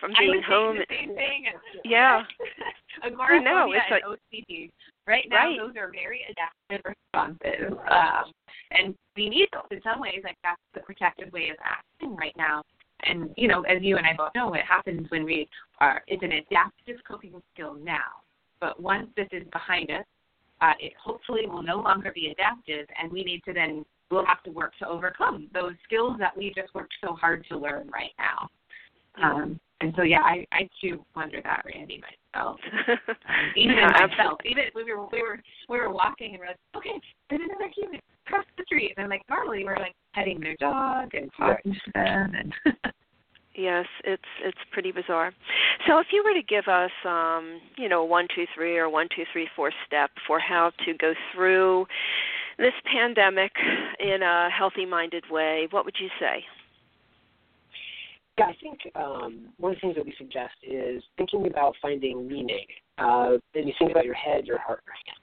from 0.00 0.12
being 0.18 0.42
home. 0.46 0.76
the 0.76 0.86
same 0.90 1.14
thing. 1.14 1.46
Yeah. 1.84 2.22
Agoraphobia 3.04 3.40
know, 3.42 3.72
it's 3.72 3.84
and 3.90 4.02
OCD. 4.04 4.70
Right 5.06 5.26
now, 5.28 5.36
Right. 5.46 5.58
those 5.58 5.76
are 5.76 5.90
very 5.92 6.22
adaptive 6.30 6.94
responses, 7.12 7.78
um, 7.90 8.32
and 8.72 8.94
we 9.16 9.28
need 9.28 9.48
those 9.52 9.62
in 9.70 9.80
some 9.82 10.00
ways. 10.00 10.20
Like 10.24 10.36
that's 10.42 10.60
the 10.74 10.80
protective 10.80 11.32
way 11.32 11.50
of 11.50 11.56
acting 11.62 12.16
right 12.16 12.34
now. 12.36 12.62
And 13.04 13.30
you 13.36 13.46
know, 13.48 13.62
as 13.62 13.82
you 13.82 13.96
and 13.98 14.06
I 14.06 14.14
both 14.14 14.30
know, 14.34 14.52
it 14.54 14.64
happens 14.64 15.08
when 15.10 15.24
we 15.24 15.48
are 15.80 16.02
it's 16.06 16.22
an 16.22 16.32
adaptive 16.32 16.96
coping 17.06 17.40
skill 17.54 17.74
now. 17.74 18.22
But 18.60 18.80
once 18.80 19.08
this 19.16 19.28
is 19.32 19.44
behind 19.52 19.90
us, 19.90 20.04
uh, 20.62 20.72
it 20.80 20.94
hopefully 21.02 21.46
will 21.46 21.62
no 21.62 21.76
longer 21.76 22.10
be 22.14 22.28
adaptive, 22.30 22.86
and 23.00 23.12
we 23.12 23.22
need 23.22 23.42
to 23.44 23.52
then 23.52 23.84
we'll 24.10 24.26
have 24.26 24.42
to 24.44 24.50
work 24.50 24.72
to 24.78 24.88
overcome 24.88 25.48
those 25.52 25.72
skills 25.84 26.16
that 26.18 26.36
we 26.36 26.52
just 26.54 26.74
worked 26.74 26.94
so 27.02 27.14
hard 27.14 27.44
to 27.48 27.58
learn 27.58 27.88
right 27.92 28.12
now. 28.18 28.48
Um, 29.22 29.58
and 29.80 29.92
so, 29.96 30.02
yeah, 30.02 30.20
I, 30.20 30.46
I 30.52 30.68
too 30.80 31.04
wonder 31.14 31.40
that, 31.42 31.64
Randi, 31.64 32.00
myself. 32.00 32.58
Um, 32.88 32.96
even 33.56 33.76
Yeah, 33.76 33.90
absolutely. 33.94 34.16
myself, 34.16 34.38
even 34.44 34.64
we 34.74 34.84
were 34.84 35.06
we 35.12 35.22
were 35.22 35.40
we 35.68 35.78
were 35.78 35.90
walking 35.90 36.30
and 36.30 36.38
we're 36.38 36.48
like, 36.48 36.56
okay, 36.76 37.00
there's 37.30 37.42
another 37.44 37.70
human 37.74 38.00
across 38.26 38.44
the 38.56 38.64
street, 38.64 38.94
and 38.96 39.08
like 39.08 39.22
normally 39.28 39.64
we're 39.64 39.78
like 39.78 39.94
petting 40.14 40.40
their 40.40 40.56
dog 40.56 41.14
and 41.14 41.30
talking 41.36 41.72
to 41.72 41.90
them, 41.94 42.32
and 42.34 42.76
Yes, 43.56 43.86
it's 44.04 44.22
it's 44.44 44.58
pretty 44.70 44.92
bizarre. 44.92 45.32
So 45.86 45.98
if 45.98 46.08
you 46.12 46.22
were 46.22 46.34
to 46.34 46.42
give 46.46 46.68
us 46.68 46.90
um, 47.06 47.58
you 47.78 47.88
know, 47.88 48.04
one, 48.04 48.28
two, 48.34 48.44
three 48.54 48.76
or 48.76 48.90
one, 48.90 49.08
two, 49.16 49.24
three, 49.32 49.48
four 49.56 49.72
step 49.86 50.10
for 50.26 50.38
how 50.38 50.72
to 50.84 50.94
go 50.94 51.14
through 51.34 51.86
this 52.58 52.72
pandemic 52.90 53.52
in 54.00 54.22
a 54.22 54.48
healthy 54.50 54.86
minded 54.86 55.24
way, 55.30 55.68
what 55.70 55.84
would 55.84 55.96
you 56.00 56.08
say? 56.18 56.44
Yeah, 58.38 58.46
I 58.46 58.56
think 58.60 58.78
um, 58.94 59.48
one 59.58 59.72
of 59.72 59.76
the 59.76 59.80
things 59.80 59.96
that 59.96 60.04
we 60.04 60.14
suggest 60.18 60.54
is 60.62 61.02
thinking 61.16 61.46
about 61.46 61.74
finding 61.80 62.28
meaning. 62.28 62.66
Uh, 62.98 63.36
you 63.54 63.72
think 63.78 63.90
about 63.90 64.04
your 64.04 64.14
head, 64.14 64.46
your 64.46 64.58
heart, 64.58 64.82
your 64.86 64.94
hands. 65.06 65.20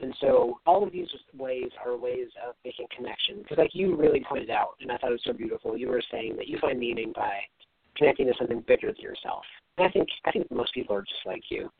And 0.00 0.14
so 0.20 0.58
all 0.66 0.82
of 0.82 0.92
these 0.92 1.08
ways 1.36 1.68
are 1.84 1.96
ways 1.96 2.28
of 2.46 2.54
making 2.64 2.86
connection. 2.96 3.42
Because 3.42 3.58
like 3.58 3.74
you 3.74 3.94
really 3.96 4.24
pointed 4.28 4.50
out, 4.50 4.70
and 4.80 4.90
I 4.90 4.96
thought 4.96 5.10
it 5.10 5.12
was 5.12 5.22
so 5.24 5.32
beautiful, 5.32 5.76
you 5.76 5.88
were 5.88 6.02
saying 6.10 6.36
that 6.36 6.48
you 6.48 6.58
find 6.58 6.78
meaning 6.78 7.12
by 7.14 7.40
connecting 7.96 8.26
to 8.26 8.32
something 8.38 8.64
bigger 8.66 8.88
than 8.88 9.02
yourself. 9.02 9.44
And 9.78 9.86
I 9.86 9.90
think 9.90 10.08
I 10.24 10.32
think 10.32 10.50
most 10.50 10.72
people 10.74 10.96
are 10.96 11.02
just 11.02 11.26
like 11.26 11.42
you. 11.50 11.70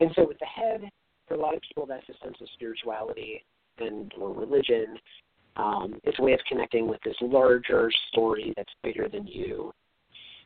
And 0.00 0.10
so 0.14 0.26
with 0.26 0.38
the 0.38 0.46
head, 0.46 0.88
for 1.26 1.34
a 1.34 1.40
lot 1.40 1.54
of 1.54 1.62
people 1.62 1.86
that's 1.86 2.08
a 2.08 2.24
sense 2.24 2.36
of 2.40 2.48
spirituality 2.54 3.42
and 3.78 4.12
or 4.18 4.32
religion. 4.32 4.98
Um, 5.56 5.94
it's 6.02 6.18
a 6.18 6.22
way 6.22 6.32
of 6.32 6.40
connecting 6.48 6.88
with 6.88 7.00
this 7.04 7.16
larger 7.20 7.90
story 8.10 8.52
that's 8.56 8.72
bigger 8.82 9.08
than 9.08 9.26
you. 9.26 9.72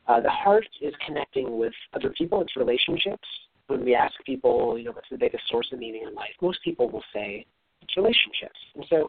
Uh, 0.07 0.19
the 0.19 0.29
heart 0.29 0.67
is 0.81 0.93
connecting 1.05 1.57
with 1.57 1.73
other 1.93 2.11
people. 2.17 2.41
It's 2.41 2.55
relationships. 2.55 3.27
When 3.67 3.83
we 3.85 3.95
ask 3.95 4.13
people, 4.25 4.77
you 4.77 4.85
know, 4.85 4.91
what's 4.91 5.09
the 5.09 5.17
biggest 5.17 5.43
source 5.49 5.67
of 5.71 5.79
meaning 5.79 6.03
in 6.07 6.15
life, 6.15 6.31
most 6.41 6.59
people 6.63 6.89
will 6.89 7.03
say 7.13 7.45
it's 7.81 7.95
relationships. 7.97 8.59
And 8.75 8.85
so, 8.89 9.07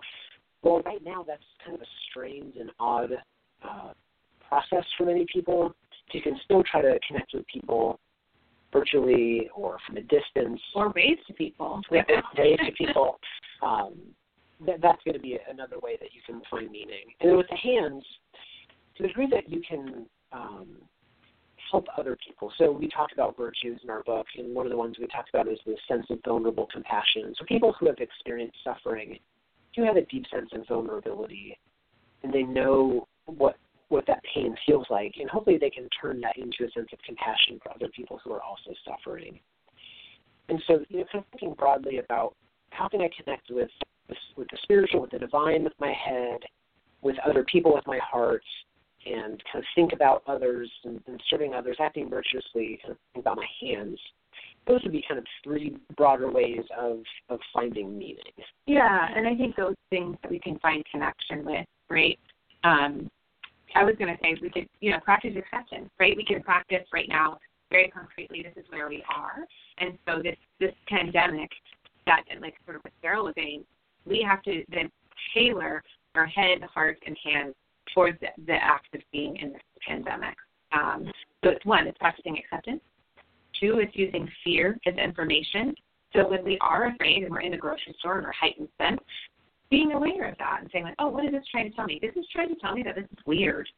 well, 0.62 0.82
right 0.84 1.02
now 1.02 1.24
that's 1.26 1.42
kind 1.64 1.74
of 1.74 1.80
a 1.80 1.90
strange 2.10 2.56
and 2.56 2.70
odd 2.78 3.12
uh, 3.62 3.92
process 4.46 4.84
for 4.98 5.06
many 5.06 5.26
people. 5.32 5.74
You 6.12 6.20
can 6.20 6.38
still 6.44 6.62
try 6.64 6.82
to 6.82 6.98
connect 7.06 7.32
with 7.32 7.46
people 7.46 7.98
virtually 8.72 9.48
or 9.54 9.78
from 9.86 9.96
a 9.96 10.02
distance 10.02 10.60
or 10.74 10.92
ways 10.94 11.18
to 11.26 11.32
people. 11.34 11.80
yeah, 11.90 12.02
ways 12.36 12.58
to 12.64 12.72
people. 12.72 13.18
Um, 13.62 13.94
that, 14.66 14.80
that's 14.82 15.02
going 15.04 15.14
to 15.14 15.20
be 15.20 15.38
another 15.50 15.78
way 15.78 15.96
that 16.00 16.11
you 16.12 16.20
can 16.26 16.42
find 16.50 16.70
meaning. 16.70 17.14
And 17.20 17.30
then 17.30 17.36
with 17.36 17.48
the 17.48 17.56
hands, 17.56 18.04
to 18.96 19.02
the 19.02 19.08
degree 19.08 19.28
that 19.30 19.48
you 19.48 19.62
can 19.66 20.06
um, 20.32 20.68
help 21.70 21.86
other 21.96 22.16
people. 22.26 22.52
So 22.58 22.70
we 22.70 22.88
talk 22.88 23.11
about 23.12 23.36
virtues 23.36 23.80
in 23.82 23.90
our 23.90 24.02
book, 24.02 24.26
and 24.36 24.54
one 24.54 24.66
of 24.66 24.70
the 24.70 24.78
ones 24.78 24.96
we 24.98 25.06
talked 25.06 25.30
about 25.30 25.48
is 25.48 25.58
the 25.64 25.76
sense 25.88 26.06
of 26.11 26.18
vulnerable 26.24 26.68
compassion. 26.72 27.34
So 27.38 27.44
people 27.46 27.74
who 27.78 27.86
have 27.86 27.98
experienced 27.98 28.58
suffering 28.64 29.18
do 29.74 29.84
have 29.84 29.96
a 29.96 30.04
deep 30.06 30.24
sense 30.32 30.50
of 30.52 30.66
vulnerability, 30.66 31.58
and 32.22 32.32
they 32.32 32.42
know 32.42 33.06
what 33.26 33.56
what 33.88 34.06
that 34.06 34.22
pain 34.32 34.54
feels 34.66 34.86
like, 34.88 35.14
and 35.18 35.28
hopefully 35.28 35.58
they 35.61 35.68
can 35.68 35.88
turn 36.00 36.20
that 36.20 36.36
into 36.36 36.64
a 36.64 36.70
sense 36.70 36.86
of 36.92 36.98
compassion 37.04 37.58
for 37.61 37.72
other 37.72 37.88
people 37.88 38.20
who 38.22 38.32
are 38.32 38.40
also 38.40 38.70
suffering. 38.88 39.40
And 40.48 40.62
so, 40.68 40.84
you 40.88 40.98
know, 40.98 41.04
kind 41.11 41.24
of 41.24 41.30
thinking 41.32 41.54
broadly 41.54 41.98
about 41.98 42.36
how 42.70 42.88
can 42.88 43.00
I 43.00 43.08
connect 43.16 43.50
with 43.50 43.70
with 44.36 44.48
the 44.50 44.58
spiritual, 44.64 45.02
with 45.02 45.10
the 45.10 45.18
divine, 45.20 45.62
with 45.62 45.74
my 45.78 45.92
head, 45.92 46.40
with 47.02 47.16
other 47.24 47.44
people, 47.44 47.72
with 47.74 47.86
my 47.86 47.98
heart, 48.02 48.42
and 49.06 49.42
kind 49.52 49.62
of 49.62 49.64
think 49.74 49.92
about 49.92 50.22
others 50.26 50.70
and, 50.84 51.00
and 51.06 51.22
serving 51.30 51.54
others, 51.54 51.76
acting 51.80 52.10
virtuously, 52.10 52.78
kind 52.82 52.92
of 52.92 52.98
think 53.14 53.24
about 53.24 53.36
my 53.36 53.46
hands. 53.60 53.98
those 54.66 54.82
would 54.82 54.92
be 54.92 55.04
kind 55.06 55.18
of 55.18 55.26
three 55.42 55.76
broader 55.96 56.30
ways 56.30 56.64
of 56.78 56.98
of 57.28 57.38
finding 57.52 57.96
meaning. 57.96 58.16
Yeah, 58.66 59.08
and 59.14 59.26
I 59.26 59.34
think 59.34 59.56
those 59.56 59.74
things 59.90 60.16
that 60.22 60.30
we 60.30 60.38
can 60.38 60.58
find 60.58 60.84
connection 60.90 61.44
with, 61.44 61.66
right? 61.88 62.18
Um, 62.64 63.10
I 63.74 63.84
was 63.84 63.94
going 63.98 64.14
to 64.14 64.20
say 64.22 64.36
we 64.42 64.50
could, 64.50 64.68
you 64.80 64.90
know, 64.90 64.98
practice 65.00 65.34
acceptance, 65.36 65.88
right? 65.98 66.16
We 66.16 66.24
can 66.24 66.42
practice 66.42 66.84
right 66.92 67.08
now 67.08 67.38
very 67.70 67.88
concretely. 67.88 68.42
This 68.42 68.64
is 68.64 68.70
where 68.70 68.88
we 68.88 69.02
are, 69.14 69.46
and 69.78 69.96
so 70.06 70.20
this 70.22 70.36
this 70.58 70.74
pandemic, 70.88 71.50
that 72.07 72.24
like 72.40 72.55
sort 72.64 72.76
of 72.76 72.82
what 72.84 72.92
Sara 73.03 73.22
was 73.22 73.34
saying, 73.36 73.64
we 74.07 74.24
have 74.26 74.42
to 74.42 74.64
then 74.70 74.90
tailor 75.34 75.82
our 76.14 76.26
head, 76.26 76.62
heart, 76.62 76.98
and 77.07 77.16
hands 77.22 77.55
towards 77.94 78.18
the, 78.20 78.28
the 78.46 78.55
act 78.55 78.94
of 78.94 79.01
being 79.12 79.36
in 79.36 79.53
this 79.53 79.62
pandemic. 79.86 80.36
Um, 80.72 81.11
so 81.42 81.51
it's 81.51 81.64
one, 81.64 81.86
it's 81.86 81.98
practicing 81.98 82.38
acceptance. 82.38 82.80
Two, 83.59 83.78
it's 83.78 83.94
using 83.94 84.28
fear 84.44 84.78
as 84.86 84.94
information. 84.94 85.74
So 86.14 86.28
when 86.28 86.44
we 86.44 86.59
are 86.61 86.88
afraid 86.88 87.22
and 87.22 87.30
we're 87.30 87.40
in 87.40 87.53
the 87.53 87.59
grocery 87.59 87.94
store 87.98 88.16
and 88.16 88.24
we're 88.24 88.32
heightened 88.32 88.68
sense, 88.80 89.01
being 89.70 89.92
aware 89.92 90.28
of 90.28 90.38
that 90.38 90.59
and 90.61 90.70
saying 90.72 90.84
like, 90.84 90.96
oh, 90.98 91.09
what 91.09 91.24
is 91.24 91.32
this 91.32 91.44
trying 91.51 91.70
to 91.70 91.76
tell 91.76 91.86
me? 91.86 91.98
This 92.03 92.14
is 92.16 92.26
trying 92.32 92.48
to 92.48 92.57
tell 92.57 92.74
me 92.74 92.82
that 92.82 92.96
this 92.96 93.05
is 93.05 93.18
weird. 93.26 93.68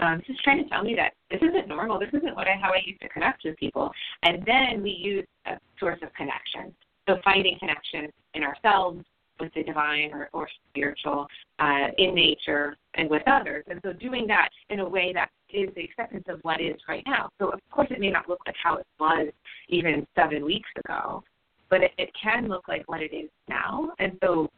Um, 0.00 0.18
this 0.18 0.34
is 0.34 0.40
trying 0.42 0.62
to 0.62 0.68
tell 0.68 0.82
me 0.82 0.94
that 0.96 1.12
this 1.30 1.40
isn't 1.42 1.68
normal. 1.68 1.98
This 1.98 2.08
isn't 2.12 2.34
what 2.34 2.46
I, 2.46 2.56
how 2.60 2.72
I 2.72 2.80
used 2.84 3.00
to 3.02 3.08
connect 3.08 3.42
with 3.44 3.56
people. 3.56 3.90
And 4.22 4.44
then 4.46 4.82
we 4.82 4.90
use 4.90 5.26
a 5.46 5.58
source 5.78 5.98
of 6.02 6.12
connection. 6.14 6.74
So 7.08 7.16
finding 7.24 7.58
connection 7.58 8.08
in 8.34 8.42
ourselves, 8.42 9.04
with 9.40 9.52
the 9.54 9.64
divine 9.64 10.12
or, 10.12 10.28
or 10.32 10.48
spiritual, 10.70 11.26
uh, 11.58 11.88
in 11.98 12.14
nature, 12.14 12.76
and 12.94 13.10
with 13.10 13.22
others. 13.26 13.64
And 13.68 13.80
so 13.84 13.92
doing 13.92 14.26
that 14.28 14.50
in 14.70 14.80
a 14.80 14.88
way 14.88 15.12
that 15.14 15.30
is 15.52 15.68
the 15.74 15.82
acceptance 15.82 16.24
of 16.28 16.38
what 16.42 16.60
is 16.60 16.76
right 16.88 17.02
now. 17.06 17.30
So 17.40 17.48
of 17.48 17.60
course 17.70 17.88
it 17.90 17.98
may 17.98 18.10
not 18.10 18.28
look 18.28 18.38
like 18.46 18.54
how 18.62 18.76
it 18.76 18.86
was 19.00 19.32
even 19.68 20.06
seven 20.14 20.44
weeks 20.44 20.68
ago, 20.84 21.24
but 21.70 21.82
it, 21.82 21.90
it 21.98 22.10
can 22.20 22.48
look 22.48 22.68
like 22.68 22.88
what 22.88 23.02
it 23.02 23.12
is 23.12 23.30
now. 23.48 23.90
And 23.98 24.16
so 24.22 24.48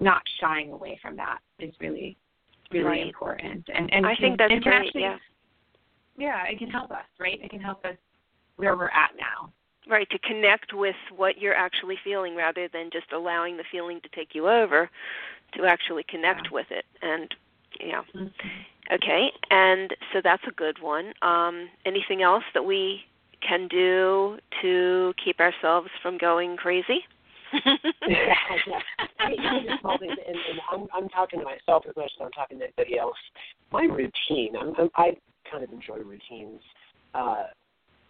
not 0.00 0.22
shying 0.40 0.70
away 0.70 0.98
from 1.02 1.16
that 1.16 1.38
is 1.58 1.74
really 1.80 2.16
really 2.70 2.84
right. 2.84 3.06
important. 3.06 3.64
And 3.74 3.92
and 3.92 4.06
I 4.06 4.14
can, 4.14 4.22
think 4.22 4.38
that's 4.38 4.52
and 4.52 4.62
great. 4.62 4.86
Actually, 4.86 5.02
yeah. 5.02 5.16
Yeah, 6.16 6.44
it 6.44 6.58
can 6.58 6.70
help 6.70 6.90
us, 6.92 7.06
right? 7.18 7.40
It 7.42 7.50
can 7.50 7.60
help 7.60 7.84
us 7.84 7.96
where 8.56 8.76
we're 8.76 8.86
at 8.86 9.10
now. 9.18 9.52
Right, 9.86 10.08
to 10.10 10.18
connect 10.20 10.72
with 10.72 10.96
what 11.14 11.38
you're 11.38 11.54
actually 11.54 11.98
feeling 12.02 12.34
rather 12.34 12.68
than 12.68 12.88
just 12.90 13.12
allowing 13.12 13.58
the 13.58 13.64
feeling 13.70 14.00
to 14.00 14.08
take 14.14 14.34
you 14.34 14.48
over, 14.48 14.88
to 15.56 15.66
actually 15.66 16.04
connect 16.04 16.46
Yeah. 16.46 16.52
with 16.52 16.70
it. 16.70 16.86
And 17.02 17.34
yeah. 17.80 18.02
Mm-hmm. 18.14 18.48
Okay, 18.92 19.32
and 19.50 19.94
so 20.12 20.20
that's 20.22 20.42
a 20.46 20.50
good 20.52 20.80
one. 20.80 21.14
Um, 21.22 21.70
anything 21.86 22.22
else 22.22 22.44
that 22.52 22.64
we 22.64 23.00
can 23.40 23.66
do 23.68 24.38
to 24.62 25.14
keep 25.22 25.40
ourselves 25.40 25.88
from 26.02 26.18
going 26.18 26.56
crazy? 26.56 27.00
yeah, 28.06 28.34
yeah. 28.66 28.80
I 29.20 29.30
mean, 29.30 29.38
even 29.40 29.66
just 29.68 29.80
small 29.80 29.98
things, 29.98 30.12
and, 30.26 30.36
and 30.36 30.60
I'm, 30.70 30.86
I'm 30.92 31.08
talking 31.08 31.38
to 31.40 31.44
myself 31.44 31.84
as 31.88 31.96
much 31.96 32.10
as 32.18 32.26
I'm 32.26 32.32
talking 32.32 32.58
to 32.58 32.64
anybody 32.64 32.98
else. 32.98 33.16
My 33.72 33.84
routine, 33.84 34.54
I'm, 34.60 34.74
I'm, 34.78 34.90
I 34.96 35.16
kind 35.50 35.64
of 35.64 35.72
enjoy 35.72 35.98
routines. 35.98 36.60
Uh, 37.14 37.44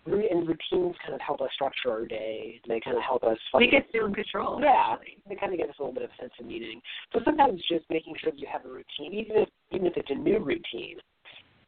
and 0.06 0.46
routines 0.46 0.94
kind 1.02 1.14
of 1.14 1.20
help 1.20 1.40
us 1.40 1.50
structure 1.54 1.90
our 1.90 2.06
day. 2.06 2.60
They 2.68 2.80
kind 2.80 2.96
of 2.96 3.02
help 3.02 3.24
us. 3.24 3.38
We 3.54 3.60
find- 3.60 3.70
get 3.70 3.90
feel 3.90 4.06
in 4.06 4.14
control. 4.14 4.60
yeah, 4.62 4.96
they 5.28 5.34
kind 5.34 5.52
of 5.52 5.58
give 5.58 5.68
us 5.68 5.76
a 5.78 5.82
little 5.82 5.94
bit 5.94 6.04
of 6.04 6.10
a 6.10 6.22
sense 6.22 6.32
of 6.38 6.46
meaning. 6.46 6.80
So 7.12 7.20
sometimes 7.24 7.62
just 7.68 7.88
making 7.90 8.14
sure 8.20 8.30
that 8.32 8.38
you 8.38 8.46
have 8.50 8.64
a 8.64 8.68
routine, 8.68 9.14
even 9.14 9.36
if 9.36 9.48
even 9.70 9.86
if 9.86 9.96
it's 9.96 10.10
a 10.10 10.14
new 10.14 10.38
routine. 10.38 10.98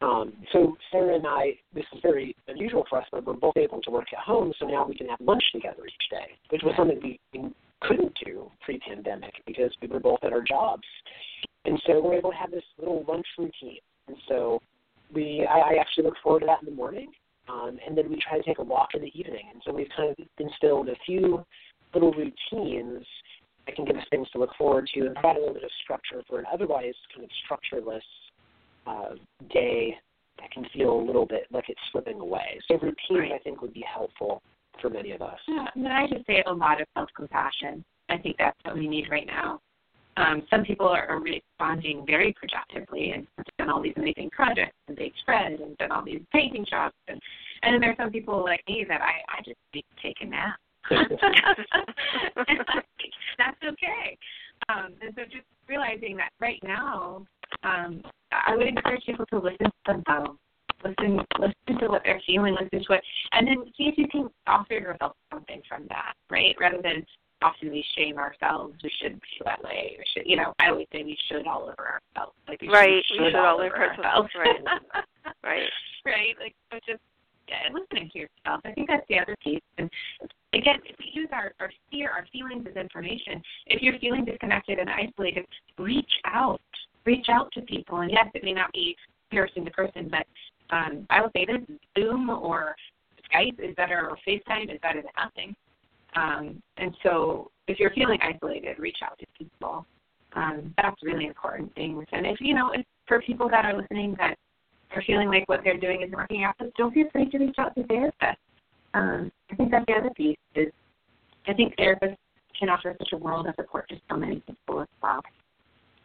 Um, 0.03 0.35
so 0.53 0.77
Sara 0.93 1.15
and 1.15 1.27
I, 1.27 1.59
this 1.75 1.87
is 1.95 2.01
very 2.03 2.37
unusual 2.49 2.85
for 2.89 2.99
us, 2.99 3.07
but 3.11 3.25
we're 3.25 3.33
both 3.33 3.57
able 3.57 3.81
to 3.81 3.91
work 3.91 4.09
at 4.13 4.19
home, 4.19 4.53
so 4.59 4.67
now 4.67 4.87
we 4.87 4.95
can 4.95 5.09
have 5.09 5.19
lunch 5.23 5.43
together 5.53 5.87
each 5.87 6.11
day, 6.11 6.37
which 6.51 6.63
was 6.63 6.75
something 6.77 7.01
we 7.03 7.19
we 7.33 7.51
couldn't 7.81 8.13
do 8.25 8.51
pre-pandemic 8.63 9.33
because 9.47 9.71
we 9.81 9.89
were 9.89 10.01
both 10.01 10.19
at 10.23 10.33
our 10.33 10.43
jobs, 10.43 10.85
and 11.65 11.81
so 11.87 12.01
we're 12.03 12.15
able 12.15 12.31
to 12.31 12.37
have 12.37 12.51
this 12.51 12.65
little 12.79 13.05
lunch 13.09 13.27
routine. 13.39 13.79
And 14.09 14.17
so 14.29 14.61
we, 15.13 15.47
I, 15.49 15.59
I 15.59 15.75
actually 15.81 16.05
look 16.05 16.15
forward 16.23 16.41
to 16.41 16.47
that 16.47 16.61
in 16.61 16.67
the 16.67 16.77
morning, 16.77 17.11
um, 17.49 17.79
and 17.87 17.97
then 17.97 18.09
we 18.11 18.17
try 18.17 18.39
to 18.39 18.45
take 18.45 18.59
a 18.59 18.63
walk 18.63 18.91
in 18.95 19.03
the 19.03 19.19
evening. 19.19 19.47
And 19.53 19.63
so 19.65 19.73
we've 19.73 19.89
kind 19.97 20.11
of 20.11 20.17
instilled 20.39 20.89
a 20.89 20.97
few 21.05 21.45
little 21.95 22.13
routines 22.13 23.05
that 23.67 23.75
can 23.75 23.85
give 23.85 23.97
us 23.97 24.05
things 24.11 24.29
to 24.31 24.39
look 24.39 24.51
forward 24.57 24.89
to 24.95 25.07
and 25.07 25.15
provide 25.15 25.37
a 25.37 25.41
little 25.41 25.55
bit 25.55 25.65
of 25.65 25.71
structure 25.83 26.23
for 26.29 26.39
an 26.39 26.45
otherwise 26.53 26.95
kind 27.15 27.25
of 27.25 27.31
structureless 27.45 28.03
uh, 28.87 29.15
day 29.53 29.97
that 30.39 30.51
can 30.51 30.67
feel 30.73 30.93
a 30.93 31.03
little 31.03 31.27
bit 31.27 31.47
like 31.51 31.65
it's 31.69 31.81
slipping 31.93 32.21
away. 32.21 32.61
So 32.69 32.79
routines. 32.79 33.33
I 33.35 33.39
think, 33.43 33.63
would 33.63 33.75
be 33.75 33.85
helpful 33.93 34.43
for 34.81 34.91
many 34.91 35.13
of 35.13 35.23
us. 35.23 35.39
Yeah, 35.49 35.67
and 35.75 35.89
I 35.89 36.07
just 36.07 36.27
say 36.27 36.43
a 36.47 36.53
lot 36.53 36.81
of 36.81 36.87
self 36.95 37.09
compassion. 37.17 37.85
I 38.09 38.19
think 38.19 38.37
that's 38.39 38.57
what 38.63 38.77
we 38.77 38.87
need 38.87 39.07
right 39.11 39.27
now. 39.27 39.61
Um, 40.17 40.43
some 40.49 40.65
people 40.65 40.89
are, 40.89 41.21
responding 41.21 42.05
very 42.07 42.35
productively 42.35 43.11
and 43.11 43.27
done 43.67 43.75
all 43.75 43.83
these 43.83 43.95
amazing 43.97 44.31
projects 44.31 44.77
and 44.89 44.97
baked 44.97 45.19
bread 45.27 45.61
and 45.61 45.77
done 45.79 45.93
all 45.93 46.05
these 46.05 46.21
painting 46.33 46.65
jobs 46.69 46.95
and 47.09 47.21
and 47.63 47.75
then 47.75 47.81
there's 47.81 47.97
some 47.97 48.11
people 48.11 48.45
like 48.45 48.63
me 48.69 48.85
that 48.89 49.01
I, 49.01 49.39
I 49.39 49.43
just 49.45 49.57
need 49.75 49.85
to 49.97 50.03
take 50.03 50.17
a 50.21 50.27
nap. 50.27 50.57
that's 53.39 53.57
okay. 53.65 54.19
Um, 54.69 54.93
and 55.01 55.15
so 55.17 55.23
just 55.25 55.47
realizing 55.69 56.17
that 56.19 56.31
right 56.39 56.61
now, 56.63 57.25
um, 57.65 58.03
I 58.31 58.55
would 58.55 58.67
encourage 58.67 59.05
people 59.07 59.25
to 59.27 59.39
listen 59.39 59.67
to 59.67 59.73
themselves. 59.87 60.39
Listen 60.85 61.19
listen 61.41 61.81
to 61.81 61.89
what 61.89 62.03
they're 62.05 62.21
feeling, 62.27 62.55
listen 62.55 62.81
to 62.81 62.87
what 62.89 63.03
and 63.33 63.49
then 63.49 63.65
see 63.77 63.85
if 63.85 63.97
you 63.97 64.07
can 64.09 64.29
offer 64.47 64.75
yourself 64.75 65.13
something 65.33 65.63
from 65.67 65.87
that, 65.89 66.13
right? 66.31 66.55
Rather 66.61 66.83
than 66.83 67.05
often 67.43 67.71
we 67.71 67.85
shame 67.97 68.19
ourselves, 68.19 68.75
we 68.83 68.91
shouldn't 69.01 69.23
be 69.23 69.45
that 69.45 69.63
way. 69.63 69.97
We 69.99 70.05
should 70.15 70.29
you 70.29 70.37
know, 70.37 70.55
I 70.59 70.69
always 70.71 70.87
say 70.93 71.03
we 71.03 71.19
should 71.29 71.47
all 71.47 71.63
over 71.63 72.01
ourselves. 72.01 72.37
Like 72.49 72.63
we 72.63 72.69
Right, 72.69 73.03
should, 73.07 73.23
we 73.23 73.31
should 73.31 73.37
all 73.37 73.61
over 73.61 73.77
ourselves, 73.77 74.31
right. 74.39 74.61
right. 75.45 75.69
right? 76.05 76.35
Like 76.41 76.55
so 76.73 76.79
just 76.87 77.03
yeah, 77.49 77.73
listening 77.73 78.11
to 78.13 78.19
yourself. 78.19 78.61
I 78.65 78.73
think 78.73 78.89
that's 78.89 79.07
the 79.09 79.19
other 79.19 79.37
piece. 79.43 79.63
And 79.79 79.89
again, 80.53 80.81
if 80.85 80.97
we 80.99 81.11
use 81.13 81.29
our, 81.33 81.53
our 81.61 81.71
fear, 81.91 82.11
our 82.11 82.27
feelings 82.33 82.67
as 82.69 82.77
information, 82.77 83.43
if 83.67 83.83
you're 83.83 83.99
feeling 83.99 84.25
disconnected 84.25 84.79
and 84.79 84.91
isolated, 84.91 85.47
reach 85.79 86.11
out. 86.25 86.61
Reach 87.05 87.27
out 87.29 87.53
to 87.53 87.61
people. 87.63 88.01
And 88.01 88.11
yes, 88.11 88.27
it 88.35 88.43
may 88.43 88.53
not 88.53 88.73
be 88.73 88.97
person 89.31 89.65
to 89.65 89.71
person, 89.71 90.11
but 90.11 90.27
um, 90.75 91.07
I 91.11 91.21
will 91.21 91.31
say 91.37 91.47
this 91.47 91.61
Zoom 91.97 92.31
or 92.31 92.75
Skype 93.33 93.61
is 93.61 93.75
better 93.77 94.09
or 94.11 94.19
FaceTime 94.27 94.73
is 94.73 94.81
better 94.83 95.03
than 95.03 95.13
nothing. 95.17 95.55
Um, 96.15 96.63
and 96.77 96.95
so 97.03 97.51
if 97.69 97.79
you're 97.79 97.91
feeling 97.91 98.19
isolated, 98.23 98.79
reach 98.79 98.99
out 99.05 99.19
to 99.19 99.27
people. 99.37 99.87
Um, 100.35 100.75
that's 100.77 101.03
really 101.03 101.27
important 101.27 101.75
things. 101.75 102.05
And 102.13 102.27
if 102.27 102.41
you 102.41 102.55
know, 102.55 102.71
if 102.73 102.85
for 103.07 103.21
people 103.23 103.49
that 103.51 103.65
are 103.65 103.77
listening 103.77 104.15
that 104.19 104.37
are 104.95 105.03
feeling 105.07 105.29
like 105.29 105.49
what 105.49 105.61
they're 105.65 105.79
doing 105.79 106.03
isn't 106.03 106.17
working 106.17 106.45
out, 106.45 106.55
don't 106.77 106.95
be 106.95 107.03
afraid 107.03 107.31
to 107.33 107.39
reach 107.39 107.57
out 107.59 107.75
to 107.75 107.83
therapists. 107.85 108.37
Um, 108.95 109.33
I 109.51 109.57
think 109.57 109.71
that's 109.71 109.85
the 109.87 109.95
other 109.95 110.11
piece 110.11 110.37
is 110.55 110.69
I 111.47 111.55
think 111.55 111.77
therapists 111.77 112.17
can 112.59 112.69
offer 112.69 112.95
such 112.99 113.13
a 113.13 113.17
world 113.17 113.47
of 113.47 113.55
support 113.57 113.89
to 113.91 113.97
so 114.11 114.17
many 114.17 114.43
people 114.47 114.81
as 114.81 114.89
well. 115.03 115.21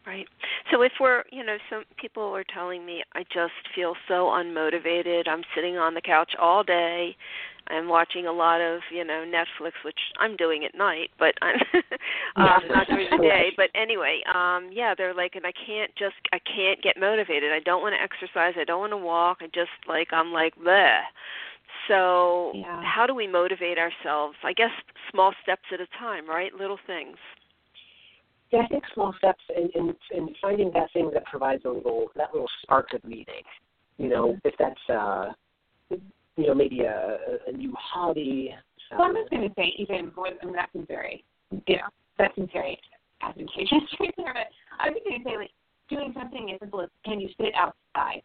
Right. 0.06 0.28
So 0.72 0.82
if 0.82 0.94
we're, 1.00 1.24
you 1.32 1.44
know, 1.44 1.58
some 1.70 1.84
people 1.98 2.24
are 2.24 2.44
telling 2.44 2.86
me 2.86 3.04
I 3.14 3.24
just 3.24 3.54
feel 3.76 3.94
so 4.08 4.26
unmotivated. 4.26 5.28
I'm 5.28 5.44
sitting 5.54 5.78
on 5.78 5.94
the 5.94 6.02
couch 6.02 6.32
all 6.40 6.64
day. 6.64 7.16
I'm 7.68 7.88
watching 7.88 8.26
a 8.26 8.32
lot 8.32 8.60
of, 8.60 8.82
you 8.92 9.06
know, 9.06 9.24
Netflix, 9.26 9.74
which 9.86 10.00
I'm 10.20 10.36
doing 10.36 10.66
at 10.66 10.76
night, 10.76 11.12
but 11.20 11.36
I'm 11.42 11.56
um, 12.36 12.68
not 12.68 12.88
during 12.88 13.10
the 13.12 13.18
day. 13.22 13.52
But 13.56 13.70
anyway, 13.76 14.22
um, 14.34 14.70
yeah, 14.74 14.96
they're 14.98 15.14
like, 15.14 15.36
and 15.36 15.46
I 15.46 15.54
can't 15.66 15.96
just, 15.96 16.16
I 16.34 16.40
can't 16.40 16.82
get 16.82 17.00
motivated. 17.00 17.52
I 17.54 17.60
don't 17.60 17.82
want 17.82 17.96
to 17.96 18.02
exercise. 18.02 18.56
I 18.60 18.64
don't 18.64 18.80
want 18.80 18.94
to 18.94 18.98
walk. 18.98 19.38
I 19.42 19.46
just 19.54 19.70
like, 19.88 20.08
I'm 20.12 20.34
like, 20.34 20.56
bleh. 20.56 21.02
So 21.88 22.54
Yeah. 22.56 22.82
how 22.84 23.06
do 23.06 23.14
we 23.14 23.28
motivate 23.28 23.78
ourselves? 23.78 24.36
I 24.44 24.54
guess 24.54 24.72
small 25.12 25.34
steps 25.44 25.66
at 25.72 25.80
a 25.80 25.88
time, 26.00 26.28
right? 26.28 26.54
Little 26.54 26.80
things. 26.88 27.18
Yeah, 28.52 28.62
I 28.64 28.68
think 28.68 28.84
small 28.94 29.14
steps 29.18 29.44
in, 29.56 29.70
in, 29.76 29.96
in 30.12 30.30
finding 30.42 30.72
that 30.74 30.92
thing 30.92 31.10
that 31.14 31.26
provides 31.26 31.64
a 31.66 31.70
little 31.70 32.08
that 32.16 32.34
little 32.34 32.50
spark 32.64 32.94
of 32.94 33.04
meaning. 33.04 33.26
You 33.98 34.10
know, 34.10 34.38
if 34.44 34.54
that's 34.60 34.90
uh, 34.90 35.32
you 35.90 36.48
know 36.48 36.54
maybe 36.54 36.82
a, 36.82 37.18
a 37.48 37.52
new 37.52 37.74
hobby. 37.78 38.54
Well, 38.92 39.04
I'm 39.04 39.16
just 39.16 39.30
going 39.30 39.48
to 39.48 39.56
say 39.56 39.74
even 39.78 40.12
more. 40.16 40.28
I 40.28 40.46
mean, 40.46 40.56
that 40.56 40.70
seems 40.74 40.88
very, 40.88 41.24
you 41.50 41.78
know, 41.78 41.88
that 42.18 42.36
seems 42.36 42.50
very 42.52 42.78
advantageous 43.24 43.88
right 44.00 44.14
there. 44.18 44.34
But 44.34 44.48
I 44.80 44.90
was 44.90 44.96
just 44.96 45.06
going 45.08 45.24
to 45.24 45.30
say 45.30 45.38
like 45.38 45.52
doing 45.90 46.14
something 46.18 46.52
as 46.54 46.60
simple 46.60 46.82
as 46.82 46.90
can 47.06 47.20
you 47.20 47.30
sit 47.40 47.54
outside? 47.56 48.22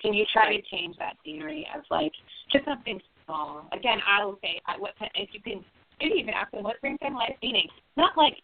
Can 0.00 0.12
you 0.12 0.24
try 0.32 0.54
to 0.54 0.62
change 0.70 0.96
that 0.98 1.14
scenery 1.24 1.66
of 1.74 1.82
like 1.90 2.12
just 2.52 2.64
something 2.66 3.00
small? 3.24 3.66
Again, 3.72 3.98
I 4.06 4.24
will 4.24 4.38
say 4.42 4.60
I- 4.66 4.78
what 4.78 4.92
if 5.14 5.30
you 5.32 5.40
can 5.40 5.64
maybe 6.00 6.20
even 6.20 6.34
ask 6.34 6.50
them 6.52 6.62
what 6.62 6.80
brings 6.80 6.98
them 7.00 7.14
life 7.14 7.34
meaning. 7.42 7.66
Not 7.96 8.16
like 8.16 8.34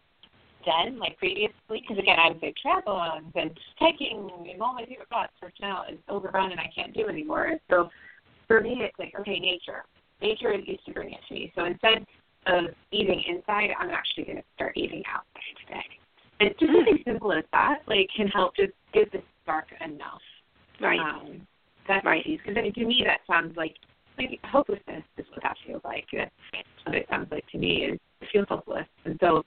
then, 0.64 0.98
like 0.98 1.16
previously, 1.18 1.52
because 1.68 1.98
again, 1.98 2.18
I 2.18 2.28
would 2.28 2.40
say 2.40 2.54
triathlons 2.64 3.32
and 3.34 3.50
hiking 3.78 4.30
and 4.50 4.62
all 4.62 4.74
my 4.74 4.84
favorite 4.84 5.08
spots, 5.08 5.32
which 5.42 5.54
now 5.60 5.84
is 5.90 5.98
overrun 6.08 6.50
and 6.52 6.60
I 6.60 6.70
can't 6.74 6.94
do 6.94 7.08
anymore. 7.08 7.58
So 7.70 7.90
for 8.48 8.60
me, 8.60 8.76
it's 8.80 8.98
like 8.98 9.14
okay, 9.20 9.38
nature. 9.38 9.84
nature 10.20 10.52
is 10.52 10.66
used 10.66 10.84
to 10.86 10.92
bring 10.92 11.12
it 11.12 11.20
to 11.28 11.34
me. 11.34 11.52
So 11.54 11.64
instead 11.64 12.06
of 12.46 12.64
eating 12.90 13.22
inside, 13.28 13.70
I'm 13.78 13.90
actually 13.90 14.24
going 14.24 14.38
to 14.38 14.44
start 14.54 14.76
eating 14.76 15.02
outside 15.12 15.56
today. 15.66 15.84
And 16.40 16.50
just 16.58 16.72
mm. 16.72 16.76
something 16.76 17.02
simple 17.04 17.32
as 17.32 17.44
that, 17.52 17.78
like, 17.86 18.08
can 18.16 18.26
help 18.28 18.56
just 18.56 18.72
give 18.92 19.10
the 19.12 19.22
spark 19.42 19.66
enough. 19.84 20.20
Right. 20.80 20.98
Um, 20.98 21.46
that's 21.86 22.04
right. 22.04 22.24
Because 22.24 22.54
to 22.74 22.84
me, 22.84 23.04
that 23.06 23.20
sounds 23.26 23.56
like 23.56 23.76
like 24.18 24.38
hopelessness 24.44 25.02
is 25.16 25.26
what 25.30 25.42
that 25.42 25.56
feels 25.66 25.80
like. 25.84 26.04
That's 26.12 26.30
what 26.84 26.94
it 26.94 27.06
sounds 27.08 27.28
like 27.30 27.46
to 27.52 27.58
me. 27.58 27.84
Is 27.84 27.98
it 28.20 28.28
feels 28.32 28.46
hopeless, 28.48 28.86
and 29.04 29.16
so 29.20 29.44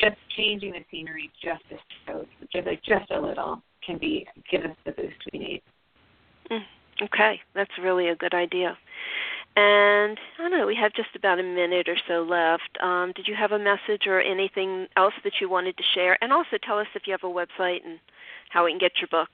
just 0.00 0.16
changing 0.36 0.72
the 0.72 0.84
scenery 0.90 1.30
just 1.42 1.62
a 1.70 2.24
just 2.52 2.66
like 2.66 2.82
just 2.82 3.10
a 3.10 3.20
little 3.20 3.62
can 3.84 3.98
be 3.98 4.26
give 4.50 4.62
us 4.62 4.76
the 4.84 4.92
boost 4.92 5.16
we 5.32 5.38
need. 5.38 5.62
Mm, 6.50 6.60
okay, 7.02 7.40
that's 7.54 7.70
really 7.80 8.08
a 8.08 8.16
good 8.16 8.34
idea. 8.34 8.76
And 9.56 10.16
I 10.38 10.42
don't 10.42 10.58
know, 10.58 10.66
we 10.66 10.76
have 10.76 10.92
just 10.94 11.08
about 11.16 11.40
a 11.40 11.42
minute 11.42 11.88
or 11.88 11.96
so 12.06 12.22
left. 12.22 12.78
Um, 12.82 13.12
did 13.16 13.26
you 13.26 13.34
have 13.34 13.52
a 13.52 13.58
message 13.58 14.06
or 14.06 14.20
anything 14.20 14.86
else 14.96 15.14
that 15.24 15.34
you 15.40 15.50
wanted 15.50 15.76
to 15.76 15.82
share? 15.94 16.16
And 16.22 16.32
also 16.32 16.56
tell 16.64 16.78
us 16.78 16.86
if 16.94 17.02
you 17.06 17.12
have 17.12 17.24
a 17.24 17.32
website 17.32 17.84
and 17.84 17.98
how 18.50 18.64
we 18.64 18.70
can 18.70 18.78
get 18.78 18.92
your 19.00 19.08
book. 19.10 19.30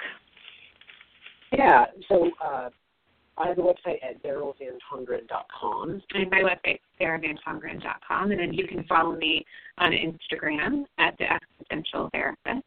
Yeah, 1.53 1.87
so 2.09 2.31
uh, 2.43 2.71
I 3.39 3.49
have 3.49 3.59
a 3.59 3.63
website 3.63 4.03
at 4.03 4.23
darylvantongeren.com. 4.23 6.03
And 6.15 6.31
my 6.31 6.43
website 6.43 6.81
saravantongeren.com. 7.01 8.31
And 8.31 8.41
then 8.41 8.53
you 8.53 8.67
can 8.67 8.85
follow 8.85 9.17
me 9.17 9.45
on 9.79 9.93
Instagram 9.93 10.85
at 10.99 11.17
the 11.19 11.27
Existential 11.31 12.09
Therapist. 12.13 12.65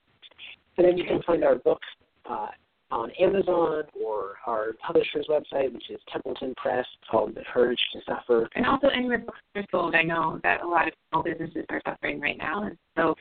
And 0.77 0.87
then 0.87 0.97
you 0.97 1.05
can 1.05 1.21
find 1.23 1.43
our 1.43 1.55
books 1.55 1.87
uh, 2.29 2.47
on 2.91 3.11
Amazon 3.19 3.83
or 4.03 4.35
our 4.45 4.73
publisher's 4.85 5.27
website, 5.27 5.73
which 5.73 5.89
is 5.89 5.99
Templeton 6.11 6.53
Press, 6.55 6.85
called 7.09 7.35
The 7.35 7.43
Courage 7.51 7.79
to 7.93 7.99
Suffer. 8.07 8.47
And 8.55 8.65
also 8.65 8.87
anywhere 8.87 9.19
books 9.19 9.39
are 9.55 9.65
sold. 9.71 9.95
I 9.95 10.03
know 10.03 10.39
that 10.43 10.61
a 10.61 10.67
lot 10.67 10.87
of 10.87 10.93
small 11.09 11.23
businesses 11.23 11.65
are 11.69 11.81
suffering 11.85 12.19
right 12.19 12.37
now. 12.37 12.63
And 12.63 12.77
so 12.95 13.15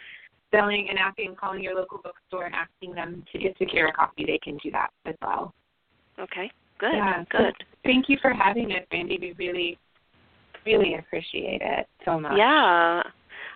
selling 0.51 0.87
and 0.89 0.99
asking, 0.99 1.37
calling 1.37 1.63
your 1.63 1.75
local 1.75 1.99
bookstore 1.99 2.47
and 2.47 2.55
asking 2.55 2.95
them 2.95 3.25
to 3.33 3.55
secure 3.59 3.89
a 3.89 3.93
copy, 3.93 4.25
they 4.25 4.39
can 4.43 4.57
do 4.59 4.71
that 4.71 4.91
as 5.05 5.15
well. 5.21 5.53
Okay, 6.19 6.51
good, 6.79 6.93
yeah, 6.93 7.25
good. 7.31 7.55
So 7.59 7.65
thank 7.85 8.09
you 8.09 8.19
for 8.21 8.33
having 8.33 8.73
us, 8.73 8.83
Randi. 8.93 9.19
We 9.21 9.35
really, 9.39 9.79
really 10.67 10.97
appreciate 10.97 11.61
it 11.63 11.87
so 12.05 12.19
much. 12.21 12.35
Yeah, 12.37 13.03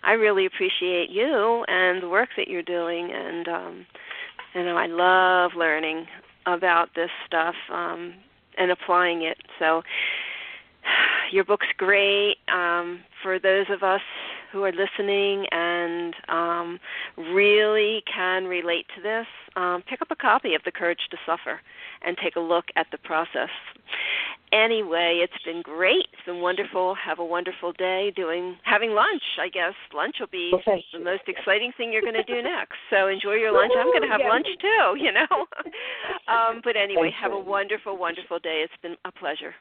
I 0.02 0.12
really 0.12 0.46
appreciate 0.46 1.10
you 1.10 1.64
and 1.68 2.02
the 2.02 2.08
work 2.08 2.28
that 2.36 2.48
you're 2.48 2.62
doing, 2.62 3.10
and 3.12 3.48
um, 3.48 3.86
you 4.54 4.64
know, 4.64 4.76
I 4.76 4.86
love 4.86 5.52
learning 5.56 6.06
about 6.46 6.88
this 6.94 7.10
stuff 7.26 7.54
um, 7.72 8.14
and 8.58 8.70
applying 8.70 9.22
it. 9.22 9.38
So, 9.58 9.82
your 11.32 11.44
book's 11.44 11.66
great 11.76 12.36
um, 12.52 13.00
for 13.22 13.38
those 13.38 13.66
of 13.70 13.82
us 13.82 14.00
who 14.52 14.64
are 14.64 14.72
listening 14.72 15.46
and 15.50 16.14
um, 16.28 16.78
really 17.34 18.02
can 18.12 18.44
relate 18.44 18.86
to 18.94 19.02
this. 19.02 19.26
Um, 19.56 19.82
pick 19.88 20.02
up 20.02 20.10
a 20.10 20.16
copy 20.16 20.54
of 20.54 20.62
The 20.64 20.70
Courage 20.70 21.00
to 21.10 21.16
Suffer 21.26 21.60
and 22.04 22.16
take 22.22 22.36
a 22.36 22.40
look 22.40 22.66
at 22.76 22.86
the 22.92 22.98
process. 22.98 23.50
Anyway, 24.52 25.24
it's 25.24 25.42
been 25.44 25.62
great. 25.62 26.06
It's 26.12 26.26
been 26.26 26.42
wonderful. 26.42 26.94
Have 26.94 27.18
a 27.18 27.24
wonderful 27.24 27.72
day 27.72 28.12
doing 28.14 28.56
having 28.64 28.90
lunch. 28.90 29.22
I 29.40 29.48
guess 29.48 29.72
lunch 29.94 30.16
will 30.20 30.26
be 30.26 30.52
okay. 30.54 30.84
the 30.92 31.00
most 31.00 31.22
exciting 31.26 31.72
thing 31.76 31.90
you're 31.90 32.02
going 32.02 32.14
to 32.14 32.22
do 32.22 32.42
next. 32.42 32.76
So 32.90 33.08
enjoy 33.08 33.34
your 33.34 33.50
lunch. 33.50 33.72
I'm 33.74 33.86
going 33.86 34.02
to 34.02 34.08
have 34.08 34.20
yeah. 34.20 34.28
lunch 34.28 34.46
too. 34.60 35.02
You 35.02 35.12
know. 35.12 35.46
um, 36.28 36.60
but 36.62 36.76
anyway, 36.76 37.08
Thanks, 37.12 37.18
have 37.22 37.32
a 37.32 37.38
wonderful, 37.38 37.96
wonderful 37.96 38.38
day. 38.40 38.60
It's 38.62 38.82
been 38.82 38.96
a 39.06 39.12
pleasure. 39.12 39.54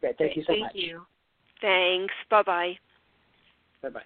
Great. 0.00 0.16
Thank 0.16 0.36
you 0.36 0.44
so 0.44 0.52
Thank 0.52 0.62
much. 0.62 0.72
Thank 0.72 0.86
you. 0.86 1.02
Thanks. 1.60 2.14
Bye 2.30 2.42
bye. 2.42 2.78
Bye 3.82 3.90
bye. 3.90 4.02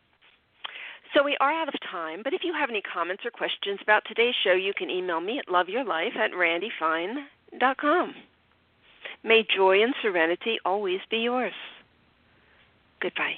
So 1.14 1.22
we 1.22 1.36
are 1.40 1.52
out 1.52 1.68
of 1.68 1.74
time, 1.90 2.22
but 2.24 2.32
if 2.32 2.40
you 2.42 2.54
have 2.54 2.70
any 2.70 2.80
comments 2.80 3.24
or 3.26 3.30
questions 3.30 3.80
about 3.82 4.02
today's 4.06 4.34
show, 4.42 4.52
you 4.52 4.72
can 4.76 4.88
email 4.88 5.20
me 5.20 5.38
at 5.38 5.46
loveyourlife 5.46 6.16
at 6.16 6.30
randifine.com. 6.32 8.14
May 9.22 9.46
joy 9.54 9.82
and 9.82 9.94
serenity 10.00 10.58
always 10.64 11.00
be 11.10 11.18
yours. 11.18 11.52
Goodbye. 13.00 13.34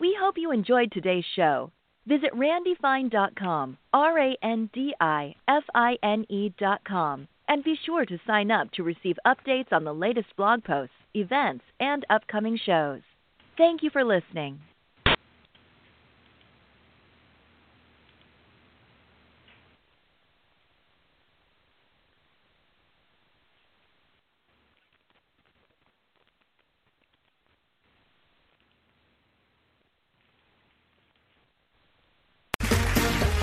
We 0.00 0.16
hope 0.18 0.38
you 0.38 0.50
enjoyed 0.50 0.92
today's 0.92 1.24
show. 1.34 1.72
Visit 2.06 2.32
randifine.com, 2.34 3.76
R 3.92 4.18
A 4.18 4.36
N 4.42 4.70
D 4.72 4.94
I 5.00 5.34
F 5.48 5.64
I 5.74 5.98
N 6.02 6.24
E.com, 6.28 7.28
and 7.48 7.64
be 7.64 7.76
sure 7.84 8.06
to 8.06 8.18
sign 8.26 8.50
up 8.50 8.70
to 8.72 8.82
receive 8.82 9.18
updates 9.26 9.72
on 9.72 9.84
the 9.84 9.92
latest 9.92 10.28
blog 10.36 10.64
posts, 10.64 10.94
events, 11.14 11.64
and 11.80 12.06
upcoming 12.08 12.58
shows. 12.64 13.00
Thank 13.56 13.82
you 13.82 13.90
for 13.90 14.04
listening. 14.04 14.60